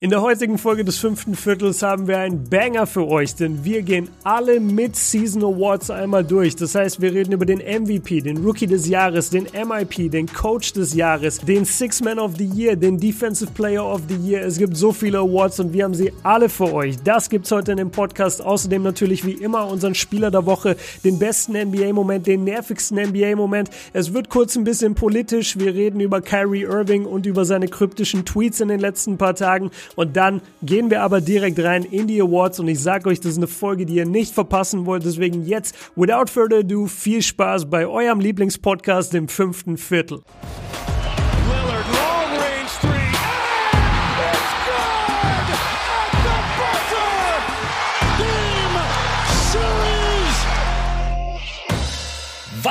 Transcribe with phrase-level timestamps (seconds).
[0.00, 3.82] In der heutigen Folge des fünften Viertels haben wir einen Banger für euch, denn wir
[3.82, 6.54] gehen alle Mid-Season Awards einmal durch.
[6.54, 10.72] Das heißt, wir reden über den MVP, den Rookie des Jahres, den MIP, den Coach
[10.72, 14.42] des Jahres, den Six Man of the Year, den Defensive Player of the Year.
[14.42, 16.94] Es gibt so viele Awards und wir haben sie alle für euch.
[17.02, 18.40] Das gibt's heute in dem Podcast.
[18.40, 23.70] Außerdem natürlich wie immer unseren Spieler der Woche, den besten NBA-Moment, den nervigsten NBA-Moment.
[23.92, 25.58] Es wird kurz ein bisschen politisch.
[25.58, 29.72] Wir reden über Kyrie Irving und über seine kryptischen Tweets in den letzten paar Tagen.
[29.96, 33.32] Und dann gehen wir aber direkt rein in die Awards und ich sage euch, das
[33.32, 35.04] ist eine Folge, die ihr nicht verpassen wollt.
[35.04, 40.22] Deswegen jetzt, without further ado, viel Spaß bei eurem Lieblingspodcast im fünften Viertel.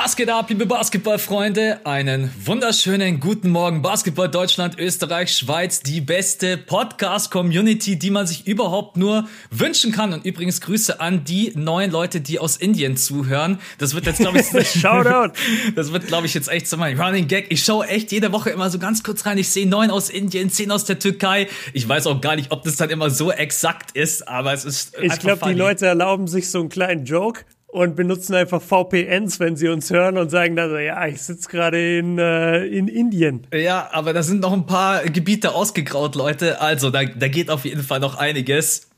[0.08, 1.84] Was geht ab, liebe Basketballfreunde?
[1.84, 3.82] Einen wunderschönen guten Morgen.
[3.82, 10.14] Basketball Deutschland, Österreich, Schweiz, die beste Podcast-Community, die man sich überhaupt nur wünschen kann.
[10.14, 13.58] Und übrigens Grüße an die neuen Leute, die aus Indien zuhören.
[13.76, 14.46] Das wird jetzt, glaube ich,
[14.80, 15.34] Shoutout.
[15.76, 17.48] Das wird, glaube ich, jetzt echt so mein Running Gag.
[17.50, 19.36] Ich schaue echt jede Woche immer so ganz kurz rein.
[19.36, 21.48] Ich sehe neun aus Indien, zehn aus der Türkei.
[21.74, 24.96] Ich weiß auch gar nicht, ob das dann immer so exakt ist, aber es ist.
[25.02, 27.44] Ich glaube, die Leute erlauben sich so einen kleinen Joke
[27.78, 31.98] und benutzen einfach VPNs, wenn sie uns hören und sagen dann, ja, ich sitze gerade
[31.98, 33.46] in, äh, in Indien.
[33.54, 36.60] Ja, aber da sind noch ein paar Gebiete ausgegraut, Leute.
[36.60, 38.88] Also, da, da geht auf jeden Fall noch einiges.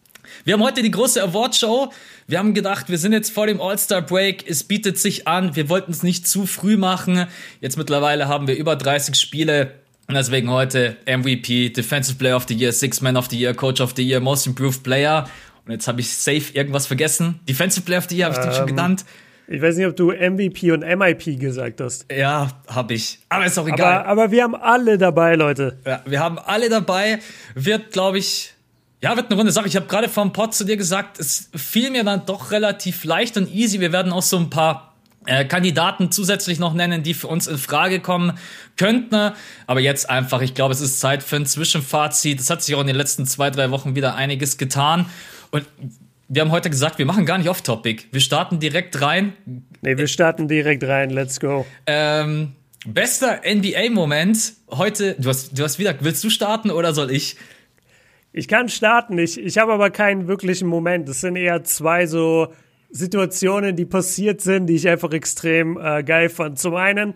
[0.44, 1.92] Wir haben heute die große Awardshow.
[2.26, 4.48] Wir haben gedacht, wir sind jetzt vor dem All-Star-Break.
[4.48, 5.54] Es bietet sich an.
[5.56, 7.26] Wir wollten es nicht zu früh machen.
[7.60, 9.74] Jetzt mittlerweile haben wir über 30 Spiele.
[10.08, 13.82] Und deswegen heute MVP, Defensive Player of the Year, Six Man of the Year, Coach
[13.82, 15.28] of the Year, Most Improved Player.
[15.70, 17.38] Und jetzt habe ich safe irgendwas vergessen.
[17.48, 19.04] Defensive Player of the Year habe ich ähm, den schon genannt.
[19.46, 22.10] Ich weiß nicht, ob du MVP und MIP gesagt hast.
[22.10, 23.20] Ja, habe ich.
[23.28, 23.98] Aber ist auch egal.
[23.98, 25.78] Aber, aber, wir haben alle dabei, Leute.
[25.86, 27.20] Ja, wir haben alle dabei.
[27.54, 28.52] Wird, glaube ich,
[29.00, 29.68] ja, wird eine runde Sache.
[29.68, 33.36] Ich habe gerade vom Pod zu dir gesagt, es fiel mir dann doch relativ leicht
[33.36, 33.78] und easy.
[33.78, 37.58] Wir werden auch so ein paar äh, Kandidaten zusätzlich noch nennen, die für uns in
[37.58, 38.36] Frage kommen
[38.76, 39.30] könnten.
[39.68, 42.40] Aber jetzt einfach, ich glaube, es ist Zeit für ein Zwischenfazit.
[42.40, 45.06] Es hat sich auch in den letzten zwei, drei Wochen wieder einiges getan.
[45.50, 45.66] Und
[46.28, 48.04] wir haben heute gesagt, wir machen gar nicht off-topic.
[48.12, 49.32] Wir starten direkt rein.
[49.82, 51.10] Nee, wir starten direkt rein.
[51.10, 51.66] Let's go.
[51.86, 52.52] Ähm,
[52.86, 55.16] bester NBA-Moment heute.
[55.18, 55.94] Du hast, du hast wieder.
[56.00, 57.36] Willst du starten oder soll ich?
[58.32, 59.18] Ich kann starten.
[59.18, 61.08] Ich, ich habe aber keinen wirklichen Moment.
[61.08, 62.52] Es sind eher zwei so
[62.90, 66.58] Situationen, die passiert sind, die ich einfach extrem äh, geil fand.
[66.58, 67.14] Zum einen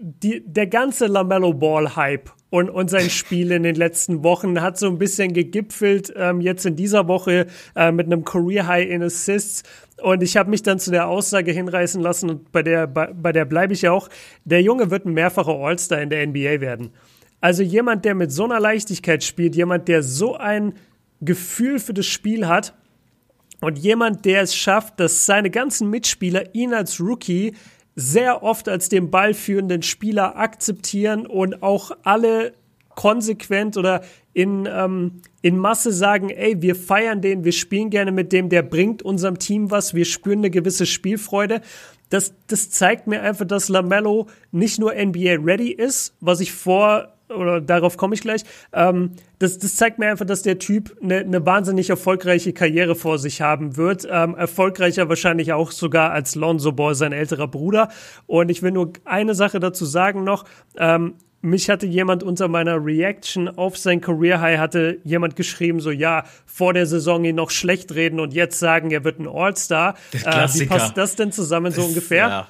[0.00, 4.78] die, der ganze Lamello Ball Hype und, und sein Spiel in den letzten Wochen hat
[4.78, 9.02] so ein bisschen gegipfelt, ähm, jetzt in dieser Woche äh, mit einem Career High in
[9.02, 9.62] Assists.
[10.02, 13.32] Und ich habe mich dann zu der Aussage hinreißen lassen und bei der, bei, bei
[13.32, 14.08] der bleibe ich auch.
[14.44, 16.90] Der Junge wird ein mehrfacher All-Star in der NBA werden.
[17.40, 20.74] Also jemand, der mit so einer Leichtigkeit spielt, jemand, der so ein
[21.20, 22.74] Gefühl für das Spiel hat
[23.60, 27.54] und jemand, der es schafft, dass seine ganzen Mitspieler ihn als Rookie
[27.98, 32.52] sehr oft als den ballführenden Spieler akzeptieren und auch alle
[32.94, 38.32] konsequent oder in, ähm, in Masse sagen, ey, wir feiern den, wir spielen gerne mit
[38.32, 41.60] dem, der bringt unserem Team was, wir spüren eine gewisse Spielfreude.
[42.08, 47.17] Das, das zeigt mir einfach, dass Lamello nicht nur NBA ready ist, was ich vor
[47.28, 48.42] oder darauf komme ich gleich.
[48.72, 53.18] Ähm, das, das zeigt mir einfach, dass der Typ eine, eine wahnsinnig erfolgreiche Karriere vor
[53.18, 54.06] sich haben wird.
[54.10, 57.88] Ähm, erfolgreicher wahrscheinlich auch sogar als Lonzo Ball, sein älterer Bruder.
[58.26, 60.44] Und ich will nur eine Sache dazu sagen noch.
[60.76, 65.92] Ähm, mich hatte jemand unter meiner Reaction auf sein Career High hatte jemand geschrieben, so
[65.92, 69.94] ja, vor der Saison ihn noch schlecht reden und jetzt sagen, er wird ein All-Star.
[70.12, 72.28] Äh, wie passt das denn zusammen so ungefähr?
[72.28, 72.48] Ja.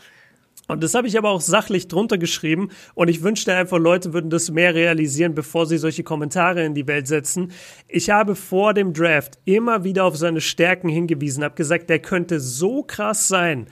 [0.68, 2.68] Und das habe ich aber auch sachlich drunter geschrieben.
[2.94, 6.86] Und ich wünschte einfach, Leute würden das mehr realisieren, bevor sie solche Kommentare in die
[6.86, 7.52] Welt setzen.
[7.88, 12.38] Ich habe vor dem Draft immer wieder auf seine Stärken hingewiesen, habe gesagt, der könnte
[12.38, 13.66] so krass sein.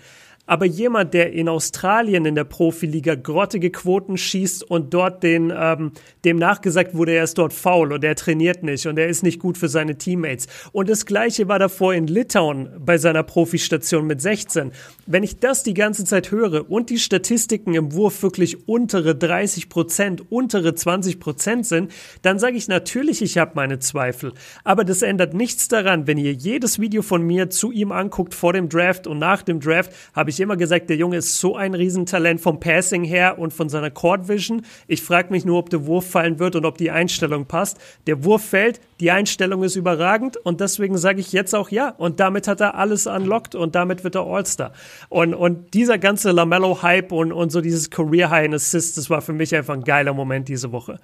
[0.46, 5.90] Aber jemand, der in Australien in der Profiliga grottige Quoten schießt und dort den, ähm,
[6.24, 9.40] dem nachgesagt wurde, er ist dort faul und er trainiert nicht und er ist nicht
[9.40, 10.46] gut für seine Teammates.
[10.70, 14.70] Und das gleiche war davor in Litauen bei seiner Profistation mit 16.
[15.08, 19.68] Wenn ich das die ganze Zeit höre und die Statistiken im Wurf wirklich untere 30
[19.68, 21.92] Prozent, untere 20 Prozent sind,
[22.22, 24.32] dann sage ich natürlich, ich habe meine Zweifel.
[24.64, 28.52] Aber das ändert nichts daran, wenn ihr jedes Video von mir zu ihm anguckt vor
[28.52, 31.74] dem Draft und nach dem Draft, habe ich immer gesagt, der Junge ist so ein
[31.74, 34.62] Riesentalent vom Passing her und von seiner Court Vision.
[34.88, 37.78] Ich frage mich nur, ob der Wurf fallen wird und ob die Einstellung passt.
[38.08, 41.90] Der Wurf fällt, die Einstellung ist überragend und deswegen sage ich jetzt auch ja.
[41.90, 44.72] Und damit hat er alles unlocked und damit wird er All-Star.
[45.08, 49.32] Und, und dieser ganze Lamello-Hype und, und so dieses Career-High in Assists, das war für
[49.32, 50.98] mich einfach ein geiler Moment diese Woche.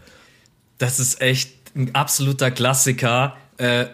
[0.79, 3.37] Das ist echt ein absoluter Klassiker.
[3.59, 3.87] Äh,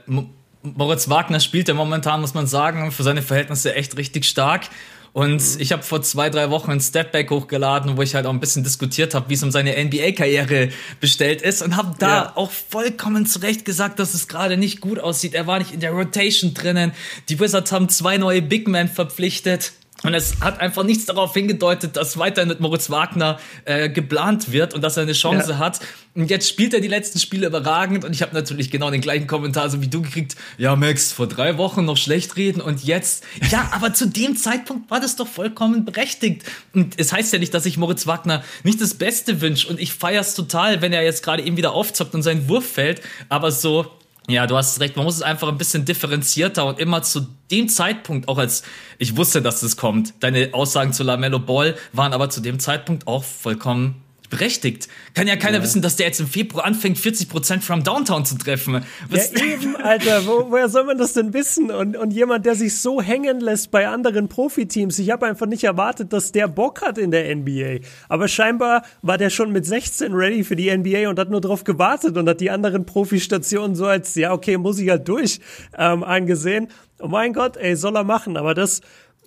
[0.63, 4.69] Moritz Wagner spielt ja momentan, muss man sagen, für seine Verhältnisse echt richtig stark.
[5.13, 5.61] Und mhm.
[5.61, 8.63] ich habe vor zwei, drei Wochen ein Stepback hochgeladen, wo ich halt auch ein bisschen
[8.63, 10.69] diskutiert habe, wie es um seine NBA-Karriere
[11.01, 12.33] bestellt ist und habe da ja.
[12.37, 15.35] auch vollkommen zurecht gesagt, dass es gerade nicht gut aussieht.
[15.35, 16.93] Er war nicht in der Rotation drinnen.
[17.29, 19.73] Die Wizards haben zwei neue Big Men verpflichtet.
[20.05, 24.73] Und es hat einfach nichts darauf hingedeutet, dass weiterhin mit Moritz Wagner äh, geplant wird
[24.73, 25.59] und dass er eine Chance ja.
[25.59, 25.81] hat.
[26.15, 29.27] Und jetzt spielt er die letzten Spiele überragend und ich habe natürlich genau den gleichen
[29.27, 30.37] Kommentar so wie du gekriegt.
[30.57, 33.25] Ja, Max, vor drei Wochen noch schlecht reden und jetzt.
[33.51, 36.45] Ja, aber zu dem Zeitpunkt war das doch vollkommen berechtigt.
[36.75, 39.93] Und es heißt ja nicht, dass ich Moritz Wagner nicht das Beste wünsche und ich
[39.93, 43.03] feier's total, wenn er jetzt gerade eben wieder aufzockt und sein Wurf fällt.
[43.29, 43.98] Aber so,
[44.29, 44.97] ja, du hast recht.
[44.97, 48.63] Man muss es einfach ein bisschen differenzierter und immer zu dem Zeitpunkt, auch als
[48.99, 50.15] ich wusste, dass es kommt.
[50.21, 54.89] Deine Aussagen zu Lamello Ball waren aber zu dem Zeitpunkt auch vollkommen berechtigt.
[55.15, 55.63] Kann ja keiner ja.
[55.63, 58.85] wissen, dass der jetzt im Februar anfängt, 40% from Downtown zu treffen.
[59.09, 60.27] Was ja, eben, Alter.
[60.27, 61.71] Wo, woher soll man das denn wissen?
[61.71, 64.99] Und, und jemand, der sich so hängen lässt bei anderen Profiteams.
[64.99, 67.79] Ich habe einfach nicht erwartet, dass der Bock hat in der NBA.
[68.09, 71.65] Aber scheinbar war der schon mit 16 ready für die NBA und hat nur darauf
[71.65, 75.41] gewartet und hat die anderen Profistationen so als, ja, okay, muss ich halt durch,
[75.77, 76.69] ähm, angesehen.
[77.01, 78.37] Oh mein Gott, ey, soll er machen.
[78.37, 78.81] Aber das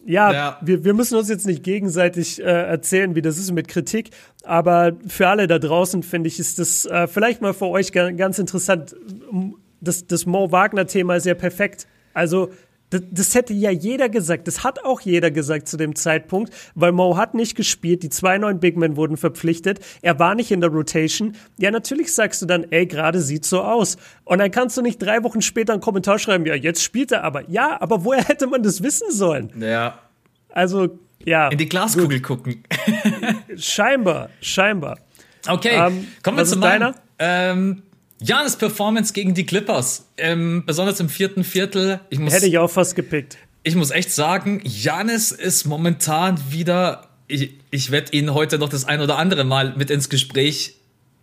[0.05, 3.67] ja, ja, Wir, wir müssen uns jetzt nicht gegenseitig äh, erzählen, wie das ist mit
[3.67, 4.11] Kritik,
[4.43, 8.39] aber für alle da draußen, finde ich, ist das äh, vielleicht mal für euch ganz
[8.39, 8.95] interessant.
[9.79, 11.87] Das, das Mo Wagner-Thema ist ja perfekt.
[12.13, 12.49] Also
[12.91, 14.47] das, das, hätte ja jeder gesagt.
[14.47, 18.03] Das hat auch jeder gesagt zu dem Zeitpunkt, weil Mo hat nicht gespielt.
[18.03, 19.79] Die zwei neuen Big Men wurden verpflichtet.
[20.01, 21.35] Er war nicht in der Rotation.
[21.57, 23.97] Ja, natürlich sagst du dann, ey, gerade sieht so aus.
[24.25, 27.23] Und dann kannst du nicht drei Wochen später einen Kommentar schreiben, ja, jetzt spielt er
[27.23, 27.49] aber.
[27.49, 29.51] Ja, aber woher hätte man das wissen sollen?
[29.59, 29.99] Ja.
[30.49, 31.47] Also, ja.
[31.47, 32.23] In die Glaskugel gut.
[32.23, 32.63] gucken.
[33.55, 34.99] scheinbar, scheinbar.
[35.47, 36.93] Okay, ähm, kommen wir zu meiner.
[37.17, 37.83] Ähm,
[38.23, 41.99] Janis Performance gegen die Clippers, ähm, besonders im vierten Viertel.
[42.09, 43.37] Ich muss, Hätte ich auch fast gepickt.
[43.63, 47.07] Ich muss echt sagen, Janis ist momentan wieder.
[47.27, 50.75] Ich, ich werde ihn heute noch das ein oder andere Mal mit ins Gespräch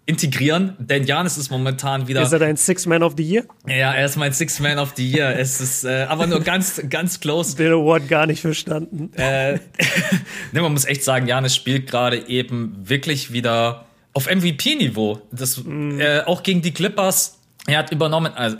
[0.07, 2.23] integrieren, denn Janis ist momentan wieder.
[2.23, 3.45] Ist er dein Six Man of the Year?
[3.67, 5.39] Ja, er ist mein Six Man of the Year.
[5.39, 7.57] es ist äh, aber nur ganz, ganz close.
[7.57, 9.13] Den Award gar nicht verstanden.
[9.15, 9.55] Äh,
[10.53, 15.23] ne, man muss echt sagen, Janis spielt gerade eben wirklich wieder auf MVP-Niveau.
[15.31, 16.01] Das mm.
[16.01, 17.39] äh, auch gegen die Clippers.
[17.67, 18.33] Er hat übernommen.
[18.35, 18.57] Also,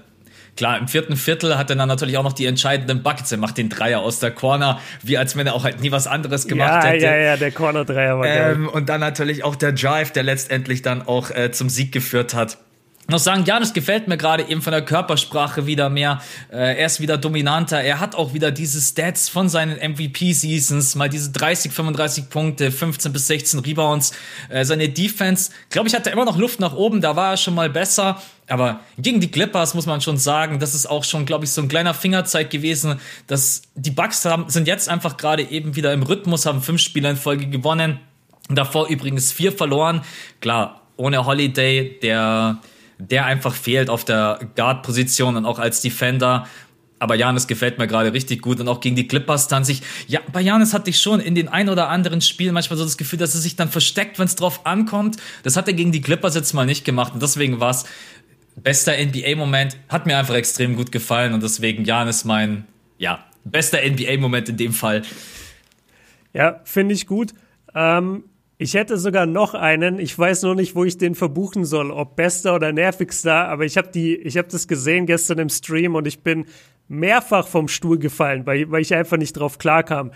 [0.57, 3.33] klar, im vierten Viertel hat er dann natürlich auch noch die entscheidenden Buckets.
[3.33, 6.07] Er macht den Dreier aus der Corner, wie als wenn er auch halt nie was
[6.07, 7.05] anderes gemacht ja, hätte.
[7.05, 8.67] Ja, ja, der Corner-Dreier war ähm, geil.
[8.69, 12.59] Und dann natürlich auch der Drive, der letztendlich dann auch äh, zum Sieg geführt hat
[13.11, 16.21] noch sagen, ja, gefällt mir gerade eben von der Körpersprache wieder mehr.
[16.53, 17.81] Äh, er ist wieder dominanter.
[17.81, 20.95] Er hat auch wieder diese Stats von seinen MVP-Seasons.
[20.95, 24.13] Mal diese 30, 35 Punkte, 15 bis 16 Rebounds.
[24.51, 27.01] Äh, seine Defense, glaube ich, hat er immer noch Luft nach oben.
[27.01, 28.21] Da war er schon mal besser.
[28.47, 31.63] Aber gegen die Clippers muss man schon sagen, das ist auch schon, glaube ich, so
[31.63, 36.03] ein kleiner Fingerzeig gewesen, dass die Bucks haben, sind jetzt einfach gerade eben wieder im
[36.03, 38.01] Rhythmus, haben fünf Spiele in Folge gewonnen.
[38.51, 40.03] Davor übrigens vier verloren.
[40.41, 42.59] Klar, ohne Holiday, der
[42.99, 46.47] der einfach fehlt auf der Guard-Position und auch als Defender.
[47.01, 49.83] Aber Janis gefällt mir gerade richtig gut und auch gegen die Clippers dann sich.
[50.09, 52.97] Ja, bei Janis hatte ich schon in den ein oder anderen Spielen manchmal so das
[52.97, 55.17] Gefühl, dass er sich dann versteckt, wenn es drauf ankommt.
[55.45, 57.85] Das hat er gegen die Clippers jetzt mal nicht gemacht und deswegen war es
[58.57, 59.77] bester NBA-Moment.
[59.89, 62.65] Hat mir einfach extrem gut gefallen und deswegen Janis mein,
[62.99, 65.03] ja, bester NBA-Moment in dem Fall.
[66.33, 67.33] Ja, finde ich gut.
[67.75, 68.25] Ähm,
[68.61, 70.01] ich hätte sogar noch einen.
[70.01, 73.49] Ich weiß nur nicht, wo ich den verbuchen soll, ob bester oder nervigster.
[73.49, 76.47] Aber ich habe die, ich habe das gesehen gestern im Stream und ich bin
[76.89, 80.11] mehrfach vom Stuhl gefallen, weil, weil ich einfach nicht drauf klarkam.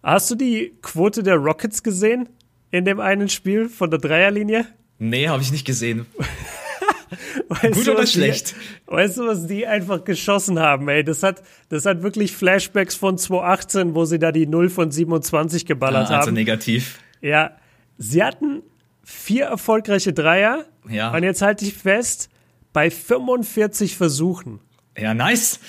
[0.00, 2.28] Hast du die Quote der Rockets gesehen
[2.70, 4.66] in dem einen Spiel von der Dreierlinie?
[5.00, 6.06] Nee, habe ich nicht gesehen.
[7.48, 8.54] weißt Gut du, oder schlecht?
[8.86, 11.02] Die, weißt du, was die einfach geschossen haben, ey?
[11.02, 15.66] Das hat, das hat wirklich Flashbacks von 2018, wo sie da die 0 von 27
[15.66, 16.20] geballert ah, also haben.
[16.20, 17.00] Also negativ.
[17.20, 17.56] Ja,
[17.98, 18.62] Sie hatten
[19.02, 20.64] vier erfolgreiche Dreier.
[20.88, 21.14] Ja.
[21.14, 22.30] Und jetzt halte ich fest,
[22.72, 24.60] bei 45 Versuchen.
[24.96, 25.60] Ja, nice.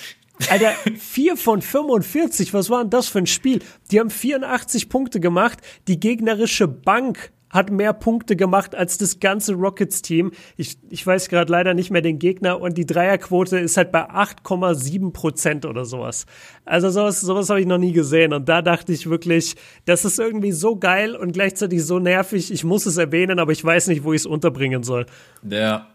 [0.48, 3.60] Alter, vier von 45, was war denn das für ein Spiel?
[3.90, 5.58] Die haben 84 Punkte gemacht.
[5.88, 10.30] Die gegnerische Bank hat mehr Punkte gemacht als das ganze Rockets-Team.
[10.56, 14.08] Ich, ich weiß gerade leider nicht mehr den Gegner und die Dreierquote ist halt bei
[14.08, 16.26] 8,7 Prozent oder sowas.
[16.64, 20.18] Also sowas, sowas habe ich noch nie gesehen und da dachte ich wirklich, das ist
[20.18, 22.52] irgendwie so geil und gleichzeitig so nervig.
[22.52, 25.06] Ich muss es erwähnen, aber ich weiß nicht, wo ich es unterbringen soll.
[25.48, 25.88] Ja,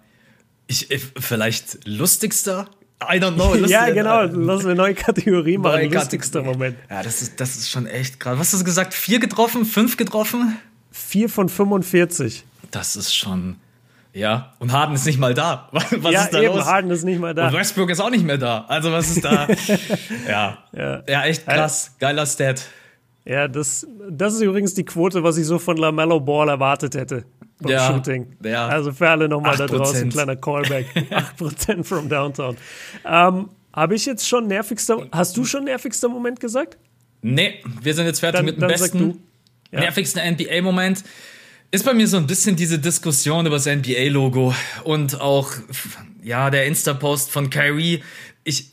[0.68, 2.68] ich, vielleicht lustigster
[3.04, 3.54] I don't know.
[3.68, 4.24] ja, genau.
[4.24, 5.82] Lass eine neue Kategorie machen.
[5.82, 6.78] Neue Lustigster Moment.
[6.90, 8.40] Ja, das ist, das ist schon echt krass.
[8.40, 8.94] Was hast du gesagt?
[8.94, 9.66] Vier getroffen?
[9.66, 10.58] Fünf getroffen?
[10.96, 12.46] 4 von 45.
[12.72, 13.58] Das ist schon.
[14.14, 15.68] Ja, und Harden ist nicht mal da.
[15.72, 16.66] Was ja, ist da eben, los?
[16.66, 17.48] Harden ist nicht mal da.
[17.48, 18.64] Und Westbrook ist auch nicht mehr da.
[18.70, 19.46] Also was ist da?
[20.30, 20.58] ja.
[20.72, 21.04] Ja.
[21.08, 21.94] ja, echt krass.
[22.00, 22.66] Geiler Stat.
[23.26, 27.26] Ja, das, das ist übrigens die Quote, was ich so von LaMelo Ball erwartet hätte
[27.60, 28.38] beim Ja, Shooting.
[28.44, 28.68] ja.
[28.68, 29.68] Also für alle nochmal da 8%.
[29.68, 30.86] draußen, kleiner Callback.
[31.40, 32.56] 8% from Downtown.
[33.04, 36.78] Ähm, Habe ich jetzt schon nervigster, hast du schon nervigster Moment gesagt?
[37.22, 39.24] Nee, wir sind jetzt fertig Dann- mit dem besten.
[39.76, 39.82] Ja.
[39.82, 41.04] nervigsten NBA-Moment.
[41.72, 45.52] Ist bei mir so ein bisschen diese Diskussion über das NBA-Logo und auch,
[46.24, 48.02] ja, der Insta-Post von Kyrie.
[48.44, 48.70] Ich,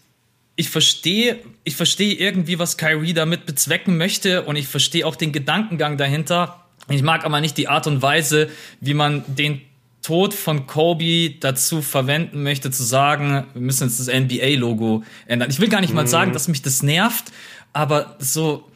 [0.57, 5.33] ich verstehe, ich verstehe irgendwie, was Kyrie damit bezwecken möchte und ich verstehe auch den
[5.33, 6.65] Gedankengang dahinter.
[6.89, 9.63] Ich mag aber nicht die Art und Weise, wie man den
[10.03, 15.49] Tod von Kobe dazu verwenden möchte, zu sagen, wir müssen jetzt das NBA-Logo ändern.
[15.51, 17.33] Ich will gar nicht mal sagen, dass mich das nervt,
[17.73, 18.69] aber so,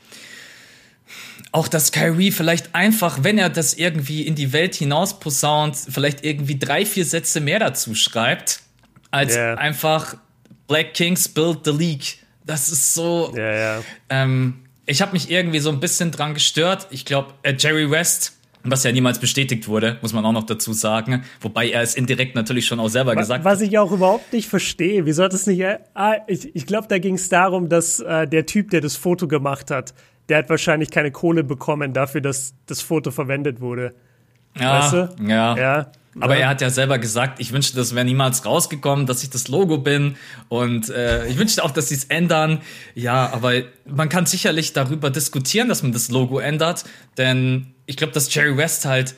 [1.52, 6.24] auch dass Kyrie vielleicht einfach, wenn er das irgendwie in die Welt hinaus posaunt, vielleicht
[6.24, 8.60] irgendwie drei, vier Sätze mehr dazu schreibt,
[9.10, 9.54] als Ja.
[9.54, 10.16] einfach
[10.68, 12.18] Black Kings build the league.
[12.44, 13.32] Das ist so.
[13.36, 13.82] Ja, ja.
[14.10, 16.86] Ähm, ich habe mich irgendwie so ein bisschen dran gestört.
[16.90, 20.72] Ich glaube, äh, Jerry West, was ja niemals bestätigt wurde, muss man auch noch dazu
[20.72, 23.52] sagen, wobei er es indirekt natürlich schon auch selber gesagt hat.
[23.52, 25.60] Was ich auch überhaupt nicht verstehe, wieso hat es nicht.
[25.60, 28.96] äh, Ah, ich ich glaube, da ging es darum, dass äh, der Typ, der das
[28.96, 29.94] Foto gemacht hat,
[30.28, 33.94] der hat wahrscheinlich keine Kohle bekommen dafür, dass das Foto verwendet wurde.
[34.58, 35.16] Ja, weißt du?
[35.28, 35.56] ja.
[35.56, 35.92] Ja.
[36.18, 36.44] Aber Ja.
[36.44, 39.76] er hat ja selber gesagt, ich wünschte, das wäre niemals rausgekommen, dass ich das Logo
[39.76, 40.16] bin.
[40.48, 42.62] Und äh, ich wünschte auch, dass sie es ändern.
[42.94, 43.52] Ja, aber
[43.84, 46.84] man kann sicherlich darüber diskutieren, dass man das Logo ändert.
[47.18, 49.14] Denn ich glaube, dass Jerry West halt,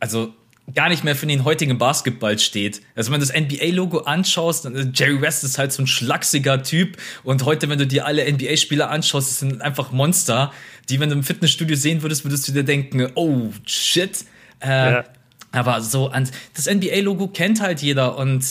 [0.00, 0.32] also
[0.72, 2.80] gar nicht mehr für den heutigen Basketball steht.
[2.94, 6.62] Also wenn du das NBA-Logo anschaust, dann ist Jerry West ist halt so ein schlachsiger
[6.62, 6.96] Typ.
[7.22, 10.52] Und heute, wenn du dir alle NBA-Spieler anschaust, das sind einfach Monster,
[10.88, 14.24] die, wenn du im Fitnessstudio sehen würdest, würdest du dir denken, oh shit.
[14.60, 15.04] Äh, Ja.
[15.52, 18.42] aber so an das NBA-Logo kennt halt jeder und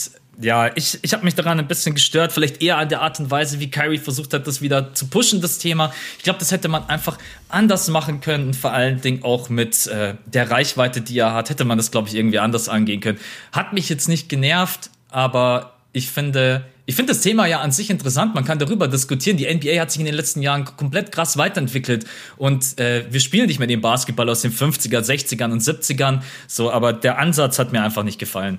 [0.42, 3.30] ja, ich, ich habe mich daran ein bisschen gestört, vielleicht eher an der Art und
[3.30, 5.94] Weise, wie Kyrie versucht hat, das wieder zu pushen, das Thema.
[6.18, 7.18] Ich glaube, das hätte man einfach
[7.50, 11.50] anders machen können und vor allen Dingen auch mit äh, der Reichweite, die er hat,
[11.50, 13.20] hätte man das, glaube ich, irgendwie anders angehen können.
[13.52, 17.92] Hat mich jetzt nicht genervt, aber ich finde, ich finde das Thema ja an sich
[17.92, 18.34] interessant.
[18.34, 19.38] Man kann darüber diskutieren.
[19.38, 22.06] Die NBA hat sich in den letzten Jahren komplett krass weiterentwickelt
[22.38, 26.22] und äh, wir spielen nicht mehr den Basketball aus den 50er, 60ern und 70ern.
[26.48, 28.58] So, aber der Ansatz hat mir einfach nicht gefallen.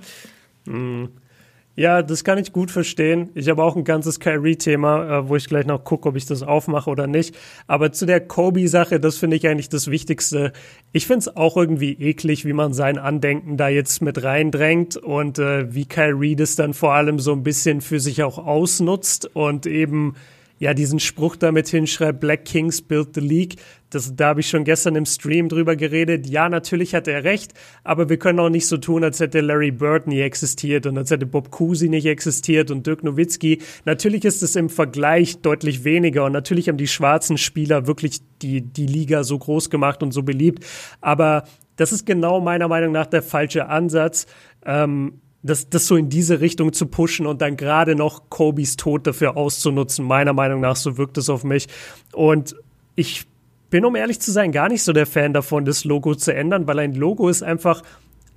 [1.77, 3.31] Ja, das kann ich gut verstehen.
[3.35, 6.45] Ich habe auch ein ganzes Kyrie-Thema, äh, wo ich gleich noch gucke, ob ich das
[6.45, 7.37] aufmache oder nicht.
[7.67, 10.53] Aber zu der Kobe-Sache, das finde ich eigentlich das Wichtigste.
[10.93, 15.41] Ich finde es auch irgendwie eklig, wie man sein Andenken da jetzt mit reindrängt und
[15.41, 19.67] äh, wie Kyrie das dann vor allem so ein bisschen für sich auch ausnutzt und
[19.67, 20.15] eben
[20.61, 23.57] ja diesen Spruch damit hinschreibt, Black Kings build the league.
[23.95, 26.27] Das, da habe ich schon gestern im Stream drüber geredet.
[26.27, 27.53] Ja, natürlich hat er recht,
[27.85, 31.11] aber wir können auch nicht so tun, als hätte Larry Bird nie existiert und als
[31.11, 33.61] hätte Bob Cousy nicht existiert und Dirk Nowitzki.
[33.85, 38.63] Natürlich ist es im Vergleich deutlich weniger und natürlich haben die schwarzen Spieler wirklich die,
[38.63, 40.65] die Liga so groß gemacht und so beliebt.
[41.01, 41.45] Aber
[41.77, 44.27] das ist genau meiner Meinung nach der falsche Ansatz.
[44.65, 49.07] Ähm, das, das so in diese Richtung zu pushen und dann gerade noch Kobys Tod
[49.07, 50.05] dafür auszunutzen.
[50.05, 51.69] Meiner Meinung nach, so wirkt es auf mich.
[52.13, 52.57] Und
[52.97, 53.27] ich
[53.75, 56.69] bin, um ehrlich zu sein, gar nicht so der Fan davon, das Logo zu ändern,
[56.69, 57.83] weil ein Logo ist einfach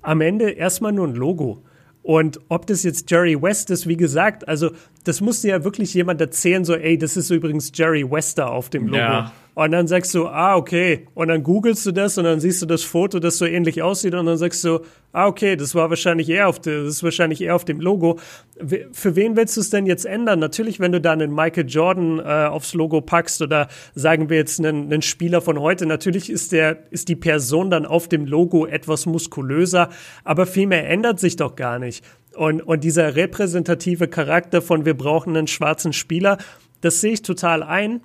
[0.01, 1.62] am Ende erstmal nur ein Logo.
[2.01, 4.72] Und ob das jetzt Jerry West ist, wie gesagt, also
[5.07, 8.87] das musste ja wirklich jemand erzählen, so, ey, das ist übrigens Jerry Wester auf dem
[8.87, 8.97] Logo.
[8.97, 9.31] Ja.
[9.57, 11.07] Und dann sagst du, ah, okay.
[11.15, 14.13] Und dann googelst du das und dann siehst du das Foto, das so ähnlich aussieht
[14.13, 14.81] und dann sagst du,
[15.13, 18.19] ah, okay, das war wahrscheinlich eher auf, das ist wahrscheinlich eher auf dem Logo.
[18.91, 20.37] Für wen willst du es denn jetzt ändern?
[20.37, 24.59] Natürlich, wenn du da einen Michael Jordan äh, aufs Logo packst oder sagen wir jetzt
[24.59, 28.67] einen, einen Spieler von heute, natürlich ist der, ist die Person dann auf dem Logo
[28.67, 29.89] etwas muskulöser,
[30.23, 32.05] aber viel mehr ändert sich doch gar nicht.
[32.38, 36.38] Und, und dieser repräsentative Charakter von wir brauchen einen schwarzen Spieler,
[36.82, 38.01] das sehe ich total ein.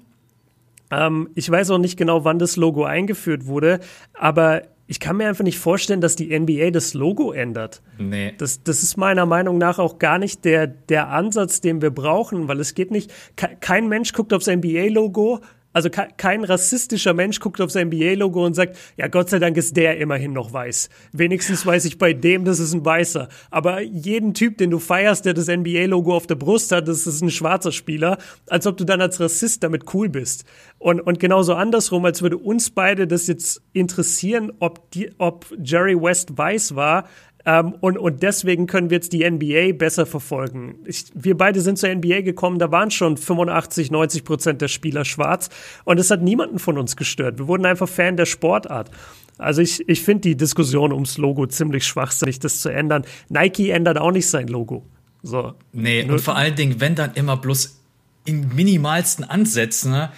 [0.90, 3.80] Ähm, ich weiß auch nicht genau, wann das Logo eingeführt wurde,
[4.14, 7.80] aber ich kann mir einfach nicht vorstellen, dass die NBA das Logo ändert.
[7.98, 8.32] Nee.
[8.36, 12.48] Das, das ist meiner Meinung nach auch gar nicht der, der Ansatz, den wir brauchen,
[12.48, 15.40] weil es geht nicht, ke- kein Mensch guckt aufs NBA-Logo,
[15.72, 19.76] also ke kein rassistischer Mensch guckt aufs NBA-Logo und sagt, ja, Gott sei Dank ist
[19.76, 20.90] der immerhin noch weiß.
[21.12, 23.28] Wenigstens weiß ich bei dem, das ist ein Weißer.
[23.50, 27.22] Aber jeden Typ, den du feierst, der das NBA-Logo auf der Brust hat, das ist
[27.22, 30.44] ein schwarzer Spieler, als ob du dann als Rassist damit cool bist.
[30.78, 36.00] Und, und genauso andersrum, als würde uns beide das jetzt interessieren, ob, die, ob Jerry
[36.00, 37.08] West weiß war,
[37.44, 40.76] ähm, und, und deswegen können wir jetzt die NBA besser verfolgen.
[40.84, 45.04] Ich, wir beide sind zur NBA gekommen, da waren schon 85, 90 Prozent der Spieler
[45.04, 45.48] schwarz
[45.84, 47.38] und es hat niemanden von uns gestört.
[47.38, 48.90] Wir wurden einfach Fan der Sportart.
[49.38, 53.04] Also ich, ich finde die Diskussion ums Logo ziemlich schwachsinnig, das zu ändern.
[53.28, 54.84] Nike ändert auch nicht sein Logo.
[55.22, 55.54] So.
[55.72, 57.80] Nee, und vor allen Dingen, wenn dann immer bloß
[58.24, 60.12] in minimalsten Ansätzen, ne?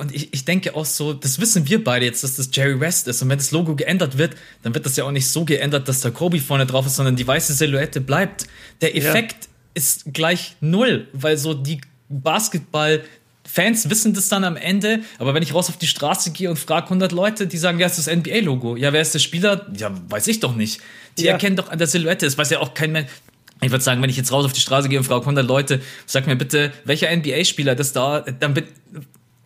[0.00, 3.06] Und ich, ich denke auch so, das wissen wir beide jetzt, dass das Jerry West
[3.06, 3.20] ist.
[3.20, 6.00] Und wenn das Logo geändert wird, dann wird das ja auch nicht so geändert, dass
[6.00, 8.46] da Kobe vorne drauf ist, sondern die weiße Silhouette bleibt.
[8.80, 9.50] Der Effekt ja.
[9.74, 13.04] ist gleich null, weil so die Basketball
[13.44, 16.56] Fans wissen das dann am Ende, aber wenn ich raus auf die Straße gehe und
[16.56, 18.76] frage 100 Leute, die sagen, ja, ist das NBA-Logo.
[18.76, 19.66] Ja, wer ist der Spieler?
[19.76, 20.80] Ja, weiß ich doch nicht.
[21.18, 21.32] Die ja.
[21.32, 22.24] erkennen doch an der Silhouette.
[22.24, 23.10] Das weiß ja auch kein Mensch.
[23.60, 25.82] Ich würde sagen, wenn ich jetzt raus auf die Straße gehe und frage 100 Leute,
[26.06, 28.64] sag mir bitte, welcher NBA-Spieler das da, dann bin,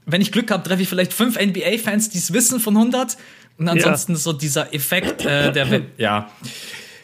[0.07, 3.17] wenn ich Glück habe, treffe ich vielleicht fünf NBA-Fans, die es wissen von 100.
[3.59, 4.19] Und ansonsten ja.
[4.19, 6.31] so dieser Effekt, äh, der, ja,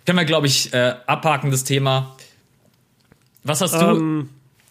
[0.04, 2.16] können wir, glaube ich, äh, abhaken, das Thema.
[3.44, 3.86] Was hast du?
[3.86, 4.28] Um, ähm,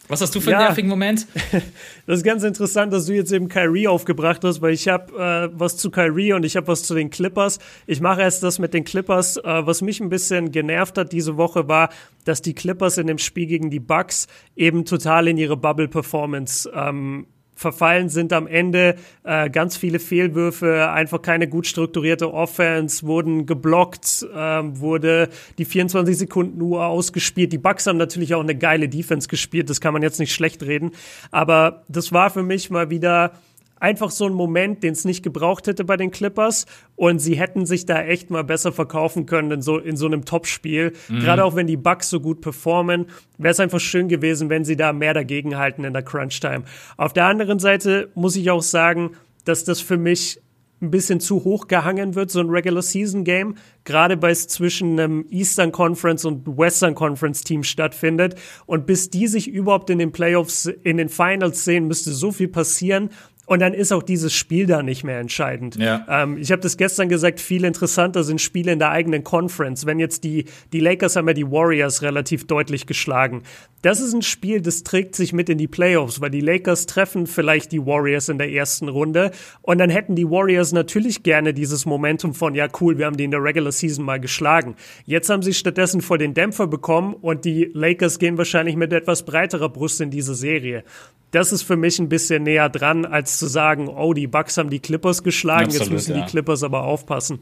[0.09, 1.27] was hast du für einen ja, nervigen Moment?
[2.07, 5.49] Das ist ganz interessant, dass du jetzt eben Kyrie aufgebracht hast, weil ich habe äh,
[5.53, 7.59] was zu Kyrie und ich habe was zu den Clippers.
[7.85, 9.37] Ich mache erst das mit den Clippers.
[9.37, 11.89] Äh, was mich ein bisschen genervt hat diese Woche war,
[12.25, 17.27] dass die Clippers in dem Spiel gegen die Bucks eben total in ihre Bubble-Performance ähm,
[17.59, 18.95] verfallen sind am Ende.
[19.23, 26.17] Äh, ganz viele Fehlwürfe, einfach keine gut strukturierte Offense, wurden geblockt, äh, wurde die 24
[26.17, 27.51] Sekunden Uhr ausgespielt.
[27.51, 30.63] Die Bucks haben natürlich auch eine geile Defense gespielt, das kann man jetzt nicht schlecht
[30.63, 30.91] reden.
[31.31, 33.33] Aber das war für mich mal wieder
[33.79, 36.65] einfach so ein Moment, den es nicht gebraucht hätte bei den Clippers.
[36.95, 40.25] Und sie hätten sich da echt mal besser verkaufen können in so, in so einem
[40.25, 40.93] Topspiel.
[41.07, 41.19] Mhm.
[41.19, 43.07] Gerade auch wenn die Bucks so gut performen,
[43.37, 46.63] wäre es einfach schön gewesen, wenn sie da mehr dagegen halten in der Crunch-Time.
[46.97, 49.11] Auf der anderen Seite muss ich auch sagen,
[49.45, 50.41] dass das für mich
[50.81, 54.99] ein bisschen zu hoch gehangen wird, so ein Regular Season Game, gerade weil es zwischen
[54.99, 58.35] einem Eastern Conference und Western Conference Team stattfindet.
[58.65, 62.47] Und bis die sich überhaupt in den Playoffs, in den Finals sehen, müsste so viel
[62.47, 63.09] passieren.
[63.49, 65.75] Und dann ist auch dieses Spiel da nicht mehr entscheidend.
[65.75, 66.05] Ja.
[66.07, 69.87] Ähm, ich habe das gestern gesagt, viel interessanter sind Spiele in der eigenen Conference.
[69.87, 73.41] Wenn jetzt die, die Lakers haben ja die Warriors relativ deutlich geschlagen.
[73.81, 77.27] Das ist ein Spiel, das trägt sich mit in die Playoffs, weil die Lakers treffen
[77.27, 79.31] vielleicht die Warriors in der ersten Runde.
[79.61, 83.23] Und dann hätten die Warriors natürlich gerne dieses Momentum von, ja cool, wir haben die
[83.23, 84.75] in der Regular Season mal geschlagen.
[85.05, 89.23] Jetzt haben sie stattdessen vor den Dämpfer bekommen und die Lakers gehen wahrscheinlich mit etwas
[89.23, 90.83] breiterer Brust in diese Serie
[91.31, 94.69] das ist für mich ein bisschen näher dran, als zu sagen, oh, die Bucks haben
[94.69, 96.25] die Clippers geschlagen, Absolut, jetzt müssen ja.
[96.25, 97.39] die Clippers aber aufpassen.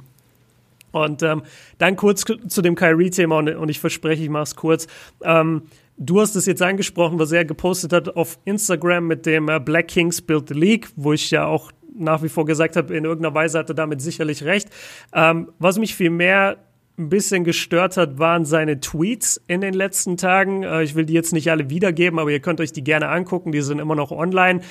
[0.92, 1.44] Und ähm,
[1.78, 4.88] dann kurz zu dem Kyrie-Thema und, und, ich verspreche, ich mache es kurz.
[5.24, 5.64] Ähm,
[5.98, 9.90] du hast es jetzt angesprochen, was er gepostet hat auf Instagram mit dem äh, Black
[9.90, 13.34] Kings Build the League, wo ich ja auch nach wie vor gesagt habe, in irgendeiner
[13.34, 14.70] Weise hat er damit sicherlich recht.
[15.14, 16.58] Ähm, was mich viel mehr
[17.00, 20.64] ein bisschen gestört hat, waren seine Tweets in den letzten Tagen.
[20.64, 23.52] Äh, ich will die jetzt nicht alle wiedergeben, aber ihr könnt euch die gerne angucken,
[23.52, 24.62] die sind immer noch online,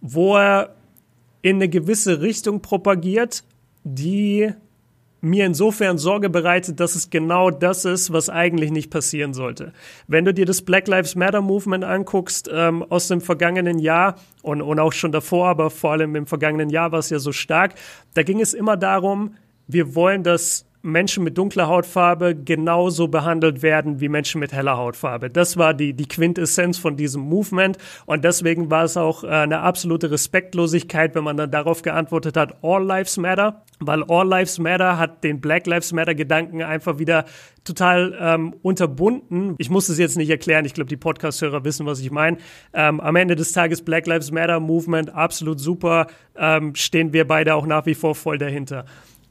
[0.00, 0.74] wo er
[1.42, 3.44] in eine gewisse Richtung propagiert,
[3.84, 4.52] die
[5.22, 9.72] mir insofern Sorge bereitet, dass es genau das ist, was eigentlich nicht passieren sollte.
[10.08, 14.60] Wenn du dir das Black Lives Matter Movement anguckst ähm, aus dem vergangenen Jahr und,
[14.60, 17.74] und auch schon davor, aber vor allem im vergangenen Jahr war es ja so stark,
[18.14, 19.36] da ging es immer darum,
[19.68, 25.30] wir wollen, dass Menschen mit dunkler Hautfarbe genauso behandelt werden wie Menschen mit heller Hautfarbe.
[25.30, 29.60] Das war die, die Quintessenz von diesem Movement und deswegen war es auch äh, eine
[29.60, 34.98] absolute Respektlosigkeit, wenn man dann darauf geantwortet hat, All Lives Matter, weil All Lives Matter
[34.98, 37.24] hat den Black Lives Matter Gedanken einfach wieder
[37.64, 39.54] total ähm, unterbunden.
[39.58, 42.38] Ich muss es jetzt nicht erklären, ich glaube, die Podcast-Hörer wissen, was ich meine.
[42.72, 47.54] Ähm, am Ende des Tages Black Lives Matter Movement, absolut super, ähm, stehen wir beide
[47.54, 48.84] auch nach wie vor voll dahinter.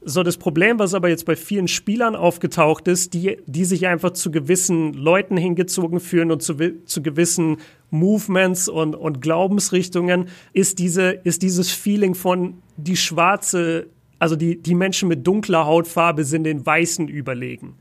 [0.04, 4.10] So, das Problem, was aber jetzt bei vielen Spielern aufgetaucht ist, die, die sich einfach
[4.12, 7.58] zu gewissen Leuten hingezogen fühlen und zu, zu gewissen
[7.90, 13.86] Movements und, und Glaubensrichtungen, ist, diese, ist dieses Feeling von die schwarze,
[14.18, 17.76] also die, die Menschen mit dunkler Hautfarbe sind den Weißen überlegen.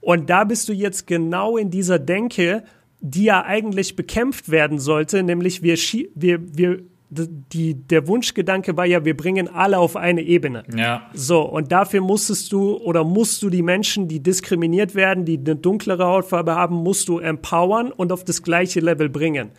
[0.00, 2.62] Und da bist du jetzt genau in dieser Denke,
[3.00, 5.76] die ja eigentlich bekämpft werden sollte, nämlich wir,
[6.14, 10.64] wir, wir die, der Wunschgedanke war ja, wir bringen alle auf eine Ebene.
[10.74, 11.08] Ja.
[11.14, 15.56] So, und dafür musstest du oder musst du die Menschen, die diskriminiert werden, die eine
[15.56, 19.50] dunklere Hautfarbe haben, musst du empowern und auf das gleiche Level bringen.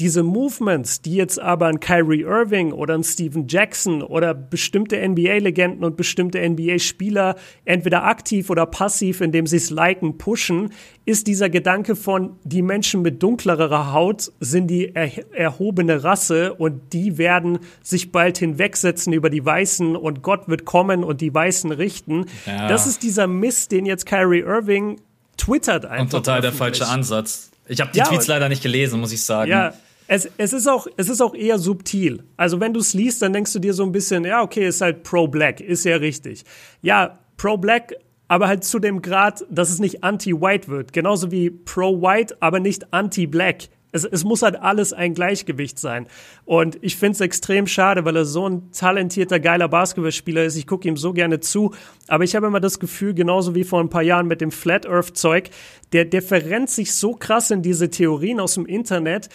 [0.00, 5.84] Diese Movements, die jetzt aber ein Kyrie Irving oder ein Steven Jackson oder bestimmte NBA-Legenden
[5.84, 10.72] und bestimmte NBA-Spieler entweder aktiv oder passiv, indem sie es liken, pushen,
[11.04, 16.92] ist dieser Gedanke von, die Menschen mit dunklerer Haut sind die er erhobene Rasse und
[16.92, 21.70] die werden sich bald hinwegsetzen über die Weißen und Gott wird kommen und die Weißen
[21.70, 22.26] richten.
[22.46, 22.66] Ja.
[22.66, 25.00] Das ist dieser Mist, den jetzt Kyrie Irving
[25.36, 26.02] twittert einfach.
[26.02, 27.50] Und total der falsche Ansatz.
[27.66, 29.50] Ich habe die ja, Tweets leider nicht gelesen, muss ich sagen.
[29.50, 29.72] Ja,
[30.06, 32.24] Es, es, ist auch, es ist auch eher subtil.
[32.36, 34.80] Also wenn du es liest, dann denkst du dir so ein bisschen, ja, okay, ist
[34.80, 36.44] halt pro-black, ist ja richtig.
[36.82, 37.94] Ja, pro-black,
[38.28, 40.92] aber halt zu dem Grad, dass es nicht anti-white wird.
[40.92, 43.68] Genauso wie pro-white, aber nicht anti-black.
[43.94, 46.08] Es, es muss halt alles ein Gleichgewicht sein.
[46.44, 50.56] Und ich finde es extrem schade, weil er so ein talentierter, geiler Basketballspieler ist.
[50.56, 51.72] Ich gucke ihm so gerne zu.
[52.08, 54.84] Aber ich habe immer das Gefühl, genauso wie vor ein paar Jahren mit dem Flat
[54.84, 55.50] Earth Zeug,
[55.92, 59.28] der, der verrennt sich so krass in diese Theorien aus dem Internet,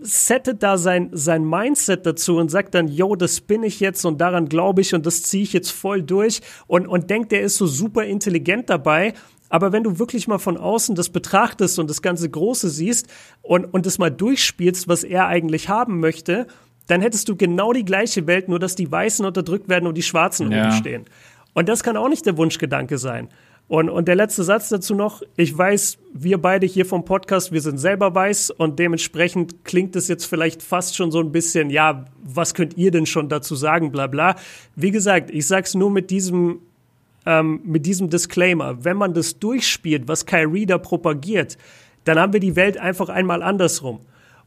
[0.00, 4.20] settet da sein, sein Mindset dazu und sagt dann, yo, das bin ich jetzt und
[4.20, 7.56] daran glaube ich und das ziehe ich jetzt voll durch und, und denkt, der ist
[7.56, 9.14] so super intelligent dabei
[9.50, 13.08] aber wenn du wirklich mal von außen das betrachtest und das ganze Große siehst
[13.42, 16.46] und, und das mal durchspielst, was er eigentlich haben möchte,
[16.86, 20.02] dann hättest du genau die gleiche Welt, nur dass die Weißen unterdrückt werden und die
[20.02, 20.62] Schwarzen ja.
[20.62, 21.04] oben stehen.
[21.52, 23.28] Und das kann auch nicht der Wunschgedanke sein.
[23.68, 27.60] Und, und der letzte Satz dazu noch, ich weiß, wir beide hier vom Podcast, wir
[27.60, 32.04] sind selber weiß und dementsprechend klingt es jetzt vielleicht fast schon so ein bisschen, ja,
[32.20, 34.34] was könnt ihr denn schon dazu sagen, bla bla.
[34.74, 36.58] Wie gesagt, ich sag's nur mit diesem
[37.26, 41.58] ähm, mit diesem Disclaimer, wenn man das durchspielt, was Kyrie da propagiert,
[42.04, 44.00] dann haben wir die Welt einfach einmal andersrum.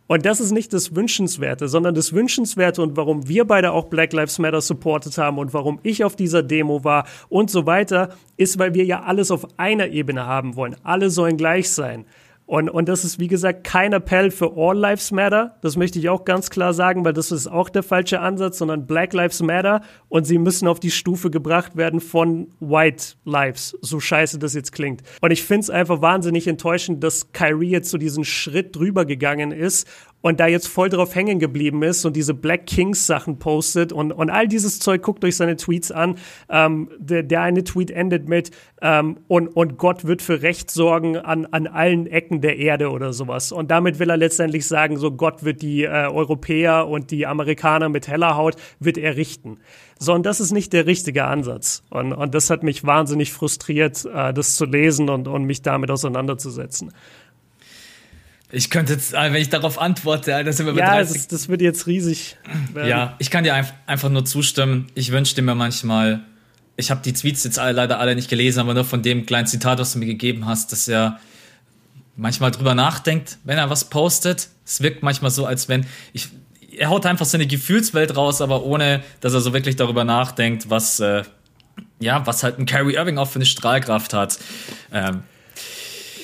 [0.08, 4.12] Und das ist nicht das Wünschenswerte, sondern das Wünschenswerte und warum wir beide auch Black
[4.12, 8.60] Lives Matter supportet haben und warum ich auf dieser Demo war und so weiter, ist,
[8.60, 10.76] weil wir ja alles auf einer Ebene haben wollen.
[10.84, 12.06] Alle sollen gleich sein.
[12.54, 15.56] Und, und das ist, wie gesagt, kein Appell für All Lives Matter.
[15.62, 18.86] Das möchte ich auch ganz klar sagen, weil das ist auch der falsche Ansatz, sondern
[18.86, 24.00] Black Lives Matter und sie müssen auf die Stufe gebracht werden von White Lives, so
[24.00, 25.02] scheiße das jetzt klingt.
[25.20, 29.52] Und ich finde es einfach wahnsinnig enttäuschend, dass Kyrie jetzt so diesen Schritt drüber gegangen
[29.52, 29.90] ist
[30.24, 34.14] und da jetzt voll drauf hängen geblieben ist und diese Black Kings Sachen postet und,
[34.14, 36.16] und all dieses Zeug, guckt euch seine Tweets an.
[36.50, 41.18] Ähm, der, der eine Tweet endet mit ähm, und, und Gott wird für Recht sorgen
[41.18, 43.52] an, an allen Ecken der Erde oder sowas.
[43.52, 47.90] Und damit will er letztendlich sagen, so Gott wird die äh, Europäer und die Amerikaner
[47.90, 49.58] mit heller Haut, wird er richten.
[50.00, 51.84] So, und das ist nicht der richtige Ansatz.
[51.90, 55.92] Und, und das hat mich wahnsinnig frustriert, äh, das zu lesen und, und mich damit
[55.92, 56.94] auseinanderzusetzen.
[58.56, 61.62] Ich könnte jetzt, äh, wenn ich darauf antworte, das sind wir ja, das, das wird
[61.62, 62.38] jetzt riesig.
[62.72, 62.88] Werden.
[62.88, 63.56] Ja, ich kann dir
[63.88, 64.88] einfach nur zustimmen.
[64.94, 66.22] Ich wünschte mir manchmal,
[66.78, 69.48] ich habe die Tweets jetzt alle, leider alle nicht gelesen, aber nur von dem kleinen
[69.48, 71.20] Zitat, was du mir gegeben hast, dass er
[72.16, 74.50] manchmal drüber nachdenkt, wenn er was postet.
[74.64, 76.28] Es wirkt manchmal so, als wenn ich,
[76.78, 81.00] er haut einfach seine Gefühlswelt raus, aber ohne, dass er so wirklich darüber nachdenkt, was,
[81.00, 81.24] äh,
[82.00, 84.38] ja, was halt ein Kyrie Irving auch für eine Strahlkraft hat.
[84.92, 85.24] Ähm,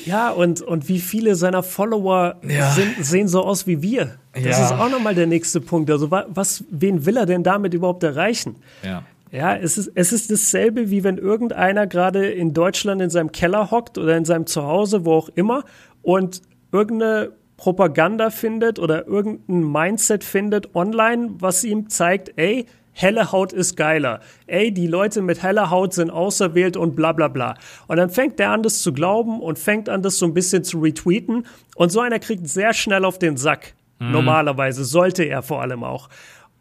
[0.05, 2.71] ja, und, und wie viele seiner Follower ja.
[2.71, 4.15] sind, sehen so aus wie wir.
[4.33, 4.65] Das ja.
[4.65, 5.89] ist auch nochmal der nächste Punkt.
[5.91, 8.57] Also, was, wen will er denn damit überhaupt erreichen?
[8.83, 9.03] Ja.
[9.31, 13.69] Ja, es ist, es ist dasselbe, wie wenn irgendeiner gerade in Deutschland in seinem Keller
[13.69, 15.65] hockt oder in seinem Zuhause, wo auch immer,
[16.01, 22.65] und irgendeine Propaganda findet oder irgendein Mindset findet online, was ihm zeigt, ey,
[23.01, 24.19] helle Haut ist geiler.
[24.45, 27.55] Ey, die Leute mit heller Haut sind auserwählt und bla bla bla.
[27.87, 30.63] Und dann fängt der an, das zu glauben und fängt an, das so ein bisschen
[30.63, 31.45] zu retweeten.
[31.75, 33.73] Und so einer kriegt sehr schnell auf den Sack.
[33.99, 34.11] Mhm.
[34.11, 36.09] Normalerweise sollte er vor allem auch.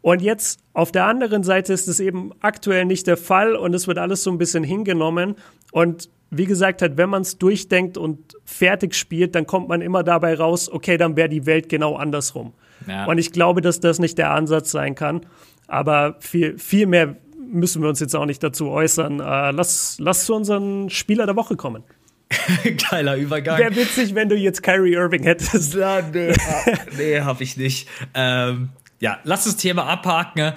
[0.01, 3.87] Und jetzt auf der anderen Seite ist es eben aktuell nicht der Fall und es
[3.87, 5.35] wird alles so ein bisschen hingenommen.
[5.73, 10.03] Und wie gesagt, halt, wenn man es durchdenkt und fertig spielt, dann kommt man immer
[10.03, 12.53] dabei raus, okay, dann wäre die Welt genau andersrum.
[12.87, 13.05] Ja.
[13.05, 15.21] Und ich glaube, dass das nicht der Ansatz sein kann.
[15.69, 19.19] Aber viel, viel mehr müssen wir uns jetzt auch nicht dazu äußern.
[19.19, 21.83] Äh, lass, lass zu unseren Spieler der Woche kommen.
[22.89, 23.57] Geiler Übergang.
[23.57, 25.75] Wäre witzig, wenn du jetzt Kyrie Irving hättest.
[25.75, 27.87] Na, nö, ah, nee, hab ich nicht.
[28.13, 30.53] Ähm, ja, lass das Thema abhaken.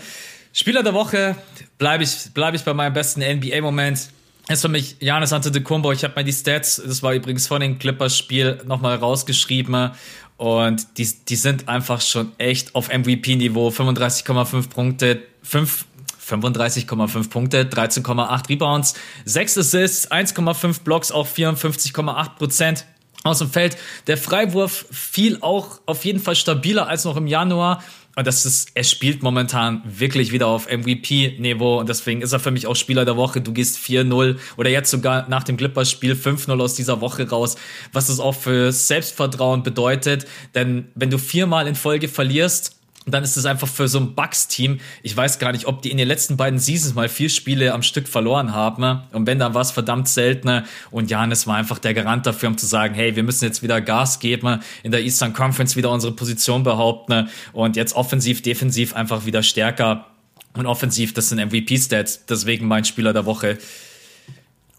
[0.53, 1.37] Spieler der Woche,
[1.79, 4.09] bleibe ich, bleib ich bei meinem besten NBA-Moment.
[4.49, 5.93] Ist für mich Janis Antetokounmpo.
[5.93, 9.93] Ich habe mir die Stats, das war übrigens vor dem Clippers-Spiel, nochmal rausgeschrieben.
[10.37, 13.69] Und die, die sind einfach schon echt auf MVP-Niveau.
[13.69, 15.85] 35,5 Punkte, 5,
[16.29, 22.87] 35,5 Punkte, 13,8 Rebounds, 6 Assists, 1,5 Blocks, auch 54,8 Prozent
[23.25, 23.77] aus dem Feld.
[24.07, 27.83] Der Freiwurf fiel auch auf jeden Fall stabiler als noch im Januar.
[28.15, 32.51] Und das ist, er spielt momentan wirklich wieder auf MVP-Niveau und deswegen ist er für
[32.51, 33.41] mich auch Spieler der Woche.
[33.41, 37.57] Du gehst 4-0 oder jetzt sogar nach dem Clippers-Spiel 5-0 aus dieser Woche raus,
[37.93, 40.27] was das auch für Selbstvertrauen bedeutet.
[40.55, 44.15] Denn wenn du viermal in Folge verlierst, und dann ist es einfach für so ein
[44.15, 47.73] Bucks-Team, ich weiß gar nicht, ob die in den letzten beiden Seasons mal vier Spiele
[47.73, 49.03] am Stück verloren haben.
[49.13, 50.65] Und wenn, dann war es verdammt seltener.
[50.93, 53.81] Und Janis war einfach der Garant dafür, um zu sagen, hey, wir müssen jetzt wieder
[53.81, 59.27] Gas geben, in der Eastern Conference wieder unsere Position behaupten und jetzt offensiv, defensiv einfach
[59.27, 60.07] wieder stärker.
[60.55, 63.59] Und offensiv, das sind MVP-Stats, deswegen mein Spieler der Woche.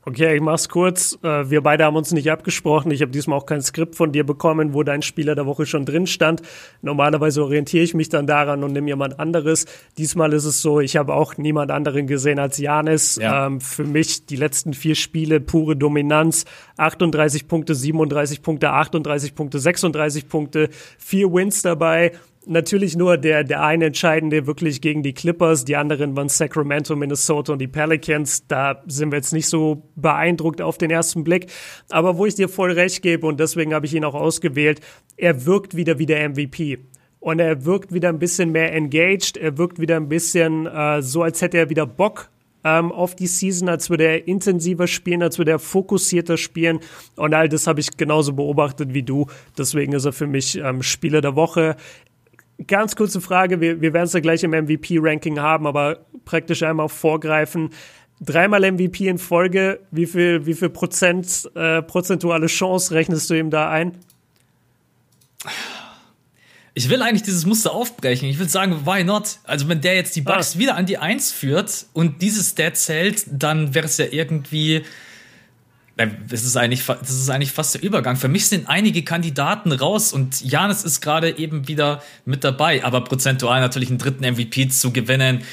[0.05, 1.17] Okay, ich mach's kurz.
[1.23, 2.91] Äh, wir beide haben uns nicht abgesprochen.
[2.91, 5.85] Ich habe diesmal auch kein Skript von dir bekommen, wo dein Spieler der Woche schon
[5.85, 6.41] drin stand.
[6.81, 9.65] Normalerweise orientiere ich mich dann daran und nehme jemand anderes.
[9.97, 13.15] Diesmal ist es so, ich habe auch niemand anderen gesehen als Janis.
[13.15, 13.47] Ja.
[13.47, 16.43] Ähm, für mich die letzten vier Spiele pure Dominanz.
[16.77, 22.11] 38 Punkte, 37 Punkte, 38 Punkte, 36 Punkte, vier Wins dabei
[22.45, 27.53] natürlich nur der, der eine entscheidende wirklich gegen die Clippers, die anderen waren Sacramento, Minnesota
[27.53, 28.47] und die Pelicans.
[28.47, 31.47] Da sind wir jetzt nicht so beeindruckt auf den ersten Blick.
[31.89, 34.81] Aber wo ich dir voll recht gebe und deswegen habe ich ihn auch ausgewählt,
[35.17, 36.79] er wirkt wieder wie der MVP.
[37.19, 41.23] Und er wirkt wieder ein bisschen mehr engaged, er wirkt wieder ein bisschen äh, so,
[41.23, 42.29] als hätte er wieder Bock
[42.63, 46.79] ähm, auf die Season, als würde er intensiver spielen, als würde er fokussierter spielen.
[47.15, 49.27] Und all das habe ich genauso beobachtet wie du.
[49.57, 51.75] Deswegen ist er für mich ähm, Spieler der Woche.
[52.67, 56.89] Ganz kurze Frage, wir, wir werden es ja gleich im MVP-Ranking haben, aber praktisch einmal
[56.89, 57.71] vorgreifen.
[58.21, 63.49] Dreimal MVP in Folge, wie viel, wie viel Prozent, äh, prozentuale Chance rechnest du ihm
[63.49, 63.97] da ein?
[66.75, 68.27] Ich will eigentlich dieses Muster aufbrechen.
[68.29, 69.37] Ich will sagen, why not?
[69.43, 70.59] Also, wenn der jetzt die Bugs ah.
[70.59, 74.83] wieder an die Eins führt und dieses Stat zählt, dann wäre es ja irgendwie
[75.95, 78.15] das ist, eigentlich, das ist eigentlich fast der Übergang.
[78.15, 82.83] Für mich sind einige Kandidaten raus und Janis ist gerade eben wieder mit dabei.
[82.83, 85.43] Aber prozentual natürlich einen dritten MVP zu gewinnen,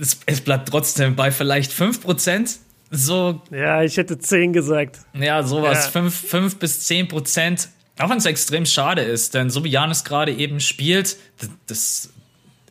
[0.00, 2.56] es, es bleibt trotzdem bei vielleicht 5%.
[2.90, 4.98] So, ja, ich hätte 10 gesagt.
[5.12, 5.84] Ja, sowas.
[5.84, 5.90] Ja.
[5.90, 7.68] 5, 5 bis 10 Prozent.
[7.98, 12.10] Auch wenn es extrem schade ist, denn so wie Janis gerade eben spielt, das, das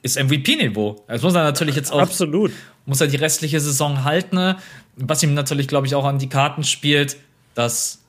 [0.01, 1.05] ist MVP-Niveau.
[1.07, 2.01] Das muss er natürlich jetzt auch.
[2.01, 2.51] Absolut.
[2.85, 4.55] Muss er die restliche Saison halten
[5.01, 7.17] was ihm natürlich, glaube ich, auch an die Karten spielt,
[7.55, 7.99] dass,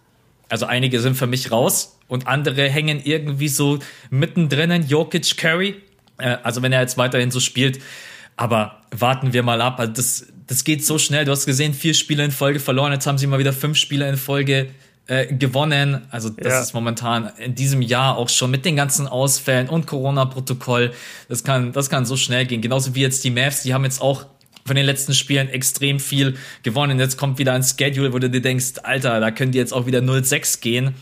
[0.48, 3.78] also einige sind für mich raus und andere hängen irgendwie so
[4.10, 5.76] mittendrin, Jokic, Curry.
[6.18, 7.80] Äh, also wenn er jetzt weiterhin so spielt.
[8.36, 9.78] Aber warten wir mal ab.
[9.78, 11.24] Also das, das geht so schnell.
[11.24, 12.92] Du hast gesehen, vier Spiele in Folge verloren.
[12.92, 14.68] Jetzt haben sie mal wieder fünf Spiele in Folge
[15.06, 16.02] äh, gewonnen.
[16.10, 16.60] Also das ja.
[16.60, 20.92] ist momentan in diesem Jahr auch schon mit den ganzen Ausfällen und Corona-Protokoll.
[21.28, 22.62] Das kann, das kann so schnell gehen.
[22.62, 23.62] Genauso wie jetzt die Mavs.
[23.62, 24.26] Die haben jetzt auch
[24.70, 27.00] von den letzten Spielen extrem viel gewonnen.
[27.00, 29.84] Jetzt kommt wieder ein Schedule, wo du dir denkst, Alter, da können die jetzt auch
[29.84, 30.94] wieder 0-6 gehen.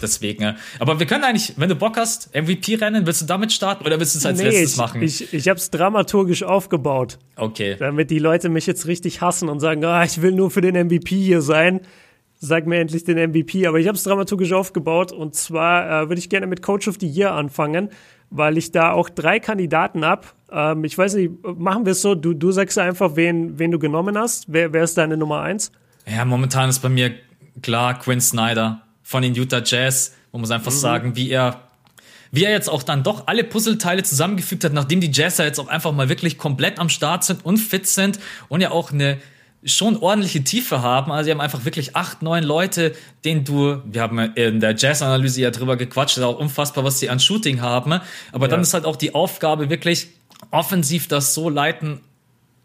[0.00, 0.56] Deswegen.
[0.78, 4.14] Aber wir können eigentlich, wenn du Bock hast, MVP-Rennen, willst du damit starten oder willst
[4.14, 5.02] du es als nee, letztes machen?
[5.02, 7.18] Ich, ich habe es dramaturgisch aufgebaut.
[7.36, 7.76] Okay.
[7.78, 10.86] Damit die Leute mich jetzt richtig hassen und sagen, ah, ich will nur für den
[10.86, 11.80] MVP hier sein.
[12.38, 13.66] Sag mir endlich den MVP.
[13.66, 16.96] Aber ich habe es dramaturgisch aufgebaut und zwar äh, würde ich gerne mit Coach of
[16.98, 17.90] the Year anfangen
[18.30, 20.26] weil ich da auch drei Kandidaten habe.
[20.50, 23.78] Ähm, ich weiß nicht, machen wir es so, du, du sagst einfach, wen, wen du
[23.78, 24.44] genommen hast.
[24.48, 25.72] Wer, wer ist deine Nummer eins?
[26.06, 27.12] Ja, momentan ist bei mir
[27.62, 30.14] klar Quinn Snyder von den Utah Jazz.
[30.32, 30.76] Man muss einfach mhm.
[30.76, 31.62] sagen, wie er
[32.32, 35.66] wie er jetzt auch dann doch alle Puzzleteile zusammengefügt hat, nachdem die Jazzer jetzt auch
[35.66, 39.18] einfach mal wirklich komplett am Start sind und fit sind und ja auch eine
[39.64, 41.12] schon ordentliche Tiefe haben.
[41.12, 42.94] Also sie haben einfach wirklich acht, neun Leute,
[43.24, 47.10] denen du, wir haben in der Jazz-Analyse ja drüber gequatscht, ist auch unfassbar, was sie
[47.10, 48.00] an Shooting haben.
[48.32, 48.48] Aber ja.
[48.48, 50.08] dann ist halt auch die Aufgabe wirklich
[50.50, 52.00] offensiv das so leiten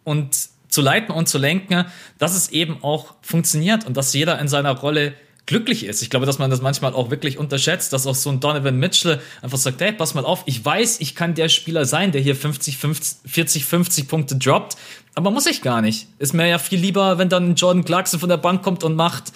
[0.03, 0.35] und
[0.69, 1.85] zu leiten und zu lenken,
[2.17, 5.13] dass es eben auch funktioniert und dass jeder in seiner Rolle
[5.45, 6.01] glücklich ist.
[6.01, 9.21] Ich glaube, dass man das manchmal auch wirklich unterschätzt, dass auch so ein Donovan Mitchell
[9.41, 12.35] einfach sagt, hey, pass mal auf, ich weiß, ich kann der Spieler sein, der hier
[12.35, 14.75] 50, 50 40, 50 Punkte droppt,
[15.15, 16.07] aber muss ich gar nicht.
[16.19, 19.31] Ist mir ja viel lieber, wenn dann Jordan Clarkson von der Bank kommt und macht,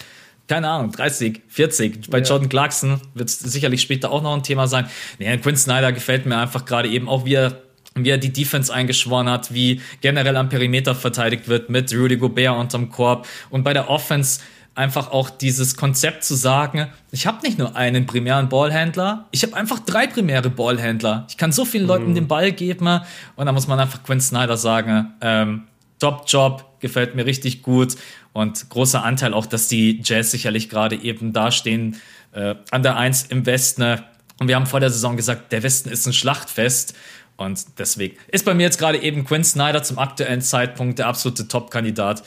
[0.48, 2.10] keine Ahnung, 30, 40.
[2.10, 2.24] Bei ja.
[2.24, 4.88] Jordan Clarkson wird es sicherlich später auch noch ein Thema sein.
[5.18, 7.62] Nee, Quinn Snyder gefällt mir einfach gerade eben auch, wie er
[7.96, 12.58] wie er die Defense eingeschworen hat, wie generell am Perimeter verteidigt wird mit Rudy Gobert
[12.58, 14.42] unterm Korb und bei der Offense
[14.76, 19.56] einfach auch dieses Konzept zu sagen, ich habe nicht nur einen primären Ballhändler, ich habe
[19.56, 21.26] einfach drei primäre Ballhändler.
[21.30, 22.16] Ich kann so vielen Leuten mhm.
[22.16, 23.02] den Ball geben
[23.36, 25.64] und da muss man einfach Quinn Snyder sagen, ähm,
[26.00, 27.96] Top-Job, gefällt mir richtig gut
[28.34, 31.98] und großer Anteil auch, dass die Jazz sicherlich gerade eben dastehen
[32.32, 34.00] äh, an der Eins im Westen.
[34.40, 36.96] Und wir haben vor der Saison gesagt, der Westen ist ein Schlachtfest.
[37.38, 41.48] Und deswegen ist bei mir jetzt gerade eben Quinn Snyder zum aktuellen Zeitpunkt der absolute
[41.48, 42.24] Top-Kandidat.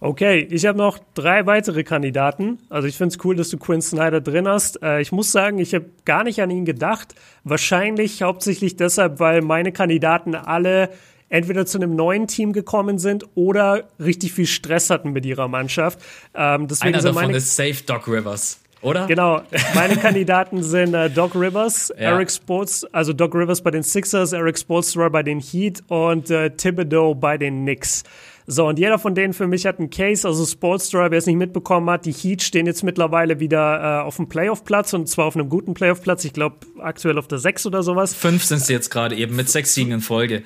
[0.00, 2.58] Okay, ich habe noch drei weitere Kandidaten.
[2.68, 4.80] Also ich finde es cool, dass du Quinn Snyder drin hast.
[4.80, 7.16] Äh, ich muss sagen, ich habe gar nicht an ihn gedacht.
[7.42, 10.90] Wahrscheinlich hauptsächlich deshalb, weil meine Kandidaten alle
[11.28, 16.00] entweder zu einem neuen Team gekommen sind oder richtig viel Stress hatten mit ihrer Mannschaft.
[16.34, 18.60] Ähm, deswegen Einer davon ist Safe Doc Rivers.
[18.80, 19.06] Oder?
[19.06, 19.42] Genau.
[19.74, 22.12] Meine Kandidaten sind äh, Doc Rivers, ja.
[22.12, 26.50] Eric Sports, also Doc Rivers bei den Sixers, Eric Spoelstra bei den Heat und äh,
[26.50, 28.04] Thibodeau bei den Knicks.
[28.50, 31.36] So, und jeder von denen für mich hat einen Case, also Sportstra, wer es nicht
[31.36, 35.36] mitbekommen hat, die Heat stehen jetzt mittlerweile wieder äh, auf dem Playoff-Platz und zwar auf
[35.36, 38.14] einem guten Playoff-Platz, ich glaube aktuell auf der 6 oder sowas.
[38.14, 40.44] Fünf sind sie jetzt gerade eben mit sechs Siegen in Folge.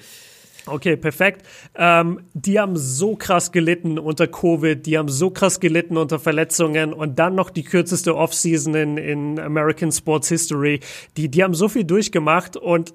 [0.67, 1.45] Okay, perfekt.
[1.75, 6.93] Ähm, die haben so krass gelitten unter Covid, die haben so krass gelitten unter Verletzungen
[6.93, 10.79] und dann noch die kürzeste Offseason in, in American Sports History.
[11.17, 12.95] Die, die haben so viel durchgemacht und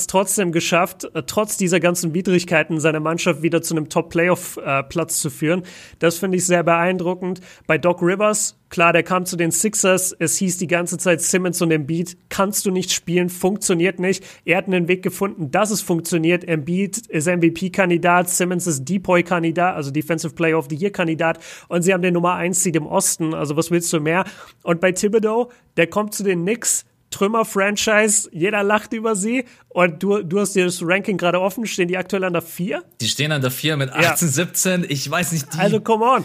[0.00, 5.20] es trotzdem geschafft, äh, trotz dieser ganzen Widrigkeiten seine Mannschaft wieder zu einem Top-Playoff-Platz äh,
[5.20, 5.62] zu führen.
[6.00, 7.40] Das finde ich sehr beeindruckend.
[7.68, 10.14] Bei Doc Rivers Klar, der kam zu den Sixers.
[10.18, 14.24] Es hieß die ganze Zeit Simmons und Embiid kannst du nicht spielen, funktioniert nicht.
[14.44, 16.46] Er hat einen Weg gefunden, dass es funktioniert.
[16.46, 21.38] Embiid ist MVP-Kandidat, Simmons ist Depoy-Kandidat, also Defensive Player of the Year-Kandidat.
[21.68, 23.32] Und sie haben den Nummer 1 Seed im Osten.
[23.32, 24.24] Also was willst du mehr?
[24.62, 29.44] Und bei Thibodeau, der kommt zu den Knicks Trümmer-Franchise, jeder lacht über sie.
[29.68, 32.82] Und du, du hast dir das Ranking gerade offen, stehen die aktuell an der 4?
[33.00, 34.34] Die stehen an der 4 mit 18, ja.
[34.34, 35.54] 17, ich weiß nicht.
[35.54, 36.24] Die also come on.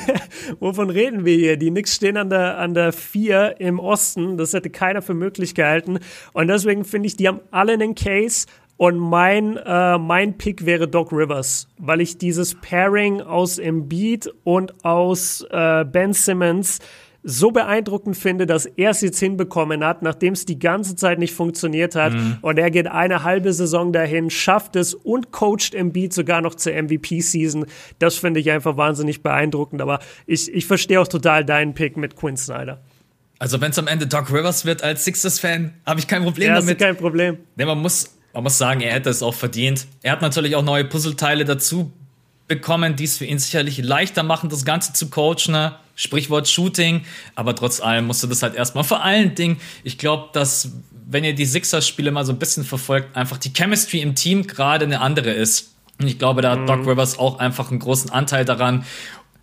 [0.60, 1.56] Wovon reden wir hier?
[1.56, 5.54] Die Knicks stehen an der, an der 4 im Osten, das hätte keiner für möglich
[5.54, 5.98] gehalten.
[6.32, 8.46] Und deswegen finde ich, die haben alle einen Case.
[8.78, 14.84] Und mein, äh, mein Pick wäre Doc Rivers, weil ich dieses Pairing aus Embiid und
[14.84, 16.78] aus äh, Ben Simmons
[17.22, 21.34] so beeindruckend finde, dass er es jetzt hinbekommen hat, nachdem es die ganze Zeit nicht
[21.34, 22.12] funktioniert hat.
[22.12, 22.38] Mhm.
[22.42, 26.72] Und er geht eine halbe Saison dahin, schafft es und coacht Embiid sogar noch zur
[26.72, 27.66] MVP-Season.
[27.98, 29.82] Das finde ich einfach wahnsinnig beeindruckend.
[29.82, 32.80] Aber ich, ich verstehe auch total deinen Pick mit Quinn Snyder.
[33.40, 36.60] Also wenn es am Ende Doc Rivers wird als Sixers-Fan, habe ich kein Problem ja,
[36.60, 36.78] damit.
[36.78, 37.38] kein Problem.
[37.56, 39.86] Nee, man muss, man muss sagen, er hätte es auch verdient.
[40.02, 41.92] Er hat natürlich auch neue Puzzleteile dazu
[42.48, 45.52] bekommen, die es für ihn sicherlich leichter machen, das Ganze zu coachen.
[45.52, 45.76] Ne?
[45.98, 47.02] Sprichwort Shooting,
[47.34, 48.84] aber trotz allem musst du das halt erstmal.
[48.84, 50.70] Vor allen Dingen, ich glaube, dass,
[51.10, 54.84] wenn ihr die Sixers-Spiele mal so ein bisschen verfolgt, einfach die Chemistry im Team gerade
[54.84, 55.74] eine andere ist.
[56.00, 56.66] Und ich glaube, da hat mhm.
[56.66, 58.84] Doc Rivers auch einfach einen großen Anteil daran.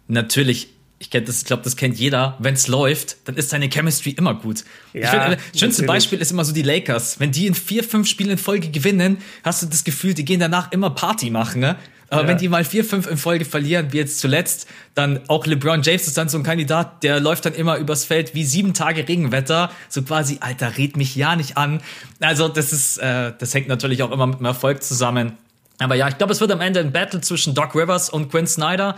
[0.07, 2.37] Natürlich ich kenn das, ich glaube, das kennt jeder.
[2.39, 4.63] Wenn es läuft, dann ist seine Chemistry immer gut.
[4.93, 5.87] Ja, ich finde, das schönste natürlich.
[5.87, 7.19] Beispiel ist immer so die Lakers.
[7.19, 10.39] Wenn die in vier, fünf Spielen in Folge gewinnen, hast du das Gefühl, die gehen
[10.39, 11.59] danach immer Party machen.
[11.59, 11.75] Ne?
[12.09, 12.27] Aber ja.
[12.27, 16.07] wenn die mal vier, fünf in Folge verlieren, wie jetzt zuletzt, dann auch LeBron James
[16.07, 19.71] ist dann so ein Kandidat, der läuft dann immer übers Feld wie sieben Tage Regenwetter.
[19.89, 21.81] So quasi, Alter, red mich ja nicht an.
[22.19, 25.33] Also das ist, äh, das hängt natürlich auch immer mit dem Erfolg zusammen.
[25.79, 28.47] Aber ja, ich glaube, es wird am Ende ein Battle zwischen Doc Rivers und Quinn
[28.47, 28.95] Snyder.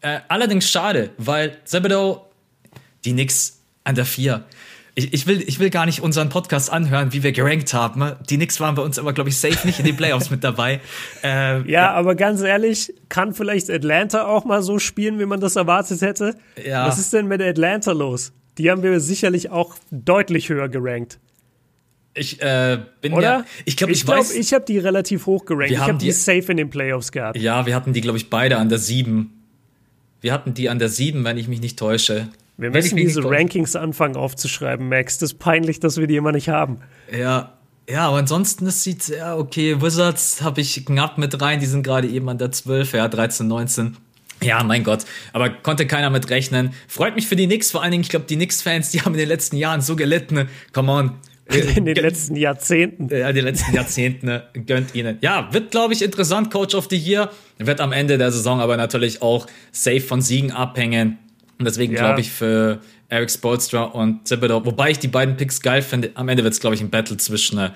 [0.00, 2.26] Äh, allerdings schade, weil Thibodeau
[3.04, 4.44] die Knicks an der 4.
[4.98, 8.12] Ich, ich, will, ich will gar nicht unseren Podcast anhören, wie wir gerankt haben.
[8.30, 10.80] Die Knicks waren bei uns aber, glaube ich, safe nicht in den Playoffs mit dabei.
[11.22, 15.38] Äh, ja, ja, aber ganz ehrlich, kann vielleicht Atlanta auch mal so spielen, wie man
[15.38, 16.34] das erwartet hätte?
[16.66, 16.86] Ja.
[16.86, 18.32] Was ist denn mit Atlanta los?
[18.56, 21.18] Die haben wir sicherlich auch deutlich höher gerankt.
[22.14, 23.22] Ich äh, bin Oder?
[23.22, 24.34] Ja, ich glaube, ich, ich, weiß.
[24.34, 25.72] ich habe die relativ hoch gerankt.
[25.72, 27.36] Ich habe die, die safe in den Playoffs gehabt.
[27.36, 29.30] Ja, wir hatten die, glaube ich, beide an der 7.
[30.22, 32.28] Wir hatten die an der 7, wenn ich mich nicht täusche.
[32.58, 35.18] Wir müssen diese Rankings anfangen aufzuschreiben, Max.
[35.18, 36.80] Das ist peinlich, dass wir die immer nicht haben.
[37.16, 37.52] Ja,
[37.88, 41.84] ja, aber ansonsten, es sieht, ja, okay, Wizards habe ich knapp mit rein, die sind
[41.84, 43.96] gerade eben an der 12, ja, 13, 19.
[44.42, 46.72] Ja, mein Gott, aber konnte keiner mit rechnen.
[46.88, 49.20] Freut mich für die Knicks, vor allen Dingen, ich glaube, die Knicks-Fans, die haben in
[49.20, 50.48] den letzten Jahren so gelitten.
[50.72, 51.12] Come on,
[51.48, 53.08] in den letzten Jahrzehnten.
[53.08, 55.18] Ja, die letzten Jahrzehnten ne, gönnt ihnen.
[55.20, 57.30] Ja, wird, glaube ich, interessant, Coach of the Year.
[57.58, 61.18] Wird am Ende der Saison aber natürlich auch safe von Siegen abhängen.
[61.58, 62.00] Und deswegen ja.
[62.00, 66.28] glaube ich für Eric Spolstra und Thibodeau, wobei ich die beiden Picks geil finde, am
[66.28, 67.70] Ende wird es, glaube ich, ein Battle zwischen äh,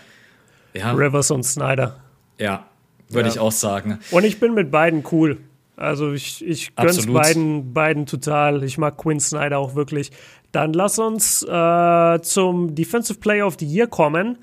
[0.75, 0.93] ja.
[0.93, 1.97] Rivers und Snyder.
[2.39, 2.67] Ja,
[3.09, 3.35] würde ja.
[3.35, 3.99] ich auch sagen.
[4.11, 5.39] Und ich bin mit beiden cool.
[5.77, 8.63] Also ich, ich gönn's beiden, beiden total.
[8.65, 10.11] Ich mag Quinn Snyder auch wirklich.
[10.53, 14.37] Dann lass uns äh, zum Defensive Player of the Year kommen.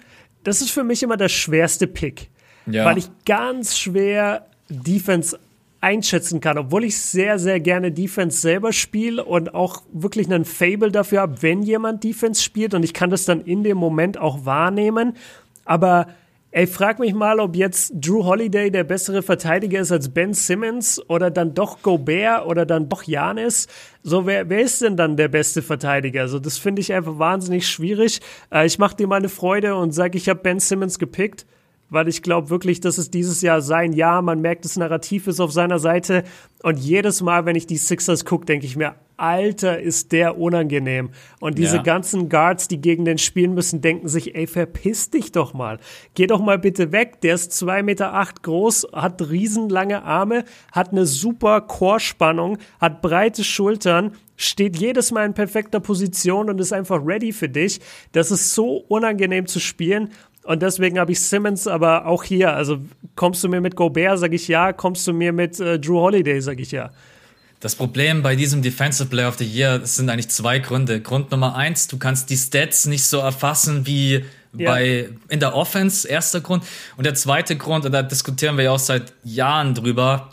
[0.43, 2.29] Das ist für mich immer der schwerste Pick,
[2.65, 2.85] ja.
[2.85, 5.37] weil ich ganz schwer Defense
[5.81, 10.91] einschätzen kann, obwohl ich sehr, sehr gerne Defense selber spiele und auch wirklich einen Fable
[10.91, 14.45] dafür habe, wenn jemand Defense spielt und ich kann das dann in dem Moment auch
[14.45, 15.15] wahrnehmen.
[15.65, 16.07] Aber
[16.51, 20.99] Ey, frag mich mal, ob jetzt Drew Holiday der bessere Verteidiger ist als Ben Simmons
[21.09, 23.67] oder dann doch Gobert oder dann doch Janis.
[24.01, 26.21] So, wer, wer ist denn dann der beste Verteidiger?
[26.21, 28.21] Also, das finde ich einfach wahnsinnig schwierig.
[28.49, 31.45] Äh, ich mache dir mal eine Freude und sage, ich habe Ben Simmons gepickt
[31.89, 35.39] weil ich glaube wirklich, dass es dieses Jahr sein Jahr, man merkt, das Narrativ ist
[35.39, 36.23] auf seiner Seite
[36.63, 41.09] und jedes Mal, wenn ich die Sixers gucke, denke ich mir, Alter, ist der unangenehm.
[41.39, 41.81] Und diese ja.
[41.81, 45.79] ganzen Guards, die gegen den spielen müssen, denken sich, ey, verpiss dich doch mal.
[46.13, 47.21] Geh doch mal bitte weg.
[47.21, 53.43] Der ist zwei Meter acht groß, hat riesenlange Arme, hat eine super Chorspannung, hat breite
[53.43, 57.81] Schultern, steht jedes Mal in perfekter Position und ist einfach ready für dich.
[58.11, 60.11] Das ist so unangenehm zu spielen.
[60.47, 62.53] Und deswegen habe ich Simmons aber auch hier.
[62.53, 62.79] Also
[63.15, 64.71] kommst du mir mit Gobert, sage ich ja.
[64.71, 66.89] Kommst du mir mit äh, Drew Holiday, sage ich ja.
[67.59, 71.01] Das Problem bei diesem Defensive Player of the Year sind eigentlich zwei Gründe.
[71.01, 74.23] Grund Nummer eins, du kannst die Stats nicht so erfassen wie
[74.53, 74.71] ja.
[74.71, 76.63] bei, in der Offense, erster Grund.
[76.95, 80.29] Und der zweite Grund, und da diskutieren wir ja auch seit Jahren drüber,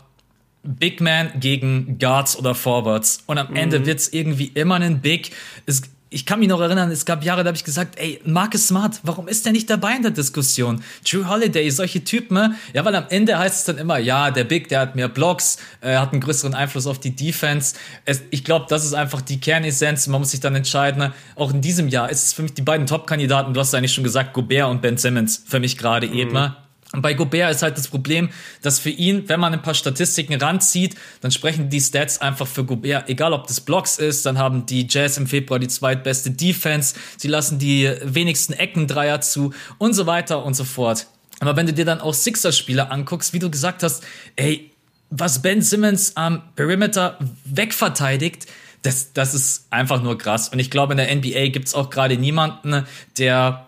[0.63, 3.21] Big Man gegen Guards oder Forwards.
[3.25, 3.57] Und am mhm.
[3.57, 5.31] Ende wird's irgendwie immer ein Big.
[5.65, 8.67] Es, ich kann mich noch erinnern, es gab Jahre, da habe ich gesagt, ey, Marcus
[8.67, 10.83] Smart, warum ist der nicht dabei in der Diskussion?
[11.03, 12.55] Drew Holiday, solche Typen, ne?
[12.73, 15.57] ja, weil am Ende heißt es dann immer, ja, der Big, der hat mehr Blocks,
[15.81, 17.75] äh, hat einen größeren Einfluss auf die Defense.
[18.05, 20.07] Es, ich glaube, das ist einfach die Kernessenz.
[20.07, 20.99] Man muss sich dann entscheiden.
[20.99, 21.13] Ne?
[21.35, 23.53] Auch in diesem Jahr ist es für mich die beiden Top-Kandidaten.
[23.53, 26.13] Du hast eigentlich schon gesagt, Gobert und Ben Simmons für mich gerade mhm.
[26.13, 26.55] eben.
[26.91, 28.29] Und bei Gobert ist halt das Problem,
[28.61, 32.63] dass für ihn, wenn man ein paar Statistiken ranzieht, dann sprechen die Stats einfach für
[32.63, 33.09] Gobert.
[33.09, 37.27] Egal ob das Blocks ist, dann haben die Jazz im Februar die zweitbeste Defense, sie
[37.27, 41.07] lassen die wenigsten Eckendreier zu und so weiter und so fort.
[41.39, 44.03] Aber wenn du dir dann auch Sixers-Spieler anguckst, wie du gesagt hast,
[44.35, 44.71] ey,
[45.09, 48.47] was Ben Simmons am Perimeter wegverteidigt,
[48.83, 50.49] das, das ist einfach nur krass.
[50.49, 52.85] Und ich glaube, in der NBA gibt es auch gerade niemanden,
[53.17, 53.67] der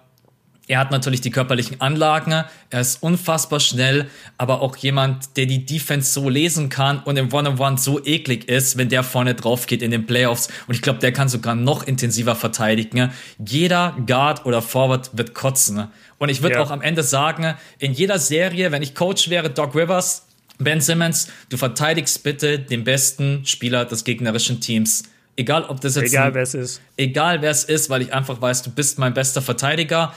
[0.67, 4.07] er hat natürlich die körperlichen Anlagen, er ist unfassbar schnell,
[4.37, 8.77] aber auch jemand, der die Defense so lesen kann und im One-on-One so eklig ist,
[8.77, 10.49] wenn der vorne drauf geht in den Playoffs.
[10.67, 13.11] Und ich glaube, der kann sogar noch intensiver verteidigen.
[13.43, 15.87] Jeder Guard oder Forward wird kotzen.
[16.17, 16.61] Und ich würde ja.
[16.61, 20.25] auch am Ende sagen, in jeder Serie, wenn ich Coach wäre, Doc Rivers,
[20.59, 25.03] Ben Simmons, du verteidigst bitte den besten Spieler des gegnerischen Teams.
[25.39, 26.13] Egal, ob das jetzt.
[26.13, 26.81] Egal, wer es ist.
[26.97, 30.13] Egal, wer es ist, weil ich einfach weiß, du bist mein bester Verteidiger.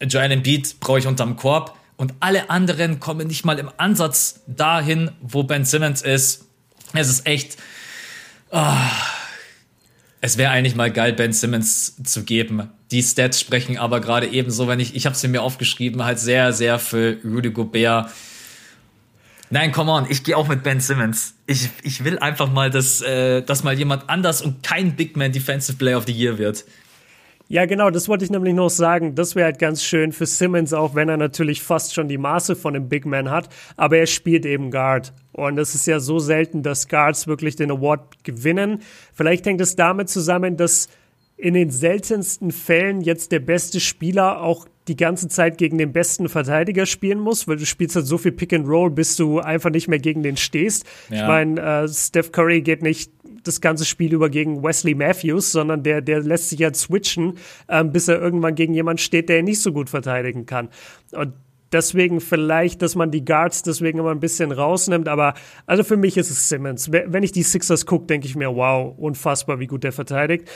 [0.00, 5.10] Joel Embiid brauche ich unterm Korb und alle anderen kommen nicht mal im Ansatz dahin,
[5.20, 6.46] wo Ben Simmons ist.
[6.94, 7.56] Es ist echt.
[8.50, 8.74] Oh,
[10.20, 12.70] es wäre eigentlich mal geil, Ben Simmons zu geben.
[12.90, 16.52] Die Stats sprechen aber gerade ebenso, wenn ich, ich habe sie mir aufgeschrieben, halt sehr,
[16.52, 18.10] sehr für Rudy Gobert.
[19.50, 21.34] Nein, come on, ich gehe auch mit Ben Simmons.
[21.46, 25.32] Ich, ich will einfach mal, dass, äh, dass mal jemand anders und kein Big Man
[25.32, 26.64] Defensive Player of the Year wird.
[27.50, 29.14] Ja, genau, das wollte ich nämlich noch sagen.
[29.14, 32.54] Das wäre halt ganz schön für Simmons, auch wenn er natürlich fast schon die Maße
[32.54, 33.48] von einem Big Man hat.
[33.78, 35.14] Aber er spielt eben Guard.
[35.32, 38.82] Und es ist ja so selten, dass Guards wirklich den Award gewinnen.
[39.14, 40.90] Vielleicht hängt es damit zusammen, dass
[41.38, 46.28] in den seltensten Fällen jetzt der beste Spieler auch die ganze Zeit gegen den besten
[46.28, 49.70] Verteidiger spielen muss, weil du spielst halt so viel Pick and Roll, bis du einfach
[49.70, 50.84] nicht mehr gegen den stehst.
[51.10, 51.22] Ja.
[51.22, 53.12] Ich meine, äh, Steph Curry geht nicht
[53.44, 57.34] das ganze Spiel über gegen Wesley Matthews, sondern der, der lässt sich halt switchen,
[57.68, 60.68] ähm, bis er irgendwann gegen jemanden steht, der ihn nicht so gut verteidigen kann.
[61.12, 61.34] Und
[61.72, 65.34] deswegen vielleicht, dass man die Guards deswegen immer ein bisschen rausnimmt, aber
[65.66, 66.90] also für mich ist es Simmons.
[66.90, 70.48] Wenn ich die Sixers gucke, denke ich mir, wow, unfassbar, wie gut der verteidigt.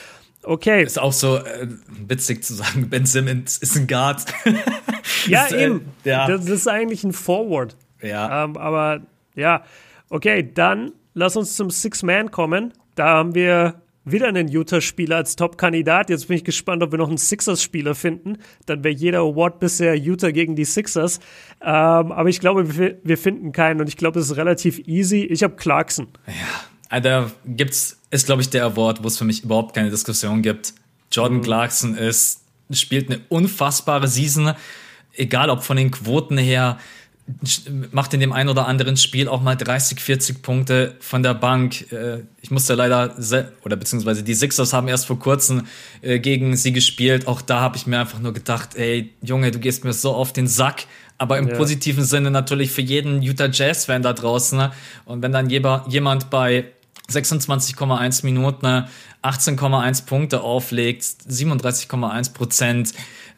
[0.44, 0.82] Okay.
[0.82, 1.68] Ist auch so äh,
[2.08, 4.24] witzig zu sagen, Ben Simmons ist ein Guard.
[5.26, 5.86] ja, ist, äh, eben.
[6.04, 6.26] ja.
[6.26, 7.76] Das ist eigentlich ein Forward.
[8.02, 8.44] Ja.
[8.44, 9.02] Ähm, aber
[9.34, 9.64] ja,
[10.08, 12.72] okay, dann lass uns zum Six-Man kommen.
[12.94, 16.10] Da haben wir wieder einen Utah-Spieler als Top-Kandidat.
[16.10, 18.38] Jetzt bin ich gespannt, ob wir noch einen Sixers-Spieler finden.
[18.66, 21.20] Dann wäre jeder Award bisher Utah gegen die Sixers.
[21.60, 25.22] Ähm, aber ich glaube, wir, wir, finden keinen und ich glaube, es ist relativ easy.
[25.22, 26.08] Ich habe Clarkson.
[26.26, 26.32] Ja,
[26.88, 30.42] also da gibt's, ist glaube ich der Award, wo es für mich überhaupt keine Diskussion
[30.42, 30.74] gibt.
[31.10, 31.42] Jordan mhm.
[31.42, 34.54] Clarkson ist, spielt eine unfassbare Season.
[35.14, 36.78] Egal ob von den Quoten her,
[37.92, 41.92] macht in dem einen oder anderen Spiel auch mal 30, 40 Punkte von der Bank.
[41.92, 43.14] Äh, ich musste leider,
[43.64, 45.66] oder beziehungsweise die Sixers haben erst vor kurzem
[46.00, 47.26] äh, gegen sie gespielt.
[47.26, 50.32] Auch da habe ich mir einfach nur gedacht, ey, Junge, du gehst mir so auf
[50.32, 50.86] den Sack.
[51.18, 51.54] Aber im ja.
[51.54, 54.70] positiven Sinne natürlich für jeden Utah Jazz-Fan da draußen.
[55.04, 56.64] Und wenn dann jemand bei
[57.10, 58.66] 26,1 Minuten
[59.22, 62.92] 18,1 Punkte auflegt, 37,1 Prozent,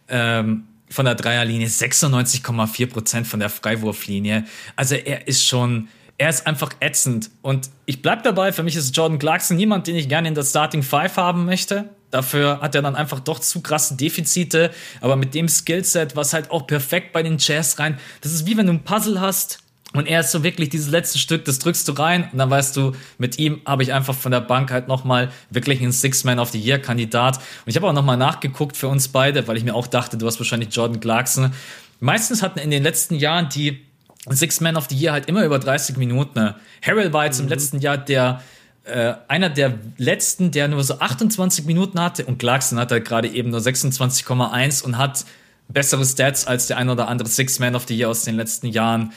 [0.08, 4.44] ähm, von der Dreierlinie, 96,4 Prozent von der Freiwurflinie.
[4.76, 5.88] Also er ist schon,
[6.18, 7.30] er ist einfach ätzend.
[7.42, 10.44] Und ich bleib dabei, für mich ist Jordan Clarkson niemand, den ich gerne in der
[10.44, 11.90] Starting Five haben möchte.
[12.10, 14.70] Dafür hat er dann einfach doch zu krasse Defizite.
[15.00, 18.56] Aber mit dem Skillset, was halt auch perfekt bei den Jazz rein, das ist wie
[18.56, 19.63] wenn du ein Puzzle hast
[19.94, 22.76] und er ist so wirklich dieses letzte Stück, das drückst du rein und dann weißt
[22.76, 26.50] du, mit ihm habe ich einfach von der Bank halt nochmal wirklich einen Six-Man of
[26.50, 27.36] the Year-Kandidat.
[27.36, 30.26] Und ich habe auch nochmal nachgeguckt für uns beide, weil ich mir auch dachte, du
[30.26, 31.52] hast wahrscheinlich Jordan Clarkson.
[32.00, 33.84] Meistens hatten in den letzten Jahren die
[34.28, 36.54] Six-Man of the Year halt immer über 30 Minuten.
[36.82, 37.44] Harrell war jetzt mhm.
[37.44, 38.42] im letzten Jahr der
[38.82, 43.28] äh, einer der letzten, der nur so 28 Minuten hatte und Clarkson hat halt gerade
[43.28, 45.24] eben nur 26,1 und hat
[45.68, 49.12] bessere Stats als der ein oder andere Six-Man of the Year aus den letzten Jahren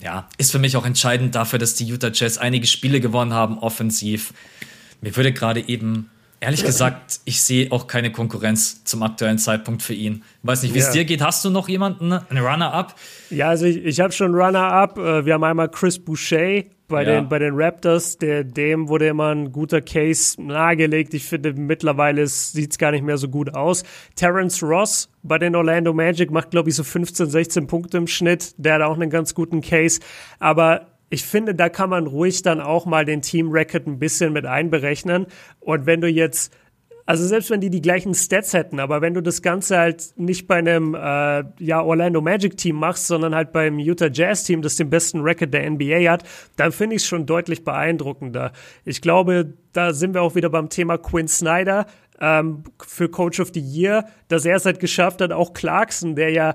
[0.00, 3.58] ja, ist für mich auch entscheidend dafür, dass die Utah Jazz einige Spiele gewonnen haben,
[3.58, 4.32] offensiv.
[5.00, 9.94] Mir würde gerade eben, ehrlich gesagt, ich sehe auch keine Konkurrenz zum aktuellen Zeitpunkt für
[9.94, 10.22] ihn.
[10.42, 11.22] Ich weiß nicht, wie es dir geht.
[11.22, 12.94] Hast du noch jemanden, einen Runner-up?
[13.30, 14.98] Ja, also ich, ich habe schon Runner-up.
[14.98, 17.20] Äh, wir haben einmal Chris Boucher bei, Ja.
[17.20, 21.14] den, bei den Raptors, der, dem wurde immer ein guter Case nahegelegt.
[21.14, 23.84] Ich finde, mittlerweile sieht es gar nicht mehr so gut aus.
[24.14, 28.54] Terrence Ross bei den Orlando Magic macht, glaube ich, so 15, 16 Punkte im Schnitt.
[28.56, 30.00] Der hat auch einen ganz guten Case.
[30.38, 34.44] Aber ich finde, da kann man ruhig dann auch mal den Team-Record ein bisschen mit
[34.46, 35.26] einberechnen.
[35.60, 36.52] Und wenn du jetzt
[37.06, 40.48] also selbst wenn die die gleichen Stats hätten, aber wenn du das Ganze halt nicht
[40.48, 44.74] bei einem äh, ja, Orlando Magic Team machst, sondern halt beim Utah Jazz Team, das
[44.74, 46.24] den besten Record der NBA hat,
[46.56, 48.52] dann finde ich es schon deutlich beeindruckender.
[48.84, 51.86] Ich glaube, da sind wir auch wieder beim Thema Quinn Snyder
[52.20, 56.30] ähm, für Coach of the Year, dass er es halt geschafft hat, auch Clarkson, der
[56.30, 56.54] ja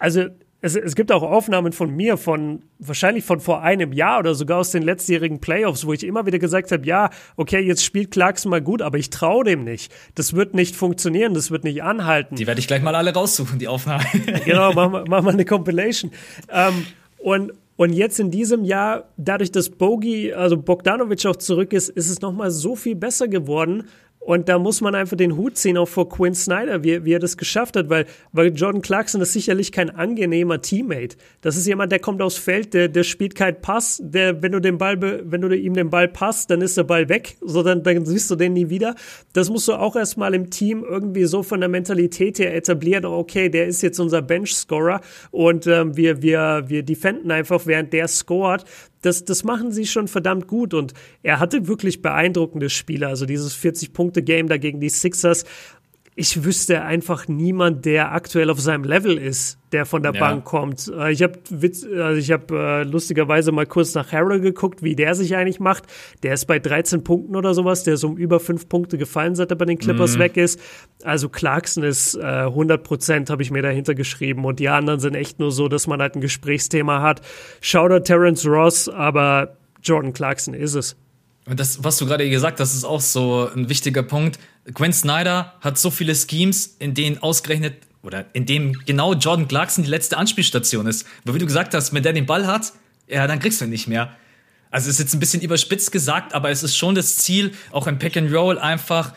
[0.00, 0.24] also
[0.62, 4.58] es, es gibt auch Aufnahmen von mir von wahrscheinlich von vor einem Jahr oder sogar
[4.58, 8.50] aus den letztjährigen Playoffs, wo ich immer wieder gesagt habe, ja, okay, jetzt spielt Clarkson
[8.50, 9.92] mal gut, aber ich traue dem nicht.
[10.14, 12.36] Das wird nicht funktionieren, das wird nicht anhalten.
[12.36, 14.04] Die werde ich gleich mal alle raussuchen, die Aufnahmen.
[14.44, 16.10] genau, machen wir mach mal eine Compilation.
[16.50, 16.86] Ähm,
[17.18, 22.10] und und jetzt in diesem Jahr, dadurch, dass Bogi, also Bogdanovic auch zurück ist, ist
[22.10, 23.84] es nochmal so viel besser geworden.
[24.22, 27.18] Und da muss man einfach den Hut ziehen, auch vor Quinn Snyder, wie, wie er
[27.18, 31.16] das geschafft hat, weil, weil Jordan Clarkson ist sicherlich kein angenehmer Teammate.
[31.40, 34.60] Das ist jemand, der kommt aufs Feld, der, der spielt keinen Pass, der, wenn du
[34.60, 37.82] den Ball, wenn du ihm den Ball passt, dann ist der Ball weg, so dann,
[37.82, 38.94] dann siehst du den nie wieder.
[39.32, 43.48] Das musst du auch erstmal im Team irgendwie so von der Mentalität her etablieren, okay,
[43.48, 45.00] der ist jetzt unser Bench-Scorer
[45.30, 48.64] und ähm, wir, wir, wir defenden einfach, während der scored
[49.02, 50.92] das, das machen sie schon verdammt gut und
[51.22, 53.08] er hatte wirklich beeindruckende Spiele.
[53.08, 55.44] Also dieses 40-Punkte-Game da gegen die Sixers.
[56.16, 60.20] Ich wüsste einfach niemand, der aktuell auf seinem Level ist, der von der Ja.
[60.20, 60.88] Bank kommt.
[60.88, 61.38] Äh, Ich habe
[62.02, 65.84] also ich hab, äh, lustigerweise mal kurz nach Harrell geguckt, wie der sich eigentlich macht.
[66.24, 67.84] Der ist bei 13 Punkten oder sowas.
[67.84, 70.60] Der ist um über 5 Punkte gefallen, seit er bei den Clippers weg ist.
[71.04, 74.44] Also Clarkson ist äh, 100 Prozent, habe ich mir dahinter geschrieben.
[74.44, 77.20] Und die anderen sind echt nur so, dass man halt ein Gesprächsthema hat.
[77.60, 80.96] Shoutout Terrence Ross, aber Jordan Clarkson ist es.
[81.46, 84.38] Und das, was du gerade gesagt hast, ist auch so ein wichtiger Punkt.
[84.74, 89.84] Gwen Snyder hat so viele Schemes, in denen ausgerechnet oder in dem genau Jordan Clarkson
[89.84, 91.06] die letzte Anspielstation ist.
[91.24, 92.72] Weil wie du gesagt hast, wenn der den Ball hat,
[93.08, 94.16] ja, dann kriegst du ihn nicht mehr.
[94.70, 97.98] Also ist jetzt ein bisschen überspitzt gesagt, aber es ist schon das Ziel, auch im
[97.98, 99.12] Pick and Roll einfach.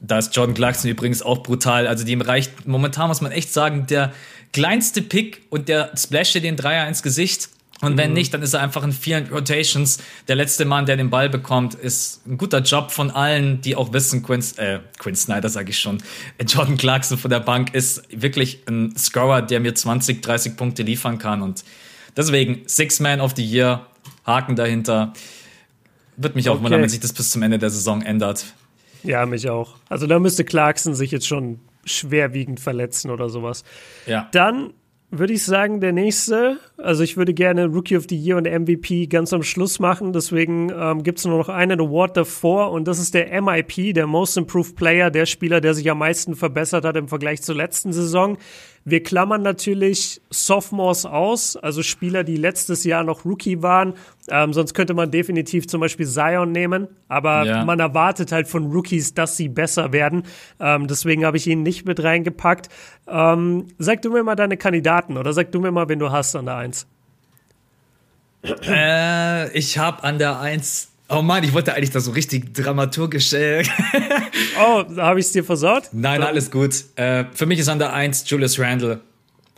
[0.00, 1.86] Da ist Jordan Clarkson übrigens auch brutal.
[1.86, 4.12] Also dem reicht momentan, muss man echt sagen, der
[4.52, 7.50] kleinste Pick und der splasht dir den Dreier ins Gesicht.
[7.80, 9.98] Und wenn nicht, dann ist er einfach in vielen Rotations
[10.28, 11.74] der letzte Mann, der den Ball bekommt.
[11.74, 15.78] Ist ein guter Job von allen, die auch wissen, Quinn, äh, Quinn Snyder sage ich
[15.78, 16.02] schon,
[16.46, 21.18] Jordan Clarkson von der Bank ist wirklich ein Scorer, der mir 20, 30 Punkte liefern
[21.18, 21.42] kann.
[21.42, 21.64] Und
[22.16, 23.86] deswegen Six Man of the Year,
[24.24, 25.12] Haken dahinter.
[26.16, 26.64] Wird mich auch Okay.
[26.64, 28.44] wundern, wenn sich das bis zum Ende der Saison ändert.
[29.02, 29.74] Ja, mich auch.
[29.88, 33.64] Also da müsste Clarkson sich jetzt schon schwerwiegend verletzen oder sowas.
[34.06, 34.28] Ja.
[34.32, 34.72] Dann
[35.18, 39.06] würde ich sagen, der nächste, also ich würde gerne Rookie of the Year und MVP
[39.06, 42.98] ganz am Schluss machen, deswegen ähm, gibt es nur noch einen Award davor und das
[42.98, 46.96] ist der MIP, der Most Improved Player, der Spieler, der sich am meisten verbessert hat
[46.96, 48.38] im Vergleich zur letzten Saison.
[48.86, 53.94] Wir klammern natürlich Sophomores aus, also Spieler, die letztes Jahr noch Rookie waren.
[54.28, 57.64] Ähm, sonst könnte man definitiv zum Beispiel Zion nehmen, aber Ja.
[57.64, 60.24] man erwartet halt von Rookies, dass sie besser werden.
[60.60, 62.68] Ähm, deswegen habe ich ihn nicht mit reingepackt.
[63.08, 66.36] Ähm, sag du mir mal deine Kandidaten oder sag du mir mal, wen du hast
[66.36, 66.86] an der Eins.
[68.66, 70.90] Äh, ich habe an der 1.
[71.08, 73.32] Oh Mann, ich wollte eigentlich da so richtig dramaturgisch.
[73.32, 73.64] Äh,
[74.58, 75.88] Oh, habe ich es dir versaut?
[75.92, 76.84] Nein, alles gut.
[76.96, 79.00] Äh, für mich ist an der 1 Julius Randle.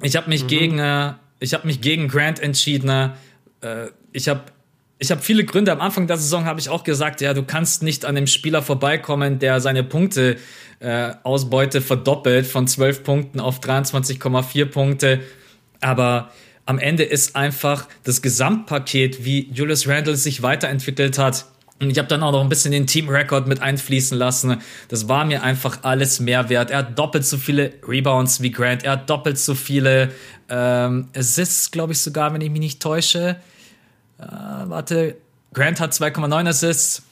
[0.02, 2.88] Ich habe mich gegen äh, ich habe mich gegen Grant entschieden.
[3.60, 4.42] Äh, ich habe
[4.98, 5.72] ich habe viele Gründe.
[5.72, 8.62] Am Anfang der Saison habe ich auch gesagt, ja, du kannst nicht an dem Spieler
[8.62, 10.36] vorbeikommen, der seine Punkte
[10.80, 15.20] äh, Ausbeute verdoppelt von 12 Punkten auf 23,4 Punkte.
[15.80, 16.30] Aber
[16.66, 21.46] am Ende ist einfach das Gesamtpaket, wie Julius Randle sich weiterentwickelt hat.
[21.80, 24.60] Und ich habe dann auch noch ein bisschen den Team-Record mit einfließen lassen.
[24.88, 26.70] Das war mir einfach alles mehr wert.
[26.70, 28.82] Er hat doppelt so viele Rebounds wie Grant.
[28.82, 30.10] Er hat doppelt so viele
[30.48, 33.36] ähm, Assists, glaube ich sogar, wenn ich mich nicht täusche.
[34.18, 35.16] Äh, warte,
[35.52, 37.02] Grant hat 2,9 Assists.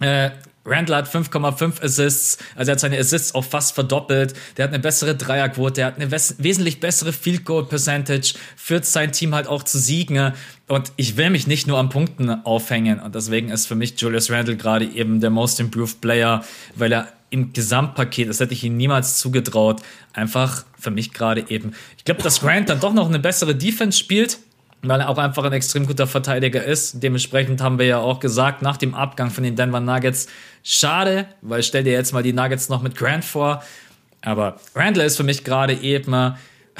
[0.00, 0.30] Äh,
[0.64, 4.34] Randall hat 5,5 Assists, also er hat seine Assists auch fast verdoppelt.
[4.56, 8.84] Der hat eine bessere Dreierquote, er hat eine wes wesentlich bessere Field Goal Percentage, führt
[8.84, 10.32] sein Team halt auch zu Siegen.
[10.68, 13.00] Und ich will mich nicht nur an Punkten aufhängen.
[13.00, 16.44] Und deswegen ist für mich Julius Randall gerade eben der Most Improved Player,
[16.76, 19.80] weil er im Gesamtpaket, das hätte ich ihm niemals zugetraut,
[20.12, 21.72] einfach für mich gerade eben.
[21.96, 24.38] Ich glaube, dass Grant dann doch noch eine bessere Defense spielt
[24.82, 27.02] weil er auch einfach ein extrem guter Verteidiger ist.
[27.02, 30.26] Dementsprechend haben wir ja auch gesagt, nach dem Abgang von den Denver Nuggets,
[30.62, 33.62] schade, weil stell dir jetzt mal die Nuggets noch mit Grant vor.
[34.22, 36.14] Aber Randall ist für mich gerade eben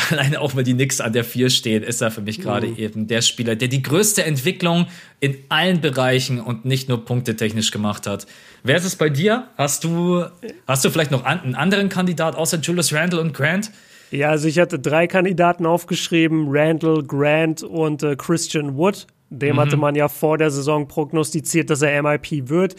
[0.10, 2.76] alleine auch weil die Knicks an der 4 stehen, ist er für mich gerade mhm.
[2.76, 4.86] eben der Spieler, der die größte Entwicklung
[5.20, 8.26] in allen Bereichen und nicht nur punktetechnisch gemacht hat.
[8.62, 9.48] Wer ist es bei dir?
[9.56, 10.24] Hast du,
[10.66, 13.70] hast du vielleicht noch einen anderen Kandidat außer Julius Randle und Grant?
[14.10, 19.06] Ja, also ich hatte drei Kandidaten aufgeschrieben, Randall, Grant und äh, Christian Wood.
[19.30, 19.60] Dem mhm.
[19.60, 22.74] hatte man ja vor der Saison prognostiziert, dass er MIP wird.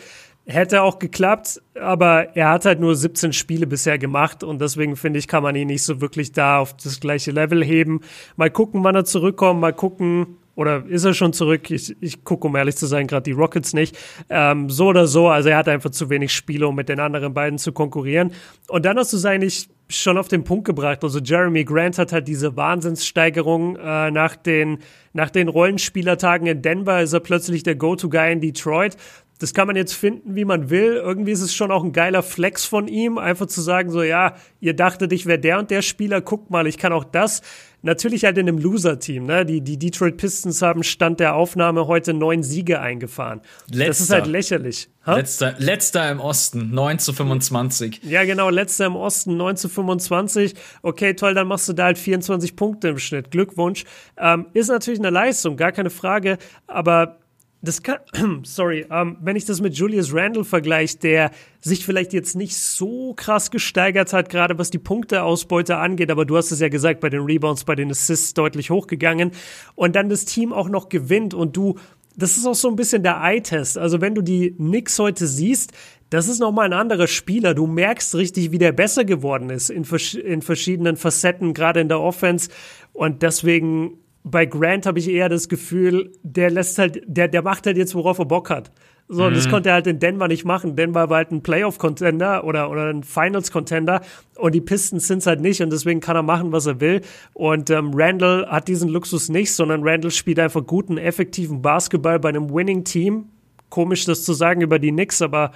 [0.47, 5.19] Hätte auch geklappt, aber er hat halt nur 17 Spiele bisher gemacht und deswegen finde
[5.19, 8.01] ich, kann man ihn nicht so wirklich da auf das gleiche Level heben.
[8.37, 11.71] Mal gucken, wann er zurückkommt, mal gucken, oder ist er schon zurück?
[11.71, 13.97] Ich, ich gucke, um ehrlich zu sein, gerade die Rockets nicht.
[14.29, 17.33] Ähm, so oder so, also er hat einfach zu wenig Spiele, um mit den anderen
[17.33, 18.31] beiden zu konkurrieren.
[18.67, 21.03] Und dann hast du es eigentlich schon auf den Punkt gebracht.
[21.03, 24.79] Also Jeremy Grant hat halt diese Wahnsinnssteigerung äh, nach den
[25.13, 28.95] nach den Rollenspielertagen in Denver ist er plötzlich der Go-to-Guy in Detroit
[29.41, 31.01] das kann man jetzt finden, wie man will.
[31.03, 34.35] Irgendwie ist es schon auch ein geiler Flex von ihm, einfach zu sagen, so, ja,
[34.59, 37.41] ihr dachtet, ich wäre der und der Spieler, guckt mal, ich kann auch das.
[37.81, 39.43] Natürlich halt in einem Loser-Team, ne?
[39.43, 43.41] Die, die Detroit Pistons haben Stand der Aufnahme heute neun Siege eingefahren.
[43.71, 43.85] Letzter.
[43.87, 44.89] Das ist halt lächerlich.
[45.07, 48.01] Letzter, letzter im Osten, 9 zu 25.
[48.03, 50.53] Ja, genau, letzter im Osten, 9 zu 25.
[50.83, 53.31] Okay, toll, dann machst du da halt 24 Punkte im Schnitt.
[53.31, 53.85] Glückwunsch.
[54.15, 56.37] Ähm, ist natürlich eine Leistung, gar keine Frage,
[56.67, 57.20] aber
[57.61, 57.99] das kann,
[58.43, 63.13] sorry, ähm, wenn ich das mit Julius Randle vergleiche, der sich vielleicht jetzt nicht so
[63.13, 67.09] krass gesteigert hat, gerade was die Punkteausbeute angeht, aber du hast es ja gesagt, bei
[67.09, 69.31] den Rebounds, bei den Assists deutlich hochgegangen
[69.75, 71.77] und dann das Team auch noch gewinnt und du,
[72.15, 73.77] das ist auch so ein bisschen der Eye-Test.
[73.77, 75.71] Also wenn du die Knicks heute siehst,
[76.09, 77.53] das ist nochmal ein anderer Spieler.
[77.53, 81.87] Du merkst richtig, wie der besser geworden ist in, vers in verschiedenen Facetten, gerade in
[81.87, 82.49] der Offense.
[82.91, 83.93] Und deswegen
[84.23, 87.95] bei Grant habe ich eher das Gefühl, der lässt halt, der, der macht halt jetzt,
[87.95, 88.71] worauf er Bock hat.
[89.13, 89.51] So, und das mhm.
[89.51, 90.77] konnte er halt in Denver nicht machen.
[90.77, 94.01] Denver war halt ein Playoff-Contender oder, oder ein Finals-Contender
[94.37, 97.01] und die Pistons sind es halt nicht und deswegen kann er machen, was er will.
[97.33, 102.29] Und ähm, Randall hat diesen Luxus nicht, sondern Randall spielt einfach guten, effektiven Basketball bei
[102.29, 103.25] einem Winning-Team.
[103.69, 105.51] Komisch, das zu sagen über die Knicks, aber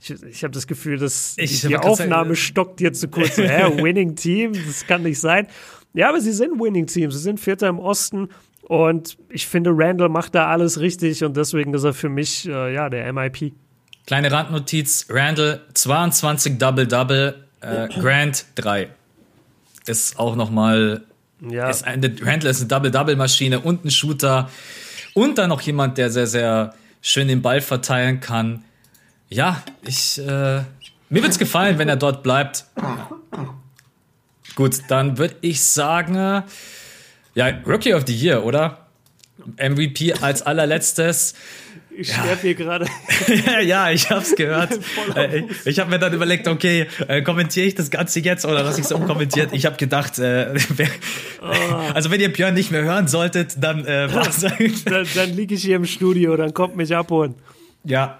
[0.00, 3.10] ich, ich habe das Gefühl, dass ich die, die Aufnahme sagen, stockt jetzt zu so
[3.10, 3.36] kurz.
[3.36, 4.52] Hä, Winning-Team?
[4.66, 5.46] Das kann nicht sein.
[5.94, 7.10] Ja, aber sie sind Winning Team.
[7.10, 8.28] Sie sind Vierter im Osten.
[8.62, 12.74] Und ich finde, Randall macht da alles richtig und deswegen ist er für mich äh,
[12.74, 13.52] ja der MIP.
[14.06, 18.88] Kleine Randnotiz: Randall 22 Double-Double, äh, Grant 3.
[19.86, 21.02] Ist auch nochmal.
[21.46, 21.68] Ja.
[21.68, 24.48] Ist eine, Randall ist eine Double-Double-Maschine und ein Shooter.
[25.12, 28.64] Und dann noch jemand, der sehr, sehr schön den Ball verteilen kann.
[29.28, 30.18] Ja, ich.
[30.18, 30.62] Äh,
[31.10, 32.64] mir es gefallen, wenn er dort bleibt.
[34.54, 36.44] Gut, dann würde ich sagen,
[37.34, 38.86] ja, Rookie of the Year, oder?
[39.58, 41.34] MVP als allerletztes.
[41.96, 42.86] Ich sterbe hier gerade.
[43.64, 44.78] ja, ich hab's gehört.
[45.14, 48.80] Äh, ich habe mir dann überlegt, okay, äh, kommentiere ich das Ganze jetzt oder lasse
[48.80, 49.52] ich es unkommentiert?
[49.52, 50.88] Ich habe gedacht, äh, wer,
[51.40, 51.46] oh.
[51.94, 55.76] also wenn ihr Björn nicht mehr hören solltet, dann äh, dann, dann liege ich hier
[55.76, 57.34] im Studio, dann kommt mich abholen.
[57.84, 58.18] Ja,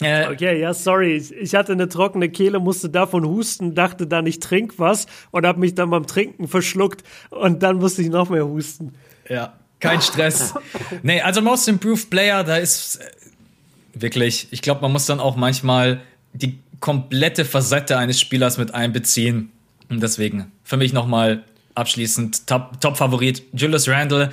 [0.00, 1.16] äh, okay, ja, sorry.
[1.16, 5.60] Ich hatte eine trockene Kehle, musste davon husten, dachte dann, ich trink was und habe
[5.60, 8.94] mich dann beim Trinken verschluckt und dann musste ich noch mehr husten.
[9.28, 10.54] Ja, kein Stress.
[11.02, 13.04] nee, also Most Improved Player, da ist äh,
[13.94, 16.00] wirklich, ich glaube, man muss dann auch manchmal
[16.32, 19.50] die komplette Facette eines Spielers mit einbeziehen.
[19.88, 21.44] Und deswegen für mich nochmal
[21.74, 24.30] abschließend Top-Favorit Top Julius Randle.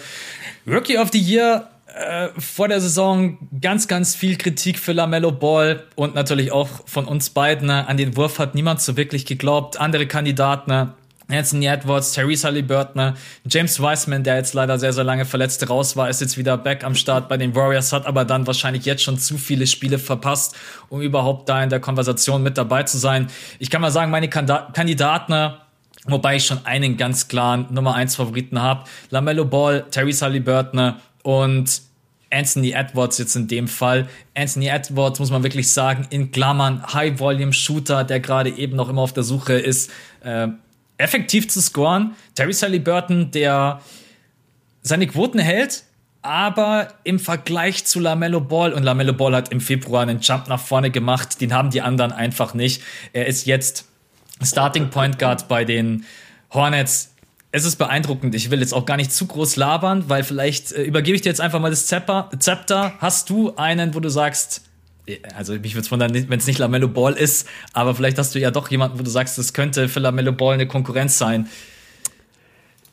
[0.67, 5.83] Rookie of the Year äh, vor der Saison ganz, ganz viel Kritik für Lamello Ball
[5.95, 7.67] und natürlich auch von uns beiden.
[7.67, 7.87] Ne?
[7.87, 9.79] An den Wurf hat niemand so wirklich geglaubt.
[9.79, 10.93] Andere Kandidaten, ne?
[11.29, 13.13] Anthony Edwards, Therese Halliburton, ne?
[13.47, 16.83] James Wiseman, der jetzt leider sehr, sehr lange verletzt raus war, ist jetzt wieder back
[16.83, 20.53] am Start bei den Warriors, hat aber dann wahrscheinlich jetzt schon zu viele Spiele verpasst,
[20.89, 23.27] um überhaupt da in der Konversation mit dabei zu sein.
[23.57, 25.53] Ich kann mal sagen, meine Kandidaten,
[26.05, 28.83] wobei ich schon einen ganz klaren Nummer 1 Favoriten habe.
[29.09, 30.95] Lamello Ball, Therese Halliburton
[31.25, 31.81] und
[32.29, 34.07] Anthony Edwards jetzt in dem Fall.
[34.35, 39.13] Anthony Edwards muss man wirklich sagen, in Klammern High-Volume-Shooter, der gerade eben noch immer auf
[39.13, 39.91] der Suche ist,
[40.23, 40.47] äh,
[40.97, 42.15] effektiv zu scoren.
[42.35, 43.81] Terry Sally Burton, der
[44.83, 45.83] seine Quoten hält,
[46.21, 50.59] aber im Vergleich zu Lamello Ball und Lamello Ball hat im Februar einen Jump nach
[50.59, 52.83] vorne gemacht, den haben die anderen einfach nicht.
[53.13, 53.85] Er ist jetzt
[54.43, 56.05] Starting Point Guard bei den
[56.51, 57.14] Hornets
[57.55, 58.35] es ist beeindruckend.
[58.35, 61.29] Ich will jetzt auch gar nicht zu groß labern, weil vielleicht äh, übergebe ich dir
[61.29, 62.29] jetzt einfach mal das Zepter.
[62.37, 62.93] Zepter.
[62.99, 64.63] Hast du einen, wo du sagst,
[65.07, 68.35] äh, also mich würde es wundern, wenn es nicht Lamello Ball ist, aber vielleicht hast
[68.35, 71.47] du ja doch jemanden, wo du sagst, das könnte für Lamello Ball eine Konkurrenz sein.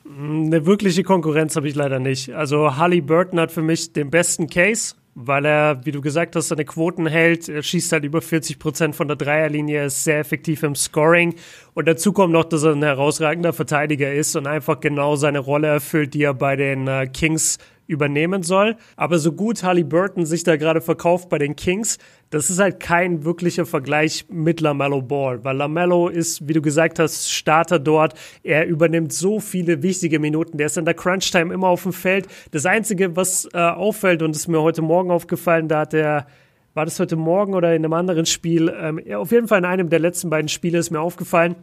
[0.05, 2.33] Eine wirkliche Konkurrenz habe ich leider nicht.
[2.33, 6.49] Also Harley Burton hat für mich den besten Case, weil er, wie du gesagt hast,
[6.49, 7.49] seine Quoten hält.
[7.49, 11.35] Er schießt halt über 40 Prozent von der Dreierlinie, er ist sehr effektiv im Scoring.
[11.75, 15.69] Und dazu kommt noch, dass er ein herausragender Verteidiger ist und einfach genau seine Rolle
[15.69, 17.59] erfüllt, die er bei den äh, Kings
[17.93, 18.77] übernehmen soll.
[18.97, 21.99] Aber so gut Halliburton sich da gerade verkauft bei den Kings,
[22.31, 26.99] das ist halt kein wirklicher Vergleich mit LaMelo Ball, weil LaMelo ist, wie du gesagt
[26.99, 28.15] hast, Starter dort.
[28.43, 30.57] Er übernimmt so viele wichtige Minuten.
[30.57, 32.27] Der ist in der Crunch-Time immer auf dem Feld.
[32.51, 36.27] Das Einzige, was äh, auffällt, und ist mir heute Morgen aufgefallen, da hat er
[36.75, 38.73] war das heute Morgen oder in einem anderen Spiel?
[38.75, 41.55] Ähm, auf jeden Fall in einem der letzten beiden Spiele ist mir aufgefallen,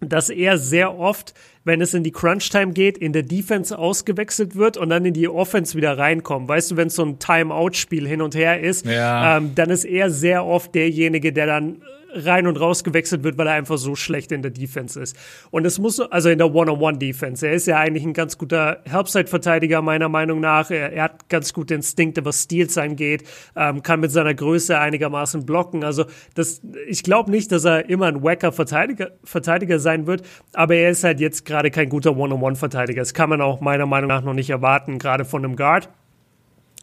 [0.00, 1.34] dass er sehr oft,
[1.64, 5.28] wenn es in die Crunch-Time geht, in der Defense ausgewechselt wird und dann in die
[5.28, 6.48] Offense wieder reinkommt.
[6.48, 9.36] Weißt du, wenn es so ein Time-Out-Spiel hin und her ist, ja.
[9.36, 11.82] ähm, dann ist er sehr oft derjenige, der dann
[12.12, 15.16] rein und raus gewechselt wird, weil er einfach so schlecht in der Defense ist.
[15.50, 17.46] Und es muss, also in der One-on-One-Defense.
[17.46, 20.70] Er ist ja eigentlich ein ganz guter Helpside-Verteidiger, meiner Meinung nach.
[20.70, 23.24] Er, er, hat ganz gute Instinkte, was Steals angeht,
[23.56, 25.84] ähm, kann mit seiner Größe einigermaßen blocken.
[25.84, 26.04] Also
[26.34, 30.22] das, ich glaube nicht, dass er immer ein wacker Verteidiger, Verteidiger sein wird,
[30.54, 33.02] aber er ist halt jetzt gerade kein guter One-on-One-Verteidiger.
[33.02, 35.88] Das kann man auch meiner Meinung nach noch nicht erwarten, gerade von einem Guard.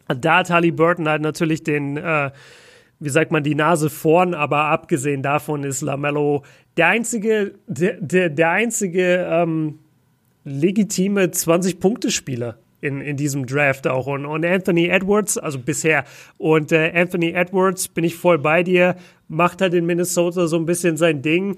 [0.08, 2.30] Da hat Burton halt natürlich den, äh,
[2.98, 6.42] wie sagt man, die Nase vorn, aber abgesehen davon ist Lamello
[6.76, 9.78] der einzige, der, der, der einzige ähm,
[10.44, 14.06] legitime 20-Punkte-Spieler in, in diesem Draft auch.
[14.06, 16.04] Und, und Anthony Edwards, also bisher,
[16.38, 18.96] und äh, Anthony Edwards, bin ich voll bei dir,
[19.28, 21.56] macht halt in Minnesota so ein bisschen sein Ding,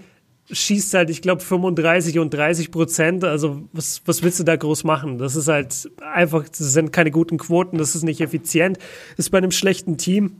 [0.51, 3.24] schießt halt, ich glaube, 35 und 30 Prozent.
[3.24, 5.18] Also was, was willst du da groß machen?
[5.18, 8.78] Das ist halt einfach, das sind keine guten Quoten, das ist nicht effizient.
[9.16, 10.36] Ist bei einem schlechten Team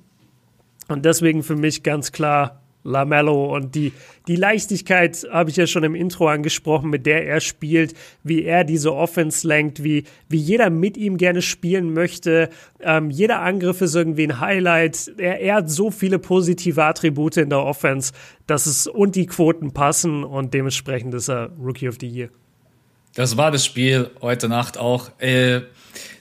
[0.89, 3.93] und deswegen für mich ganz klar Lamello und die,
[4.26, 8.64] die Leichtigkeit habe ich ja schon im Intro angesprochen, mit der er spielt, wie er
[8.64, 12.49] diese Offense lenkt, wie, wie jeder mit ihm gerne spielen möchte.
[12.80, 15.12] Ähm, jeder Angriff ist irgendwie ein Highlight.
[15.18, 18.12] Er, er hat so viele positive Attribute in der Offense,
[18.47, 22.28] dass es und die Quoten passen und dementsprechend ist er Rookie of the Year.
[23.14, 25.11] Das war das Spiel heute Nacht auch.
[25.18, 25.62] Äh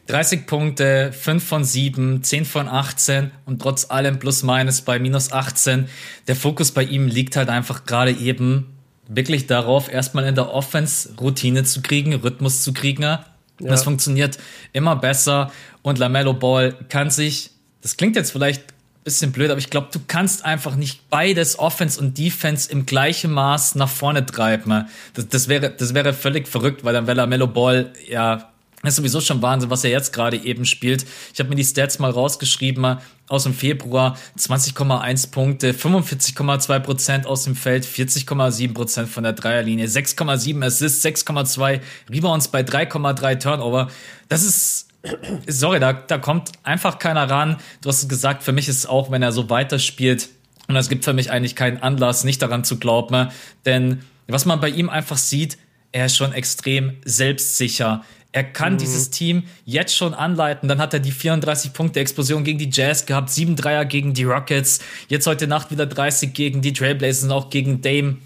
[0.07, 5.31] 30 Punkte, 5 von 7, 10 von 18 und trotz allem plus minus bei minus
[5.31, 5.89] 18.
[6.27, 8.73] Der Fokus bei ihm liegt halt einfach gerade eben
[9.07, 13.03] wirklich darauf, erstmal in der Offense Routine zu kriegen, Rhythmus zu kriegen.
[13.03, 13.25] Ja.
[13.59, 14.37] Das funktioniert
[14.71, 15.51] immer besser
[15.81, 17.51] und Lamello Ball kann sich,
[17.81, 21.59] das klingt jetzt vielleicht ein bisschen blöd, aber ich glaube, du kannst einfach nicht beides
[21.59, 24.87] Offense und Defense im gleichen Maß nach vorne treiben.
[25.13, 28.51] Das, das wäre, das wäre völlig verrückt, weil dann wäre Lamello Ball ja
[28.83, 31.05] das ist sowieso schon Wahnsinn, was er jetzt gerade eben spielt.
[31.33, 34.15] Ich habe mir die Stats mal rausgeschrieben aus dem Februar.
[34.37, 41.81] 20,1 Punkte, 45,2 Prozent aus dem Feld, 40,7 Prozent von der Dreierlinie, 6,7 Assists, 6,2
[42.11, 43.87] Rebounds bei 3,3 Turnover.
[44.29, 44.89] Das ist,
[45.47, 47.57] sorry, da, da kommt einfach keiner ran.
[47.81, 50.29] Du hast gesagt, für mich ist es auch, wenn er so weiterspielt,
[50.67, 53.29] und es gibt für mich eigentlich keinen Anlass, nicht daran zu glauben,
[53.65, 55.57] denn was man bei ihm einfach sieht,
[55.91, 58.03] er ist schon extrem selbstsicher.
[58.31, 58.77] Er kann mhm.
[58.77, 60.67] dieses Team jetzt schon anleiten.
[60.69, 64.23] Dann hat er die 34 Punkte Explosion gegen die Jazz gehabt, 7 Dreier gegen die
[64.23, 68.17] Rockets, jetzt heute Nacht wieder 30 gegen die Trailblazers und auch gegen Dame.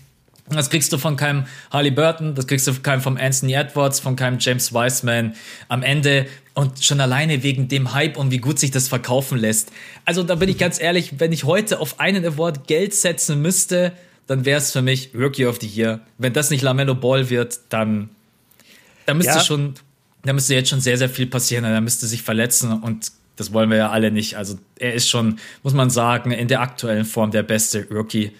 [0.49, 3.99] Das kriegst du von keinem Harley Burton, das kriegst du von keinem vom Anthony Edwards,
[3.99, 5.33] von keinem James Wiseman
[5.69, 9.71] am Ende und schon alleine wegen dem Hype und wie gut sich das verkaufen lässt.
[10.03, 13.93] Also da bin ich ganz ehrlich, wenn ich heute auf einen Award Geld setzen müsste,
[14.27, 16.01] dann wäre es für mich Rookie of the Year.
[16.17, 18.09] Wenn das nicht Lamello Ball wird, dann,
[19.05, 19.43] dann müsste ja.
[19.43, 19.75] schon
[20.23, 21.65] da müsste jetzt schon sehr, sehr viel passieren.
[21.65, 24.37] Er müsste sich verletzen und das wollen wir ja alle nicht.
[24.37, 28.31] Also er ist schon, muss man sagen, in der aktuellen Form der beste Rookie.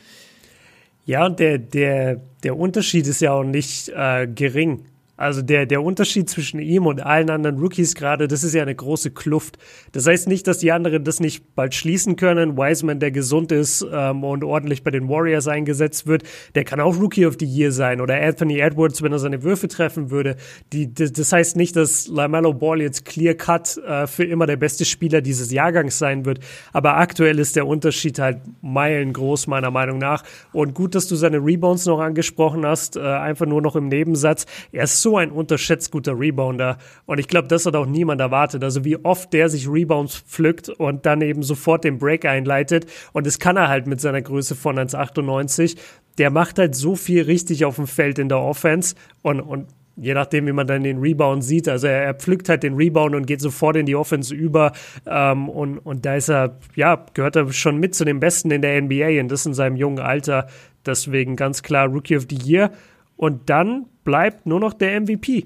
[1.06, 4.86] Ja, und der, der, der Unterschied ist ja auch nicht äh, gering.
[5.22, 8.74] Also der, der Unterschied zwischen ihm und allen anderen Rookies gerade, das ist ja eine
[8.74, 9.60] große Kluft.
[9.92, 12.58] Das heißt nicht, dass die anderen das nicht bald schließen können.
[12.58, 16.24] Wiseman, der gesund ist ähm, und ordentlich bei den Warriors eingesetzt wird,
[16.56, 18.02] der kann auch Rookie of the Year sein.
[18.02, 20.38] Oder Anthony Edwards, wenn er seine Würfe treffen würde.
[20.74, 24.86] Die, das, heißt nicht, dass LaMelo Ball jetzt clear cut äh, für immer der beste
[24.86, 26.40] Spieler dieses Jahrgangs sein wird.
[26.74, 30.24] Aber aktuell ist der Unterschied halt meilengroß, meiner Meinung nach.
[30.52, 34.48] Und gut, dass du seine Rebounds noch angesprochen hast, äh, einfach nur noch im Nebensatz.
[34.72, 36.78] Er ist so ein unterschätzt guter Rebounder.
[37.06, 38.64] Und ich glaube, das hat auch niemand erwartet.
[38.64, 42.86] Also wie oft der sich Rebounds pflückt und dann eben sofort den Break einleitet.
[43.14, 45.78] Und das kann er halt mit seiner Größe von 1,98.
[46.18, 48.96] Der macht halt so viel richtig auf dem Feld in der Offense.
[49.22, 51.68] Und, und je nachdem, wie man dann den Rebound sieht.
[51.68, 54.72] Also er, er, pflückt halt den Rebound und geht sofort in die Offense über.
[55.06, 58.62] Ähm, und, und da ist er, ja, gehört er schon mit zu den Besten in
[58.62, 60.48] der NBA und das in seinem jungen Alter.
[60.86, 62.72] Deswegen ganz klar Rookie of the Year.
[63.16, 65.46] Und dann bleibt nur noch der MVP.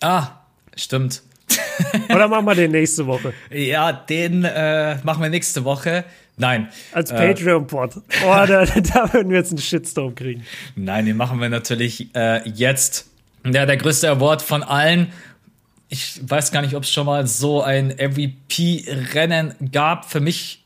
[0.00, 0.28] Ah,
[0.76, 1.22] stimmt.
[2.10, 3.32] Oder machen wir den nächste Woche?
[3.50, 6.04] Ja, den äh, machen wir nächste Woche.
[6.36, 6.68] Nein.
[6.92, 7.96] Als Patreon-Pod.
[7.96, 10.44] Oh, da, da würden wir jetzt einen Shitstorm kriegen.
[10.76, 13.10] Nein, den machen wir natürlich äh, jetzt.
[13.44, 15.12] Ja, der größte Award von allen.
[15.88, 20.10] Ich weiß gar nicht, ob es schon mal so ein MVP-Rennen gab.
[20.10, 20.62] Für mich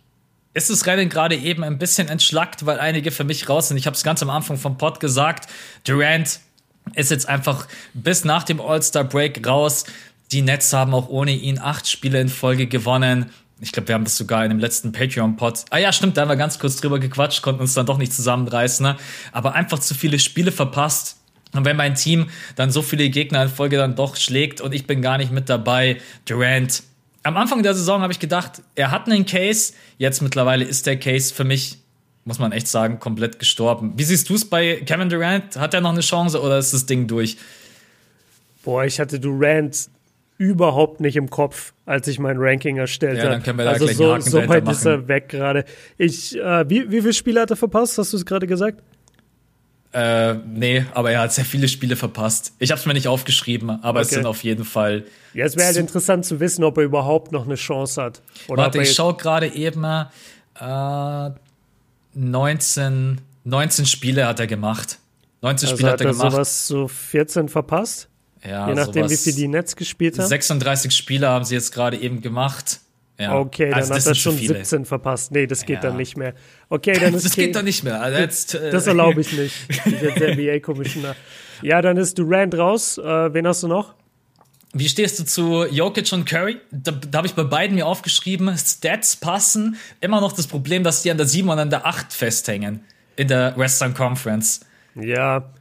[0.52, 3.76] ist das Rennen gerade eben ein bisschen entschlackt, weil einige für mich raus sind.
[3.76, 5.48] Ich habe es ganz am Anfang vom Pod gesagt.
[5.84, 6.40] Durant
[6.94, 9.84] ist jetzt einfach bis nach dem All-Star-Break raus.
[10.30, 13.30] Die Nets haben auch ohne ihn acht Spiele in Folge gewonnen.
[13.60, 15.66] Ich glaube, wir haben das sogar in dem letzten Patreon-Pod.
[15.70, 18.12] Ah ja, stimmt, da haben wir ganz kurz drüber gequatscht, konnten uns dann doch nicht
[18.12, 18.84] zusammenreißen.
[18.84, 18.96] Ne?
[19.30, 21.18] Aber einfach zu viele Spiele verpasst.
[21.52, 24.86] Und wenn mein Team dann so viele Gegner in Folge dann doch schlägt und ich
[24.86, 26.82] bin gar nicht mit dabei, Durant.
[27.22, 29.74] Am Anfang der Saison habe ich gedacht, er hat einen Case.
[29.98, 31.78] Jetzt mittlerweile ist der Case für mich,
[32.24, 33.94] muss man echt sagen, komplett gestorben.
[33.96, 35.56] Wie siehst du es bei Kevin Durant?
[35.56, 37.36] Hat er noch eine Chance oder ist das Ding durch?
[38.64, 39.88] Boah, ich hatte Durant
[40.38, 43.28] überhaupt nicht im Kopf, als ich mein Ranking erstellt habe.
[43.28, 45.64] Ja, dann können wir da also gleich so, Haken so weit ist er weg gerade.
[45.98, 47.98] Ich, äh, wie, wie viele Spiele hat er verpasst?
[47.98, 48.82] Hast du es gerade gesagt?
[49.92, 52.54] Äh, nee, aber er hat sehr viele Spiele verpasst.
[52.58, 54.08] Ich habe es mir nicht aufgeschrieben, aber okay.
[54.08, 55.04] es sind auf jeden Fall.
[55.34, 58.22] Ja, es wäre halt interessant zu wissen, ob er überhaupt noch eine Chance hat.
[58.48, 61.30] Oder Warte, ich schaue gerade eben äh,
[62.14, 64.98] 19, 19 Spiele hat er gemacht.
[65.42, 66.32] 19 also Spiele hat, hat er, gemacht.
[66.32, 68.08] sowas so 14 verpasst?
[68.44, 70.26] Ja, Je nachdem, wie viel die Netz gespielt haben.
[70.26, 72.80] 36 Spiele haben sie jetzt gerade eben gemacht.
[73.18, 73.38] Ja.
[73.38, 75.30] Okay, dann also hat er schon 17 verpasst.
[75.30, 75.90] Nee, das geht ja.
[75.90, 76.34] dann nicht mehr.
[76.68, 78.00] Okay, dann ist Das geht dann nicht mehr.
[78.00, 79.54] Also jetzt, äh das erlaube ich nicht.
[79.68, 81.14] Ich bin jetzt NBA-Commissioner.
[81.62, 82.98] Ja, dann ist Durant raus.
[82.98, 83.94] Äh, wen hast du noch?
[84.72, 86.58] Wie stehst du zu Jokic und Curry?
[86.70, 89.76] Da, da habe ich bei beiden mir aufgeschrieben, Stats passen.
[90.00, 92.80] Immer noch das Problem, dass die an der 7 und an der 8 festhängen
[93.16, 94.60] in der Western Conference.
[94.94, 95.52] Ja,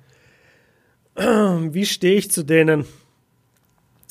[1.16, 2.86] wie stehe ich zu denen?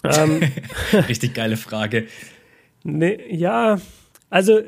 [0.04, 0.40] Ähm,
[1.08, 2.06] Richtig geile Frage.
[2.84, 3.80] Ne, ja,
[4.28, 4.60] also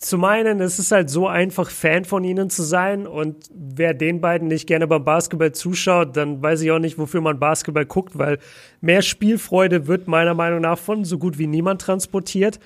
[0.00, 4.22] zum einen, es ist halt so einfach, Fan von ihnen zu sein und wer den
[4.22, 8.16] beiden nicht gerne beim Basketball zuschaut, dann weiß ich auch nicht, wofür man Basketball guckt,
[8.16, 8.38] weil
[8.80, 12.58] mehr Spielfreude wird meiner Meinung nach von so gut wie niemand transportiert.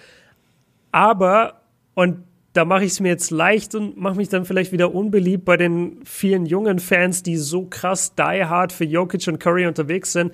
[0.93, 1.62] Aber,
[1.95, 2.18] und
[2.53, 5.57] da mache ich es mir jetzt leicht und mache mich dann vielleicht wieder unbeliebt bei
[5.57, 10.32] den vielen jungen Fans, die so krass die hard für Jokic und Curry unterwegs sind.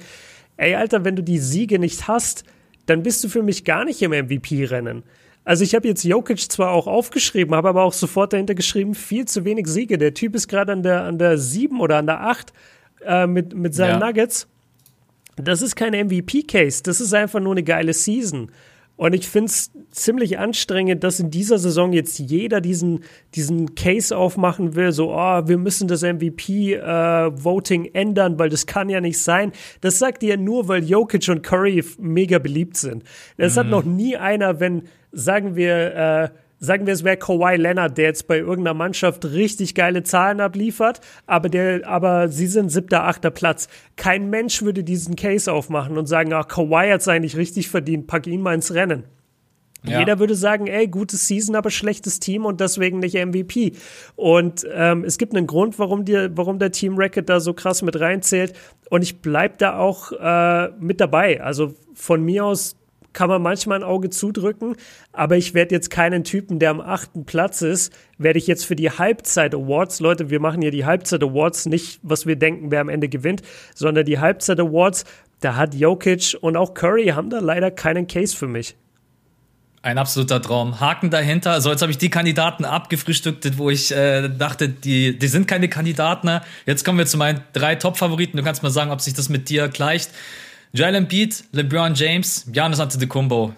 [0.59, 2.45] Ey, Alter, wenn du die Siege nicht hast,
[2.85, 5.03] dann bist du für mich gar nicht im MVP-Rennen.
[5.45, 9.27] Also ich habe jetzt Jokic zwar auch aufgeschrieben, habe aber auch sofort dahinter geschrieben, viel
[9.27, 9.99] zu wenig Siege.
[9.99, 12.53] Der Typ ist gerade an der, an der 7 oder an der 8
[13.05, 14.07] äh, mit, mit seinen ja.
[14.07, 14.47] Nuggets.
[15.37, 18.51] Das ist kein MVP-Case, das ist einfach nur eine geile Season.
[19.01, 23.01] Und ich finde es ziemlich anstrengend, dass in dieser Saison jetzt jeder diesen,
[23.35, 28.91] diesen Case aufmachen will, so, oh, wir müssen das MVP-Voting äh, ändern, weil das kann
[28.91, 29.53] ja nicht sein.
[29.81, 33.03] Das sagt ihr nur, weil Jokic und Curry mega beliebt sind.
[33.39, 33.61] Das mhm.
[33.61, 34.83] hat noch nie einer, wenn,
[35.13, 36.29] sagen wir, äh,
[36.61, 41.01] sagen wir, es wäre Kawhi Leonard, der jetzt bei irgendeiner Mannschaft richtig geile Zahlen abliefert,
[41.27, 43.69] aber der, aber sie sind siebter, achter Platz.
[43.97, 48.07] Kein Mensch würde diesen Case aufmachen und sagen, ach, Kawhi hat es eigentlich richtig verdient,
[48.07, 49.05] pack ihn mal ins Rennen.
[49.85, 50.01] Ja.
[50.01, 53.73] Jeder würde sagen, ey, gutes Season, aber schlechtes Team und deswegen nicht MVP.
[54.15, 57.81] Und ähm, es gibt einen Grund, warum, die, warum der Team Racket da so krass
[57.81, 58.53] mit reinzählt.
[58.91, 61.43] Und ich bleib da auch äh, mit dabei.
[61.43, 62.77] Also von mir aus
[63.13, 64.77] kann man manchmal ein Auge zudrücken,
[65.13, 68.77] aber ich werde jetzt keinen Typen, der am achten Platz ist, werde ich jetzt für
[68.77, 72.81] die Halbzeit Awards, Leute, wir machen hier die Halbzeit Awards, nicht was wir denken, wer
[72.81, 73.43] am Ende gewinnt,
[73.75, 75.05] sondern die Halbzeit Awards,
[75.41, 78.77] da hat Jokic und auch Curry haben da leider keinen Case für mich.
[79.83, 80.79] Ein absoluter Traum.
[80.79, 81.59] Haken dahinter.
[81.63, 85.71] So, jetzt habe ich die Kandidaten abgefrühstückt, wo ich äh, dachte, die, die sind keine
[85.71, 86.41] Kandidaten.
[86.67, 88.37] Jetzt kommen wir zu meinen drei Top-Favoriten.
[88.37, 90.11] Du kannst mal sagen, ob sich das mit dir gleicht.
[90.73, 93.53] Joel Embiid, LeBron James, Giannis Antetokounmpo.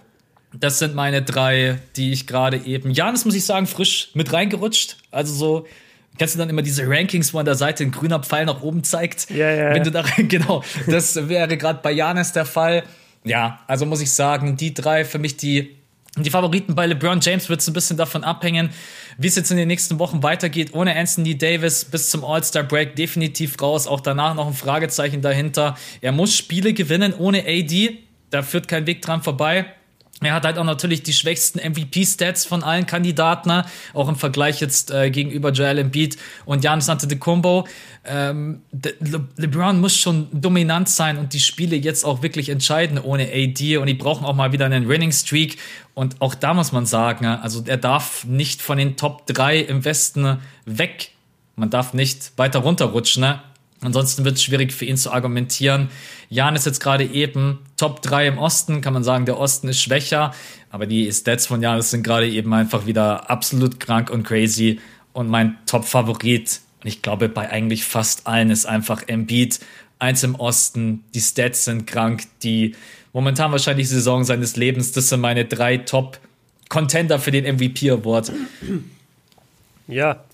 [0.54, 2.90] Das sind meine drei, die ich gerade eben.
[2.90, 4.96] Janis muss ich sagen, frisch mit reingerutscht.
[5.10, 5.66] Also so,
[6.18, 8.82] kennst du dann immer diese Rankings, wo an der Seite ein grüner Pfeil nach oben
[8.82, 9.30] zeigt?
[9.30, 9.74] Ja, ja.
[9.74, 12.82] Wenn du da, genau, das wäre gerade bei Janis der Fall.
[13.24, 15.76] Ja, also muss ich sagen, die drei für mich die
[16.18, 18.70] die Favoriten bei LeBron James wird es ein bisschen davon abhängen,
[19.16, 20.74] wie es jetzt in den nächsten Wochen weitergeht.
[20.74, 23.86] Ohne Anthony Davis bis zum All-Star-Break definitiv raus.
[23.86, 25.76] Auch danach noch ein Fragezeichen dahinter.
[26.02, 27.98] Er muss Spiele gewinnen ohne AD.
[28.28, 29.66] Da führt kein Weg dran vorbei.
[30.20, 33.64] Er hat halt auch natürlich die schwächsten MVP-Stats von allen Kandidaten, ne?
[33.92, 37.66] auch im Vergleich jetzt äh, gegenüber Joel Embiid und Giannis Antetokounmpo.
[38.04, 43.28] Ähm, Le LeBron muss schon dominant sein und die Spiele jetzt auch wirklich entscheiden ohne
[43.32, 45.58] AD und die brauchen auch mal wieder einen Winning Streak
[45.94, 49.84] und auch da muss man sagen, also er darf nicht von den Top 3 im
[49.84, 51.10] Westen weg.
[51.56, 53.34] Man darf nicht weiter runterrutschen.
[53.82, 55.90] Ansonsten wird es schwierig für ihn zu argumentieren.
[56.30, 59.82] Jan ist jetzt gerade eben Top 3 im Osten, kann man sagen, der Osten ist
[59.82, 60.32] schwächer,
[60.70, 64.80] aber die Stats von Janis sind gerade eben einfach wieder absolut krank und crazy.
[65.12, 69.58] Und mein Top-Favorit, und ich glaube bei eigentlich fast allen, ist einfach Embiid.
[69.98, 72.76] Eins im Osten, die Stats sind krank, die
[73.12, 78.32] momentan wahrscheinlich Saison seines Lebens, das sind meine drei Top-Contender für den MVP-Award.
[79.88, 80.24] Ja,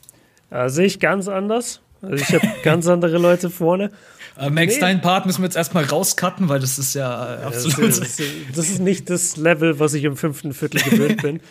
[0.50, 1.80] äh, sehe ich ganz anders.
[2.02, 3.90] Also ich habe ganz andere Leute vorne.
[4.38, 4.80] Äh, Max, nee.
[4.80, 7.88] deinen Part müssen wir jetzt erstmal rauscutten, weil das ist ja äh, absolut.
[7.88, 8.20] Das ist,
[8.54, 11.40] das ist, nicht das Level, was ich im fünften Viertel gewöhnt bin.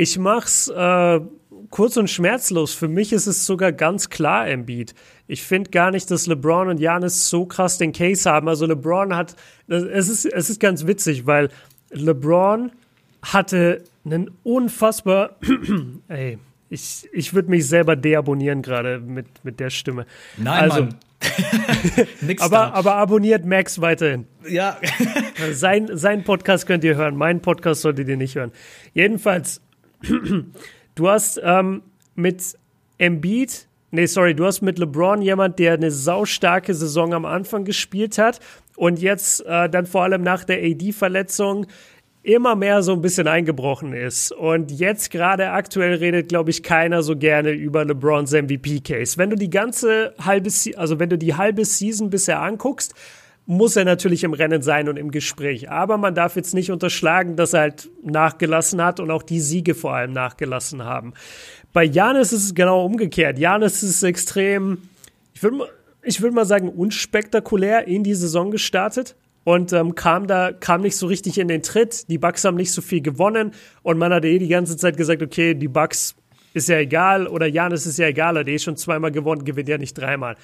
[0.00, 1.20] Ich mach's äh,
[1.70, 2.72] kurz und schmerzlos.
[2.72, 4.94] Für mich ist es sogar ganz klar Embiid.
[5.26, 8.46] Ich finde gar nicht, dass LeBron und Janis so krass den Case haben.
[8.46, 9.34] Also LeBron hat,
[9.66, 11.48] es ist, es ist ganz witzig, weil
[11.90, 12.70] LeBron
[13.22, 15.36] hatte einen unfassbar,
[16.08, 16.38] ey,
[16.70, 20.06] ich, ich würde mich selber deabonnieren gerade mit, mit der Stimme.
[20.36, 20.94] Nein, also, Mann.
[22.38, 24.26] aber, aber abonniert Max weiterhin.
[24.48, 24.78] Ja.
[25.52, 27.16] sein, sein Podcast könnt ihr hören.
[27.16, 28.52] Meinen Podcast solltet ihr nicht hören.
[28.92, 29.60] Jedenfalls,
[30.94, 31.82] du hast ähm,
[32.14, 32.56] mit
[32.98, 38.18] Embiid, nee, sorry, du hast mit LeBron jemand, der eine saustarke Saison am Anfang gespielt
[38.18, 38.40] hat
[38.76, 41.66] und jetzt äh, dann vor allem nach der AD-Verletzung
[42.28, 44.32] immer mehr so ein bisschen eingebrochen ist.
[44.32, 49.16] Und jetzt gerade aktuell redet, glaube ich, keiner so gerne über LeBrons MVP-Case.
[49.16, 52.94] Wenn du die ganze halbe, also wenn du die halbe Season bisher anguckst,
[53.46, 55.70] muss er natürlich im Rennen sein und im Gespräch.
[55.70, 59.74] Aber man darf jetzt nicht unterschlagen, dass er halt nachgelassen hat und auch die Siege
[59.74, 61.14] vor allem nachgelassen haben.
[61.72, 63.38] Bei Janis ist es genau umgekehrt.
[63.38, 64.82] Janis ist extrem,
[65.32, 65.66] ich würde
[66.02, 69.16] ich würd mal sagen, unspektakulär in die Saison gestartet
[69.48, 72.10] und ähm, kam da kam nicht so richtig in den Tritt.
[72.10, 75.22] Die Bucks haben nicht so viel gewonnen und man hat eh die ganze Zeit gesagt,
[75.22, 76.16] okay, die Bucks
[76.52, 79.78] ist ja egal oder Janis ist ja egal, hat eh schon zweimal gewonnen, gewinnt ja
[79.78, 80.36] nicht dreimal.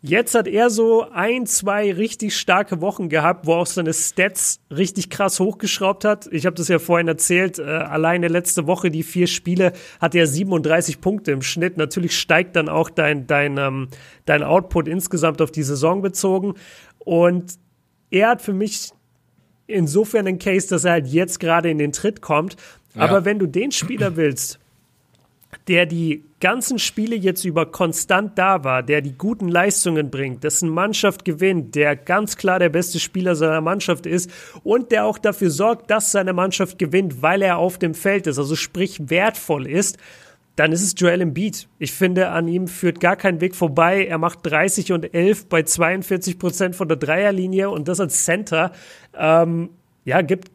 [0.00, 5.10] Jetzt hat er so ein, zwei richtig starke Wochen gehabt, wo auch seine Stats richtig
[5.10, 6.26] krass hochgeschraubt hat.
[6.32, 10.26] Ich habe das ja vorhin erzählt, äh, alleine letzte Woche die vier Spiele hat er
[10.26, 11.76] 37 Punkte im Schnitt.
[11.76, 13.88] Natürlich steigt dann auch dein, dein, ähm,
[14.24, 16.54] dein Output insgesamt auf die Saison bezogen.
[16.98, 17.58] Und
[18.12, 18.90] er hat für mich
[19.66, 22.56] insofern einen Case, dass er halt jetzt gerade in den Tritt kommt.
[22.94, 23.02] Ja.
[23.02, 24.58] Aber wenn du den Spieler willst,
[25.68, 30.68] der die ganzen Spiele jetzt über konstant da war, der die guten Leistungen bringt, dessen
[30.68, 34.30] Mannschaft gewinnt, der ganz klar der beste Spieler seiner Mannschaft ist
[34.62, 38.38] und der auch dafür sorgt, dass seine Mannschaft gewinnt, weil er auf dem Feld ist,
[38.38, 39.98] also sprich wertvoll ist,
[40.56, 41.68] dann ist es Joel Embiid.
[41.78, 44.04] Ich finde, an ihm führt gar kein Weg vorbei.
[44.04, 48.72] Er macht 30 und 11 bei 42 Prozent von der Dreierlinie und das als Center.
[49.16, 49.70] Ähm,
[50.04, 50.50] ja, gibt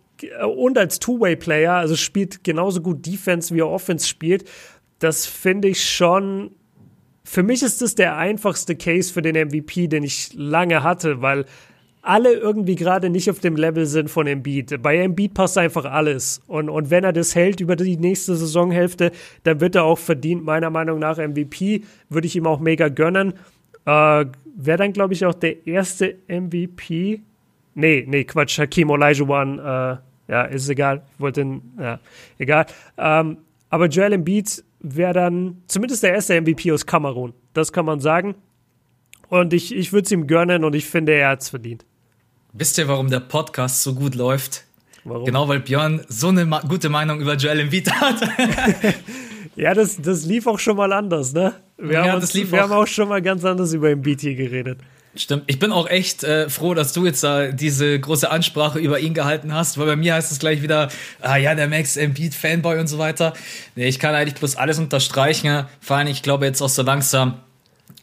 [0.55, 4.49] und als Two-Way-Player, also spielt genauso gut Defense, wie er Offense spielt.
[4.99, 6.51] Das finde ich schon.
[7.23, 11.45] Für mich ist das der einfachste Case für den MVP, den ich lange hatte, weil
[12.07, 14.81] alle irgendwie gerade nicht auf dem Level sind von Embiid.
[14.81, 16.41] Bei Embiid passt einfach alles.
[16.47, 19.11] Und, und wenn er das hält über die nächste Saisonhälfte,
[19.43, 21.81] dann wird er auch verdient, meiner Meinung nach MVP.
[22.09, 23.33] Würde ich ihm auch mega gönnen.
[23.85, 24.25] Äh,
[24.59, 27.21] Wäre dann, glaube ich, auch der erste MVP.
[27.75, 29.97] Nee, nee, Quatsch, Hakim Olajuwon, äh,
[30.29, 31.03] ja, ist egal.
[31.13, 31.99] Ich wollte, ja,
[32.39, 32.65] egal.
[32.97, 33.37] Ähm,
[33.69, 37.33] aber Joel Embiid wäre dann zumindest der erste MVP aus Kamerun.
[37.53, 38.35] Das kann man sagen.
[39.29, 41.85] Und ich, ich würde es ihm gönnen und ich finde, er hat es verdient.
[42.59, 44.63] Wisst ihr, warum der Podcast so gut läuft?
[45.03, 45.25] Warum?
[45.25, 48.15] Genau, weil Björn so eine gute Meinung über Joel Embiid hat.
[49.55, 51.53] ja, das, das lief auch schon mal anders, ne?
[51.77, 52.57] Wir, ja, haben, uns, wir auch.
[52.57, 54.79] haben auch schon mal ganz anders über Embiid hier geredet.
[55.15, 55.43] Stimmt.
[55.45, 59.13] Ich bin auch echt äh, froh, dass du jetzt da diese große Ansprache über ihn
[59.13, 60.89] gehalten hast, weil bei mir heißt es gleich wieder,
[61.21, 63.33] ah ja, der Max Embiid Fanboy und so weiter.
[63.75, 65.65] Nee, ich kann eigentlich bloß alles unterstreichen.
[65.79, 67.39] Vor allem, ich glaube jetzt auch so langsam,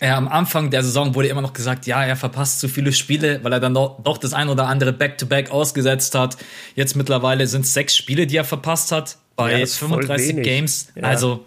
[0.00, 3.40] äh, am Anfang der Saison wurde immer noch gesagt, ja, er verpasst zu viele Spiele,
[3.42, 6.36] weil er dann doch, doch das ein oder andere Back-to-Back -Back ausgesetzt hat.
[6.74, 10.88] Jetzt mittlerweile sind es sechs Spiele, die er verpasst hat bei ja, 35 Games.
[10.96, 11.04] Ja.
[11.04, 11.44] Also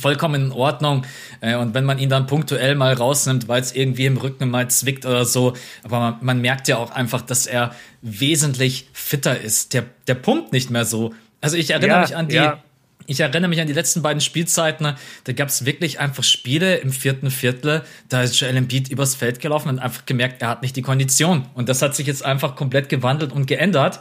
[0.00, 1.04] vollkommen in Ordnung.
[1.40, 4.68] Äh, und wenn man ihn dann punktuell mal rausnimmt, weil es irgendwie im Rücken mal
[4.68, 9.74] zwickt oder so, aber man, man, merkt ja auch einfach, dass er wesentlich fitter ist.
[9.74, 11.14] Der, der pumpt nicht mehr so.
[11.40, 12.62] Also ich erinnere ja, mich an die ja
[13.06, 14.94] ich erinnere mich an die letzten beiden Spielzeiten,
[15.24, 19.40] da gab es wirklich einfach Spiele im vierten Viertel, da ist Joel Embiid übers Feld
[19.40, 21.46] gelaufen und einfach gemerkt, er hat nicht die Kondition.
[21.54, 24.00] Und das hat sich jetzt einfach komplett gewandelt und geändert.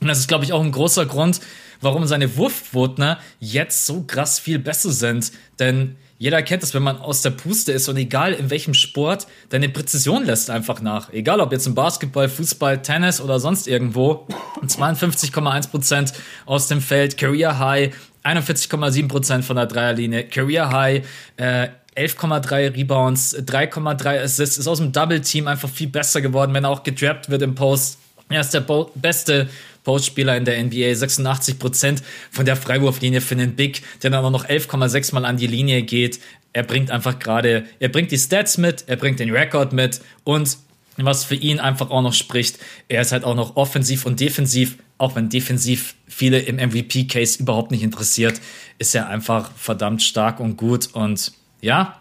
[0.00, 1.40] Und das ist, glaube ich, auch ein großer Grund,
[1.80, 5.32] warum seine Wurfquoten jetzt so krass viel besser sind.
[5.58, 9.26] Denn jeder kennt das, wenn man aus der Puste ist und egal in welchem Sport,
[9.48, 11.10] deine Präzision lässt einfach nach.
[11.14, 14.26] Egal ob jetzt im Basketball, Fußball, Tennis oder sonst irgendwo.
[14.66, 16.12] 52,1%
[16.44, 17.94] aus dem Feld, Career High,
[18.24, 21.06] 41,7% von der Dreierlinie, Career High,
[21.36, 26.64] äh, 11,3 Rebounds, 3,3 Assists, ist aus dem Double Team einfach viel besser geworden, wenn
[26.64, 27.98] er auch gedrappt wird im Post.
[28.28, 28.64] Er ist der
[28.94, 29.48] beste
[29.84, 34.46] Postspieler in der NBA, 86% von der Freiwurflinie für den Big, der dann auch noch
[34.46, 36.20] 11,6 Mal an die Linie geht.
[36.52, 40.58] Er bringt einfach gerade, er bringt die Stats mit, er bringt den Rekord mit und
[40.96, 42.58] was für ihn einfach auch noch spricht,
[42.88, 47.70] er ist halt auch noch offensiv und defensiv, auch wenn defensiv viele im MVP-Case überhaupt
[47.70, 48.40] nicht interessiert,
[48.78, 51.96] ist er einfach verdammt stark und gut und ja,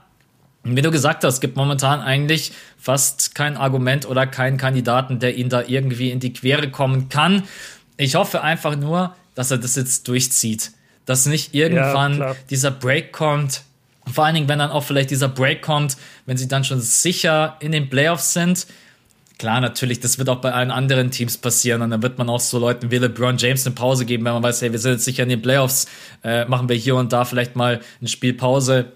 [0.64, 5.50] wie du gesagt hast, gibt momentan eigentlich fast kein Argument oder keinen Kandidaten, der ihn
[5.50, 7.44] da irgendwie in die Quere kommen kann.
[7.98, 10.72] Ich hoffe einfach nur, dass er das jetzt durchzieht.
[11.06, 13.62] Dass nicht irgendwann ja, dieser Break kommt.
[14.12, 17.56] Vor allen Dingen, wenn dann auch vielleicht dieser Break kommt, wenn sie dann schon sicher
[17.62, 18.68] in den Playoffs sind.
[19.40, 22.42] Klar, natürlich, das wird auch bei allen anderen Teams passieren und dann wird man auch
[22.42, 25.06] so Leuten wie LeBron James eine Pause geben, wenn man weiß, hey, wir sind jetzt
[25.06, 25.88] sicher in den Playoffs,
[26.24, 28.92] äh, machen wir hier und da vielleicht mal eine Spielpause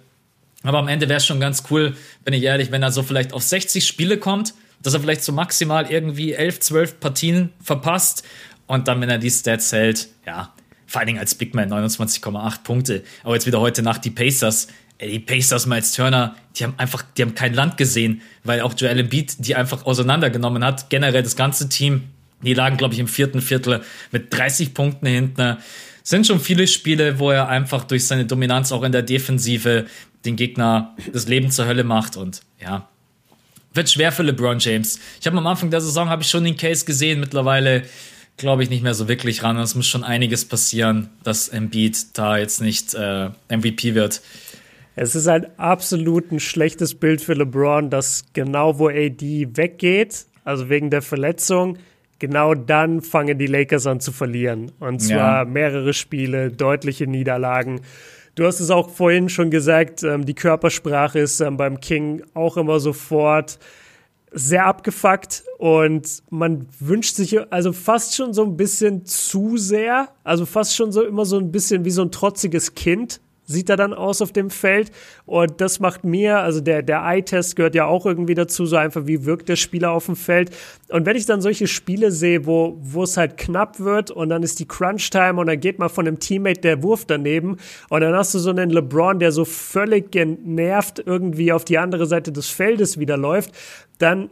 [0.64, 3.34] aber am Ende wäre es schon ganz cool, bin ich ehrlich, wenn er so vielleicht
[3.34, 8.24] auf 60 Spiele kommt, dass er vielleicht so maximal irgendwie 11, 12 Partien verpasst
[8.66, 10.54] und dann, wenn er die Stats hält, ja,
[10.88, 13.04] vor allen Dingen als Big Man 29,8 Punkte.
[13.24, 14.68] Aber jetzt wieder heute Nacht die Pacers.
[15.06, 18.99] Die Pacers, Miles Turner, die haben einfach, die haben kein Land gesehen, weil auch Joel
[18.99, 20.89] Embiid die einfach auseinandergenommen hat.
[20.89, 22.04] Generell das ganze Team,
[22.41, 23.82] die lagen, glaube ich, im vierten Viertel
[24.12, 25.58] mit 30 Punkten hinten.
[26.04, 29.86] Sind schon viele Spiele, wo er einfach durch seine Dominanz auch in der Defensive
[30.26, 32.88] den Gegner das Leben zur Hölle macht und ja,
[33.74, 34.99] wird schwer für LeBron James.
[35.20, 37.84] Ich habe am Anfang der Saison habe ich schon den Case gesehen, mittlerweile
[38.38, 39.58] glaube ich nicht mehr so wirklich ran.
[39.58, 44.22] Es muss schon einiges passieren, dass Embiid da jetzt nicht äh, MVP wird.
[44.96, 50.70] Es ist halt absolut ein schlechtes Bild für LeBron, dass genau wo AD weggeht, also
[50.70, 51.78] wegen der Verletzung,
[52.20, 54.72] genau dann fangen die Lakers an zu verlieren.
[54.80, 55.46] Und zwar ja.
[55.46, 57.82] mehrere Spiele, deutliche Niederlagen.
[58.36, 62.58] Du hast es auch vorhin schon gesagt, ähm, die Körpersprache ist ähm, beim King auch
[62.58, 63.60] immer sofort
[64.32, 70.48] sehr abgefuckt und man wünscht sich also fast schon so ein bisschen zu sehr, also
[70.48, 73.22] fast schon so immer so ein bisschen wie so ein trotziges Kind,
[73.54, 74.91] sieht er dann aus auf dem Feld.
[75.26, 79.08] Und das macht mir, also der, der Eye-Test gehört ja auch irgendwie dazu, so einfach,
[79.08, 80.49] wie wirkt der Spieler auf dem Feld.
[80.89, 84.43] Und wenn ich dann solche Spiele sehe, wo, wo es halt knapp wird und dann
[84.43, 87.58] ist die Crunch-Time und dann geht mal von einem Teammate der Wurf daneben
[87.89, 92.06] und dann hast du so einen LeBron, der so völlig genervt irgendwie auf die andere
[92.06, 93.51] Seite des Feldes wieder läuft,
[93.99, 94.30] dann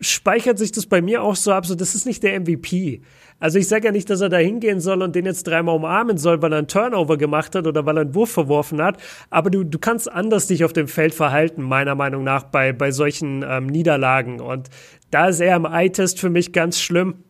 [0.00, 3.00] speichert sich das bei mir auch so ab, so das ist nicht der MVP.
[3.38, 6.16] Also ich sage ja nicht, dass er da hingehen soll und den jetzt dreimal umarmen
[6.16, 8.98] soll, weil er einen Turnover gemacht hat oder weil er einen Wurf verworfen hat.
[9.28, 12.90] Aber du, du kannst anders dich auf dem Feld verhalten, meiner Meinung nach, bei, bei
[12.90, 14.40] solchen ähm, Niederlagen.
[14.40, 14.70] Und
[15.10, 17.24] da ist er im Eye-Test für mich ganz schlimm.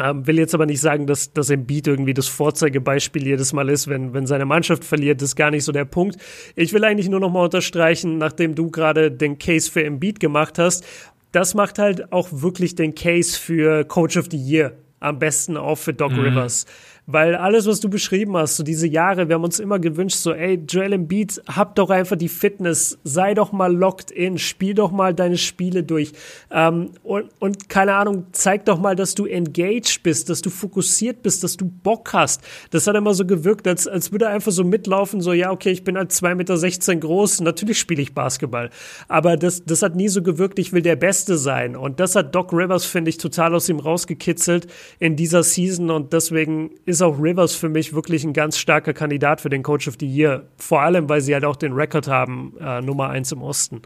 [0.00, 3.88] Ähm, will jetzt aber nicht sagen, dass, dass Embiid irgendwie das Vorzeigebeispiel jedes Mal ist,
[3.88, 5.20] wenn, wenn seine Mannschaft verliert.
[5.20, 6.16] Das ist gar nicht so der Punkt.
[6.54, 10.60] Ich will eigentlich nur noch mal unterstreichen, nachdem du gerade den Case für Embiid gemacht
[10.60, 10.86] hast,
[11.32, 15.76] das macht halt auch wirklich den Case für Coach of the Year am besten auch
[15.76, 16.20] für Doc mhm.
[16.20, 16.66] Rivers.
[17.10, 20.34] Weil alles, was du beschrieben hast, so diese Jahre, wir haben uns immer gewünscht, so,
[20.34, 24.90] ey, Joel Embiid, hab doch einfach die Fitness, sei doch mal locked in, spiel doch
[24.90, 26.12] mal deine Spiele durch.
[26.50, 31.22] Ähm, und, und keine Ahnung, zeig doch mal, dass du engaged bist, dass du fokussiert
[31.22, 32.42] bist, dass du Bock hast.
[32.72, 35.70] Das hat immer so gewirkt, als, als würde er einfach so mitlaufen, so, ja, okay,
[35.70, 38.68] ich bin halt 2,16 Meter groß, natürlich spiele ich Basketball.
[39.08, 41.74] Aber das, das hat nie so gewirkt, ich will der Beste sein.
[41.74, 44.66] Und das hat Doc Rivers, finde ich, total aus ihm rausgekitzelt
[44.98, 48.92] in dieser Season und deswegen ist ist auch Rivers für mich wirklich ein ganz starker
[48.92, 50.44] Kandidat für den Coach of the Year.
[50.56, 53.82] Vor allem, weil sie halt auch den Rekord haben, äh, Nummer eins im Osten.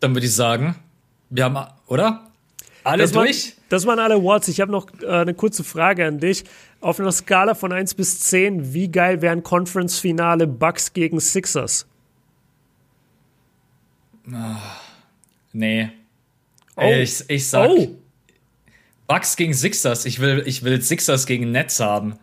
[0.00, 0.76] Dann würde ich sagen,
[1.30, 2.28] wir haben, oder?
[2.84, 3.50] Alle das durch?
[3.50, 4.48] Waren, das waren alle Awards.
[4.48, 6.44] Ich habe noch äh, eine kurze Frage an dich.
[6.80, 11.86] Auf einer Skala von 1 bis 10, wie geil wären Conference-Finale Bucks gegen Sixers?
[14.32, 14.80] Ach,
[15.52, 15.90] nee.
[16.76, 16.82] Oh.
[16.82, 17.88] Ich, ich sag, oh.
[19.12, 20.06] Bucks gegen Sixers.
[20.06, 22.14] Ich will, ich will Sixers gegen Nets haben.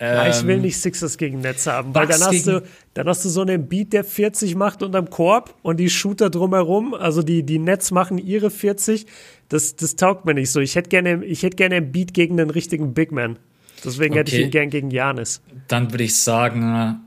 [0.00, 2.64] Ähm, ich will ähm, nicht Sixers gegen Nets haben, weil dann hast, du,
[2.94, 6.94] dann hast du so einen Beat, der 40 macht unterm Korb und die Shooter drumherum,
[6.94, 9.06] also die, die Nets machen ihre 40.
[9.48, 10.58] Das, das taugt mir nicht so.
[10.58, 13.38] Ich hätte gerne, ich hätte gerne einen Beat gegen den richtigen Big Man.
[13.84, 14.18] Deswegen okay.
[14.18, 15.40] hätte ich ihn gern gegen Janis.
[15.68, 17.02] Dann würde ich sagen,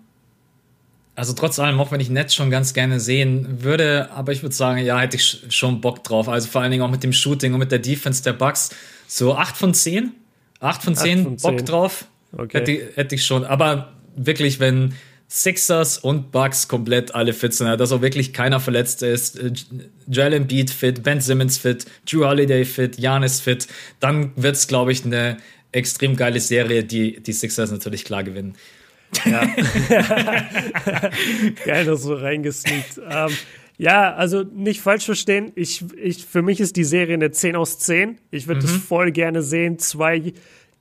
[1.14, 4.56] also trotz allem, auch wenn ich Nets schon ganz gerne sehen würde, aber ich würde
[4.56, 6.30] sagen, ja, hätte ich schon Bock drauf.
[6.30, 8.70] Also vor allen Dingen auch mit dem Shooting und mit der Defense der Bucks
[9.10, 10.11] so 8 von 10.
[10.60, 11.52] 8 von 10, 8 von 10.
[11.52, 12.06] Bock drauf.
[12.31, 12.60] Okay.
[12.60, 13.44] Hätte, hätte ich schon.
[13.44, 14.94] Aber wirklich, wenn
[15.27, 19.52] Sixers und Bucks komplett alle fit sind, dass auch wirklich keiner verletzt ist, äh,
[20.07, 23.68] Joel Embiid fit, Ben Simmons fit, Drew Holiday fit, Janis fit,
[23.99, 25.38] dann wird es, glaube ich, eine
[25.72, 28.56] extrem geile Serie, die die Sixers natürlich klar gewinnen.
[29.26, 29.41] Ja.
[31.65, 32.99] Geil, noch so reingesneakt.
[33.10, 33.31] Ähm,
[33.80, 35.54] ja, also nicht falsch verstehen.
[35.56, 38.18] Ich, ich, für mich ist die Serie eine 10 aus 10.
[38.30, 38.66] Ich würde mhm.
[38.66, 39.80] das voll gerne sehen.
[39.80, 40.34] Zwei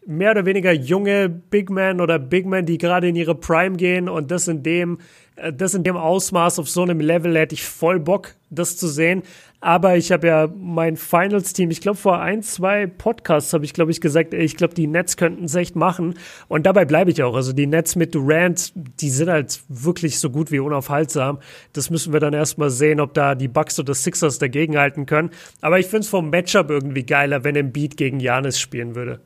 [0.05, 4.09] mehr oder weniger junge Big Men oder Big Men, die gerade in ihre Prime gehen
[4.09, 4.99] und das in dem,
[5.37, 8.89] äh, das in dem Ausmaß auf so einem Level hätte ich voll Bock, das zu
[8.89, 9.23] sehen.
[9.60, 13.90] Aber ich habe ja mein Finals-Team, ich glaube vor ein, zwei Podcasts habe ich, glaube
[13.90, 16.14] ich, gesagt, ich glaube, die Nets könnten es echt machen.
[16.47, 17.35] Und dabei bleibe ich auch.
[17.35, 21.40] Also die Nets mit Durant, die sind halt wirklich so gut wie unaufhaltsam.
[21.72, 25.30] Das müssen wir dann erstmal sehen, ob da die Bucks oder Sixers dagegenhalten können.
[25.60, 29.20] Aber ich finde es vom Matchup irgendwie geiler, wenn Embiid gegen Janis spielen würde.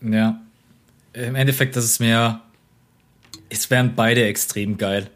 [0.00, 0.40] Ja.
[1.14, 2.40] Im Endeffekt, das ist mir.
[3.48, 5.10] Es wären beide extrem geil.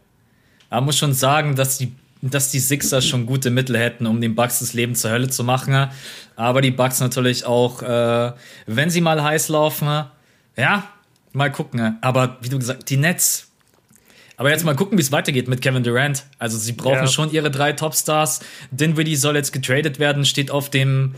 [0.69, 4.19] Aber man muss schon sagen, dass die dass die Sixers schon gute Mittel hätten, um
[4.19, 5.89] den Bucks das Leben zur Hölle zu machen.
[6.35, 8.33] Aber die Bucks natürlich auch, äh,
[8.65, 10.05] wenn sie mal heiß laufen,
[10.57, 10.83] ja,
[11.31, 11.97] mal gucken.
[12.01, 13.47] Aber wie du gesagt, die Nets.
[14.35, 16.23] Aber jetzt mal gucken, wie es weitergeht mit Kevin Durant.
[16.37, 17.07] Also sie brauchen ja.
[17.07, 18.39] schon ihre drei Topstars.
[18.71, 21.15] Dinwiddie soll jetzt getradet werden, steht auf dem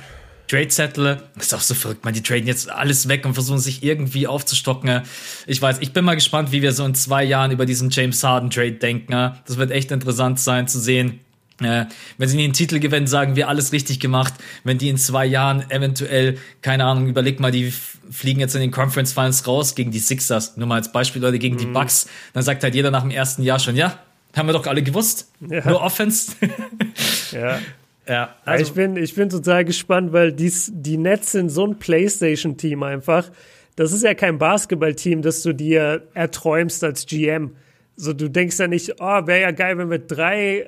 [0.51, 1.23] Trade-Zettel.
[1.39, 2.13] Ist auch so verrückt, man.
[2.13, 5.01] Die traden jetzt alles weg und versuchen sich irgendwie aufzustocken.
[5.47, 8.21] Ich weiß, ich bin mal gespannt, wie wir so in zwei Jahren über diesen James
[8.21, 9.13] Harden-Trade denken.
[9.45, 11.21] Das wird echt interessant sein zu sehen.
[11.61, 11.85] Äh,
[12.17, 14.33] wenn sie den Titel gewinnen, sagen wir alles richtig gemacht.
[14.63, 17.71] Wenn die in zwei Jahren eventuell, keine Ahnung, überleg mal, die
[18.09, 21.39] fliegen jetzt in den Conference Finals raus gegen die Sixers, nur mal als Beispiel, Leute,
[21.39, 21.59] gegen mhm.
[21.59, 23.99] die Bucks, dann sagt halt jeder nach dem ersten Jahr schon, ja,
[24.35, 25.29] haben wir doch alle gewusst.
[25.39, 25.65] Ja.
[25.67, 26.33] Nur Offense.
[27.31, 27.59] ja.
[28.11, 31.79] Ja, also ich, bin, ich bin total gespannt, weil dies, die Nets sind so ein
[31.79, 33.31] PlayStation-Team einfach.
[33.77, 37.55] Das ist ja kein Basketball-Team, das du dir erträumst als GM.
[37.95, 40.65] So, du denkst ja nicht, oh, wäre ja geil, wenn wir drei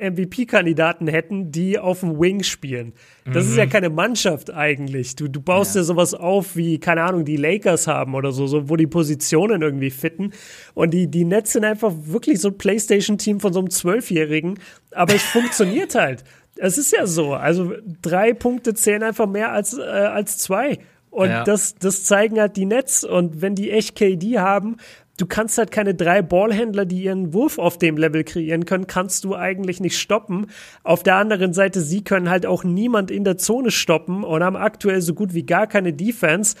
[0.00, 2.92] äh, MVP-Kandidaten hätten, die auf dem Wing spielen.
[3.24, 3.50] Das mhm.
[3.50, 3.70] ist ja mhm.
[3.70, 5.14] keine Mannschaft eigentlich.
[5.14, 5.82] Du, du baust ja.
[5.82, 9.62] ja sowas auf, wie, keine Ahnung, die Lakers haben oder so, so wo die Positionen
[9.62, 10.32] irgendwie fitten.
[10.74, 14.58] Und die, die Nets sind einfach wirklich so ein Playstation-Team von so einem Zwölfjährigen.
[14.92, 16.24] Aber es funktioniert halt.
[16.62, 17.32] Es ist ja so.
[17.32, 17.72] Also
[18.02, 20.78] drei Punkte zählen einfach mehr als, äh, als zwei.
[21.10, 21.42] Und ja.
[21.42, 23.02] das, das zeigen halt die Nets.
[23.02, 24.76] Und wenn die echt KD haben,
[25.16, 29.24] du kannst halt keine drei Ballhändler, die ihren Wurf auf dem Level kreieren können, kannst
[29.24, 30.48] du eigentlich nicht stoppen.
[30.82, 34.56] Auf der anderen Seite, sie können halt auch niemand in der Zone stoppen und haben
[34.56, 36.56] aktuell so gut wie gar keine Defense.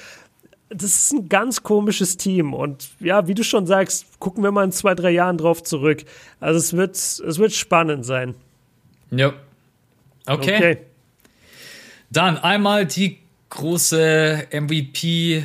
[0.70, 2.54] Das ist ein ganz komisches Team.
[2.54, 6.04] Und ja, wie du schon sagst, gucken wir mal in zwei, drei Jahren drauf zurück.
[6.40, 8.34] Also es wird, es wird spannend sein.
[9.10, 9.34] Ja,
[10.30, 10.56] Okay.
[10.56, 10.78] okay.
[12.10, 13.18] Dann einmal die
[13.50, 15.42] große MVP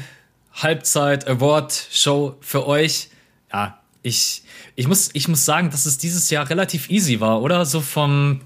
[0.53, 3.09] Halbzeit Award Show für euch.
[3.51, 4.43] Ja, ich,
[4.75, 7.65] ich, muss, ich muss sagen, dass es dieses Jahr relativ easy war, oder?
[7.65, 8.41] So vom,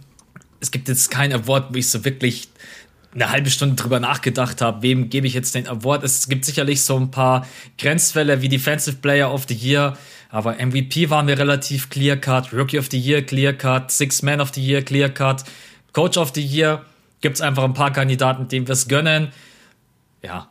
[0.59, 2.47] es gibt jetzt kein Award, wo ich so wirklich
[3.13, 6.03] eine halbe Stunde drüber nachgedacht habe, wem gebe ich jetzt den Award.
[6.03, 7.45] Es gibt sicherlich so ein paar
[7.77, 9.97] Grenzfälle wie Defensive Player of the Year,
[10.29, 14.39] aber MVP waren wir relativ clear cut, Rookie of the Year clear cut, Six Man
[14.39, 15.43] of the Year clear cut.
[15.93, 16.85] Coach of the Year
[17.21, 19.29] gibt es einfach ein paar Kandidaten, denen wir es gönnen.
[20.21, 20.49] Ja,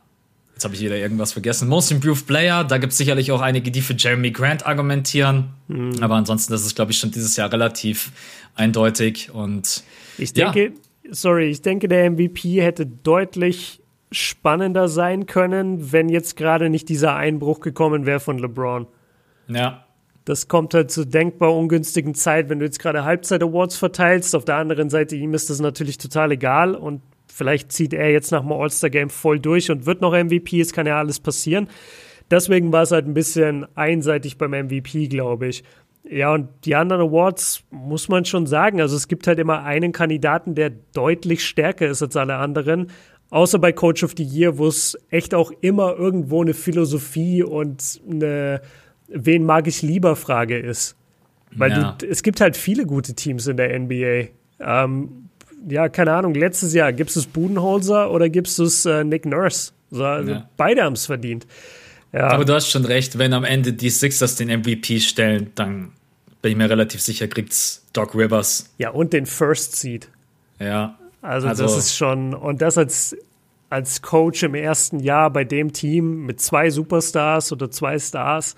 [0.55, 1.69] jetzt habe ich wieder irgendwas vergessen.
[1.69, 5.51] Most Improved Player, da gibt es sicherlich auch einige, die für Jeremy Grant argumentieren.
[5.69, 6.03] Mhm.
[6.03, 8.13] Aber ansonsten, das ist, glaube ich, schon dieses Jahr relativ
[8.55, 9.31] eindeutig.
[9.31, 9.85] Und
[10.19, 10.71] ich denke, ja.
[11.11, 17.15] sorry, ich denke, der MVP hätte deutlich spannender sein können, wenn jetzt gerade nicht dieser
[17.15, 18.87] Einbruch gekommen wäre von LeBron.
[19.49, 19.85] Ja.
[20.29, 24.37] Das kommt halt zur denkbar ungünstigen Zeit, wenn du jetzt gerade Halbzeit-Awards verteilst.
[24.37, 28.31] Auf der anderen Seite, ihm ist das natürlich total egal und vielleicht zieht er jetzt
[28.31, 30.61] nach dem All-Star-Game voll durch und wird noch MVP.
[30.61, 31.71] Es kann ja alles passieren.
[32.31, 35.65] Deswegen war es halt ein bisschen einseitig beim MVP, glaube ich.
[36.07, 38.83] Ja, und die anderen Awards muss man schon sagen.
[38.83, 42.91] Also es gibt halt immer einen Kandidaten, der deutlich stärker ist als alle anderen.
[43.31, 47.99] Außer bei Coach of the Year, wo es echt auch immer irgendwo eine Philosophie und
[48.11, 48.61] eine
[49.09, 50.97] wen mag ich lieber Frage ist.
[51.53, 51.97] Weil ja.
[51.99, 54.29] du, es gibt halt viele gute Teams in der NBA.
[54.61, 55.29] Ähm,
[55.69, 59.25] ja, keine Ahnung, letztes Jahr gibst du es Budenholzer oder gibst du es äh, Nick
[59.25, 59.73] Nurse?
[59.91, 60.49] So, also ja.
[60.57, 61.47] Beide haben es verdient.
[62.13, 62.29] Ja.
[62.29, 65.93] Aber du hast schon recht, wenn am Ende die Sixers den MVP stellen, dann
[66.43, 68.71] bin ich mir relativ sicher, kriegt's Doc Rivers.
[68.79, 70.09] Ja, und den First Seed.
[70.59, 70.99] Ja.
[71.21, 73.17] Also, also das ist schon, und das als,
[73.71, 78.55] als Coach im ersten Jahr bei dem Team mit zwei Superstars oder zwei Stars,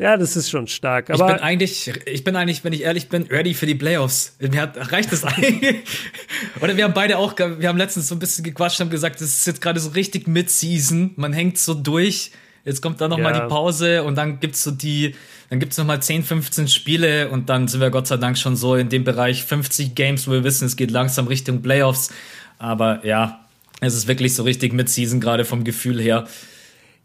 [0.00, 1.10] ja, das ist schon stark.
[1.10, 4.34] Aber ich bin eigentlich, ich bin eigentlich, wenn ich ehrlich bin, ready für die Playoffs.
[4.38, 5.76] Mir hat, reicht das eigentlich.
[6.62, 9.28] Oder wir haben beide auch, wir haben letztens so ein bisschen gequatscht, haben gesagt, das
[9.28, 11.12] ist jetzt gerade so richtig Mid-Season.
[11.16, 12.30] Man hängt so durch.
[12.64, 13.24] Jetzt kommt da noch ja.
[13.24, 15.14] mal die Pause und dann gibt's so die,
[15.50, 18.56] dann gibt's noch mal 10, 15 Spiele und dann sind wir Gott sei Dank schon
[18.56, 22.10] so in dem Bereich 50 Games, wo wir wissen, es geht langsam Richtung Playoffs.
[22.58, 23.40] Aber ja,
[23.80, 26.26] es ist wirklich so richtig Mid-Season gerade vom Gefühl her.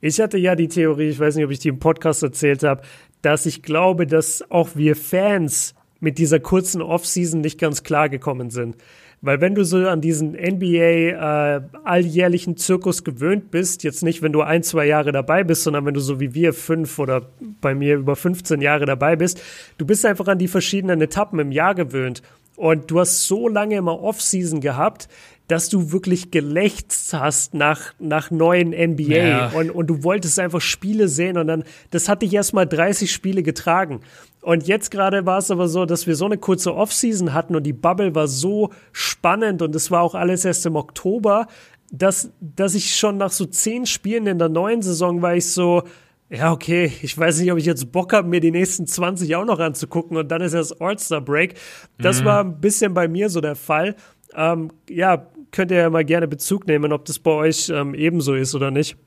[0.05, 2.83] Ich hatte ja die Theorie, ich weiß nicht, ob ich die im Podcast erzählt habe,
[3.23, 8.51] dass ich glaube, dass auch wir Fans mit dieser kurzen Offseason nicht ganz klar gekommen
[8.51, 8.77] sind.
[9.21, 14.31] Weil wenn du so an diesen NBA äh, alljährlichen Zirkus gewöhnt bist, jetzt nicht, wenn
[14.31, 17.23] du ein, zwei Jahre dabei bist, sondern wenn du so wie wir fünf oder
[17.59, 19.41] bei mir über 15 Jahre dabei bist,
[19.79, 22.21] du bist einfach an die verschiedenen Etappen im Jahr gewöhnt.
[22.55, 25.09] Und du hast so lange immer Offseason gehabt,
[25.47, 29.49] dass du wirklich gelächzt hast nach, nach neuen NBA ja.
[29.49, 33.43] und, und du wolltest einfach Spiele sehen und dann, das hat dich erstmal 30 Spiele
[33.43, 34.01] getragen.
[34.41, 37.63] Und jetzt gerade war es aber so, dass wir so eine kurze Offseason hatten und
[37.63, 41.47] die Bubble war so spannend und es war auch alles erst im Oktober,
[41.91, 45.83] dass, dass ich schon nach so zehn Spielen in der neuen Saison war ich so,
[46.29, 49.45] ja, okay, ich weiß nicht, ob ich jetzt Bock habe, mir die nächsten 20 auch
[49.45, 51.55] noch anzugucken und dann ist das All-Star-Break.
[51.99, 52.25] Das mhm.
[52.25, 53.95] war ein bisschen bei mir so der Fall.
[54.35, 58.35] Ähm, ja, könnt ihr ja mal gerne Bezug nehmen, ob das bei euch ähm, ebenso
[58.35, 58.97] ist oder nicht.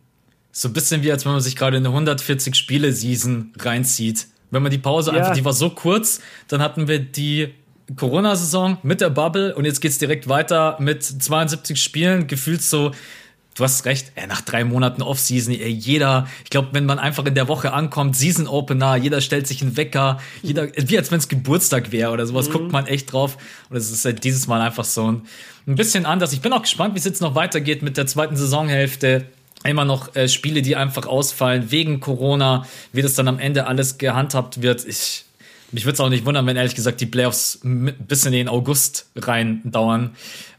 [0.51, 4.27] So ein bisschen wie, als wenn man sich gerade eine 140-Spiele-Season reinzieht.
[4.51, 5.19] Wenn man die Pause ja.
[5.19, 7.55] einfach, die war so kurz, dann hatten wir die
[7.95, 12.93] Corona-Saison mit der Bubble und jetzt geht's direkt weiter mit 72 Spielen, gefühlt so
[13.59, 17.27] du hast recht, ey, nach drei Monaten Offseason, ey, jeder, ich glaube, wenn man einfach
[17.27, 21.19] in der Woche ankommt, Season Opener, jeder stellt sich einen Wecker, jeder, wie als wenn
[21.19, 22.53] es Geburtstag wäre oder sowas, mhm.
[22.53, 23.37] guckt man echt drauf.
[23.69, 25.23] Und es ist halt dieses Mal einfach so ein,
[25.67, 26.33] ein bisschen anders.
[26.33, 29.27] Ich bin auch gespannt, wie es jetzt noch weitergeht mit der zweiten Saisonhälfte
[29.65, 33.99] immer noch äh, Spiele, die einfach ausfallen wegen Corona, wie das dann am Ende alles
[33.99, 34.87] gehandhabt wird.
[34.87, 35.25] Ich,
[35.73, 39.07] mich würde es auch nicht wundern, wenn ehrlich gesagt die Playoffs bis in den August
[39.17, 40.15] rein dauern.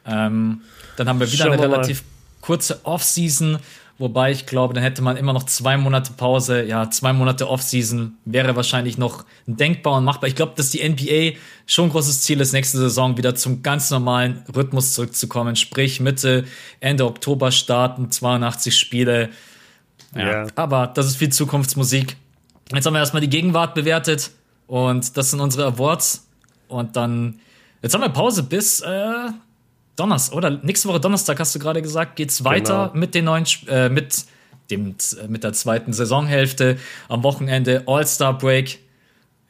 [0.05, 0.61] Ähm,
[0.97, 2.03] dann haben wir wieder Schauen eine relativ
[2.49, 3.59] kurze Offseason,
[3.99, 6.63] wobei ich glaube, dann hätte man immer noch zwei Monate Pause.
[6.63, 10.27] Ja, zwei Monate Offseason wäre wahrscheinlich noch denkbar und machbar.
[10.29, 13.91] Ich glaube, dass die NBA schon ein großes Ziel ist, nächste Saison wieder zum ganz
[13.91, 15.55] normalen Rhythmus zurückzukommen.
[15.55, 16.45] Sprich, Mitte,
[16.79, 19.29] Ende Oktober starten, 82 Spiele.
[20.15, 20.47] Ja, yeah.
[20.55, 22.17] aber das ist viel Zukunftsmusik.
[22.73, 24.31] Jetzt haben wir erstmal die Gegenwart bewertet
[24.65, 26.27] und das sind unsere Awards.
[26.67, 27.41] Und dann,
[27.83, 29.29] jetzt haben wir Pause bis äh,
[29.99, 32.99] Donnerstag, oder nächste Woche Donnerstag hast du gerade gesagt, geht's weiter genau.
[32.99, 34.25] mit den neuen, äh, mit
[34.69, 36.77] dem, äh, mit der zweiten Saisonhälfte.
[37.07, 38.79] Am Wochenende All-Star Break.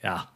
[0.01, 0.28] Ja,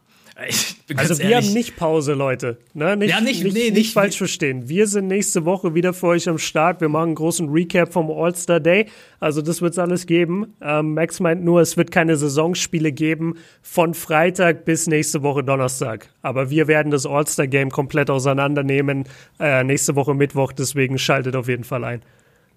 [0.96, 1.46] also wir ehrlich.
[1.46, 2.58] haben nicht Pause, Leute.
[2.72, 2.96] Ne?
[2.96, 4.68] Nicht, ja, nicht, nicht, nee, nicht, nicht falsch verstehen.
[4.68, 6.80] Wir sind nächste Woche wieder für euch am Start.
[6.80, 8.86] Wir machen einen großen Recap vom All-Star Day.
[9.20, 10.54] Also das wird es alles geben.
[10.60, 16.08] Ähm, Max meint nur, es wird keine Saisonspiele geben von Freitag bis nächste Woche Donnerstag.
[16.22, 19.04] Aber wir werden das All-Star Game komplett auseinandernehmen
[19.38, 20.52] äh, nächste Woche Mittwoch.
[20.52, 22.02] Deswegen schaltet auf jeden Fall ein.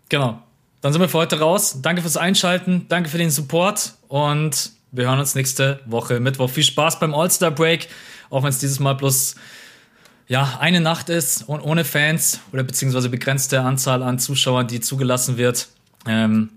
[0.09, 0.39] Genau.
[0.81, 1.79] Dann sind wir für heute raus.
[1.81, 2.85] Danke fürs Einschalten.
[2.87, 6.49] Danke für den Support und wir hören uns nächste Woche Mittwoch.
[6.49, 7.87] Viel Spaß beim All-Star Break,
[8.29, 9.35] auch wenn es dieses Mal bloß
[10.27, 15.37] ja, eine Nacht ist und ohne Fans oder beziehungsweise begrenzte Anzahl an Zuschauern, die zugelassen
[15.37, 15.69] wird.
[16.05, 16.49] Ähm,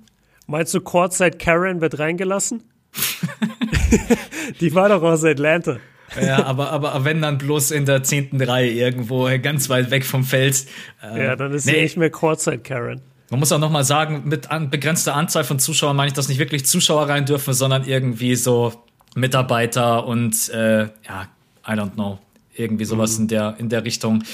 [0.47, 2.65] Meinst du, Courtside Karen wird reingelassen?
[4.61, 5.77] die war doch aus Atlanta.
[6.21, 10.25] ja, aber, aber wenn dann bloß in der zehnten Reihe irgendwo ganz weit weg vom
[10.25, 10.67] Feld.
[11.03, 11.75] Äh, ja, dann ist nee.
[11.75, 13.01] sie nicht mehr Courtside Karen.
[13.31, 16.39] Man muss auch nochmal sagen, mit an begrenzter Anzahl von Zuschauern meine ich, dass nicht
[16.39, 18.73] wirklich Zuschauer rein dürfen, sondern irgendwie so
[19.15, 21.29] Mitarbeiter und äh, ja,
[21.67, 22.19] I don't know.
[22.55, 23.23] Irgendwie sowas mhm.
[23.23, 24.25] in, der, in der Richtung.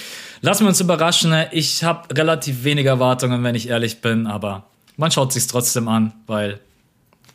[0.40, 1.35] Lassen wir uns überraschen.
[1.52, 4.64] Ich habe relativ wenige Erwartungen, wenn ich ehrlich bin, aber
[4.97, 6.59] man schaut sich's trotzdem an, weil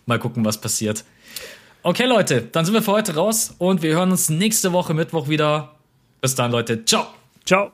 [0.07, 1.05] mal gucken, was passiert.
[1.83, 5.29] Okay, Leute, dann sind wir für heute raus und wir hören uns nächste Woche Mittwoch
[5.29, 5.75] wieder.
[6.21, 6.85] Bis dann, Leute.
[6.85, 7.05] Ciao.
[7.45, 7.69] Ciao.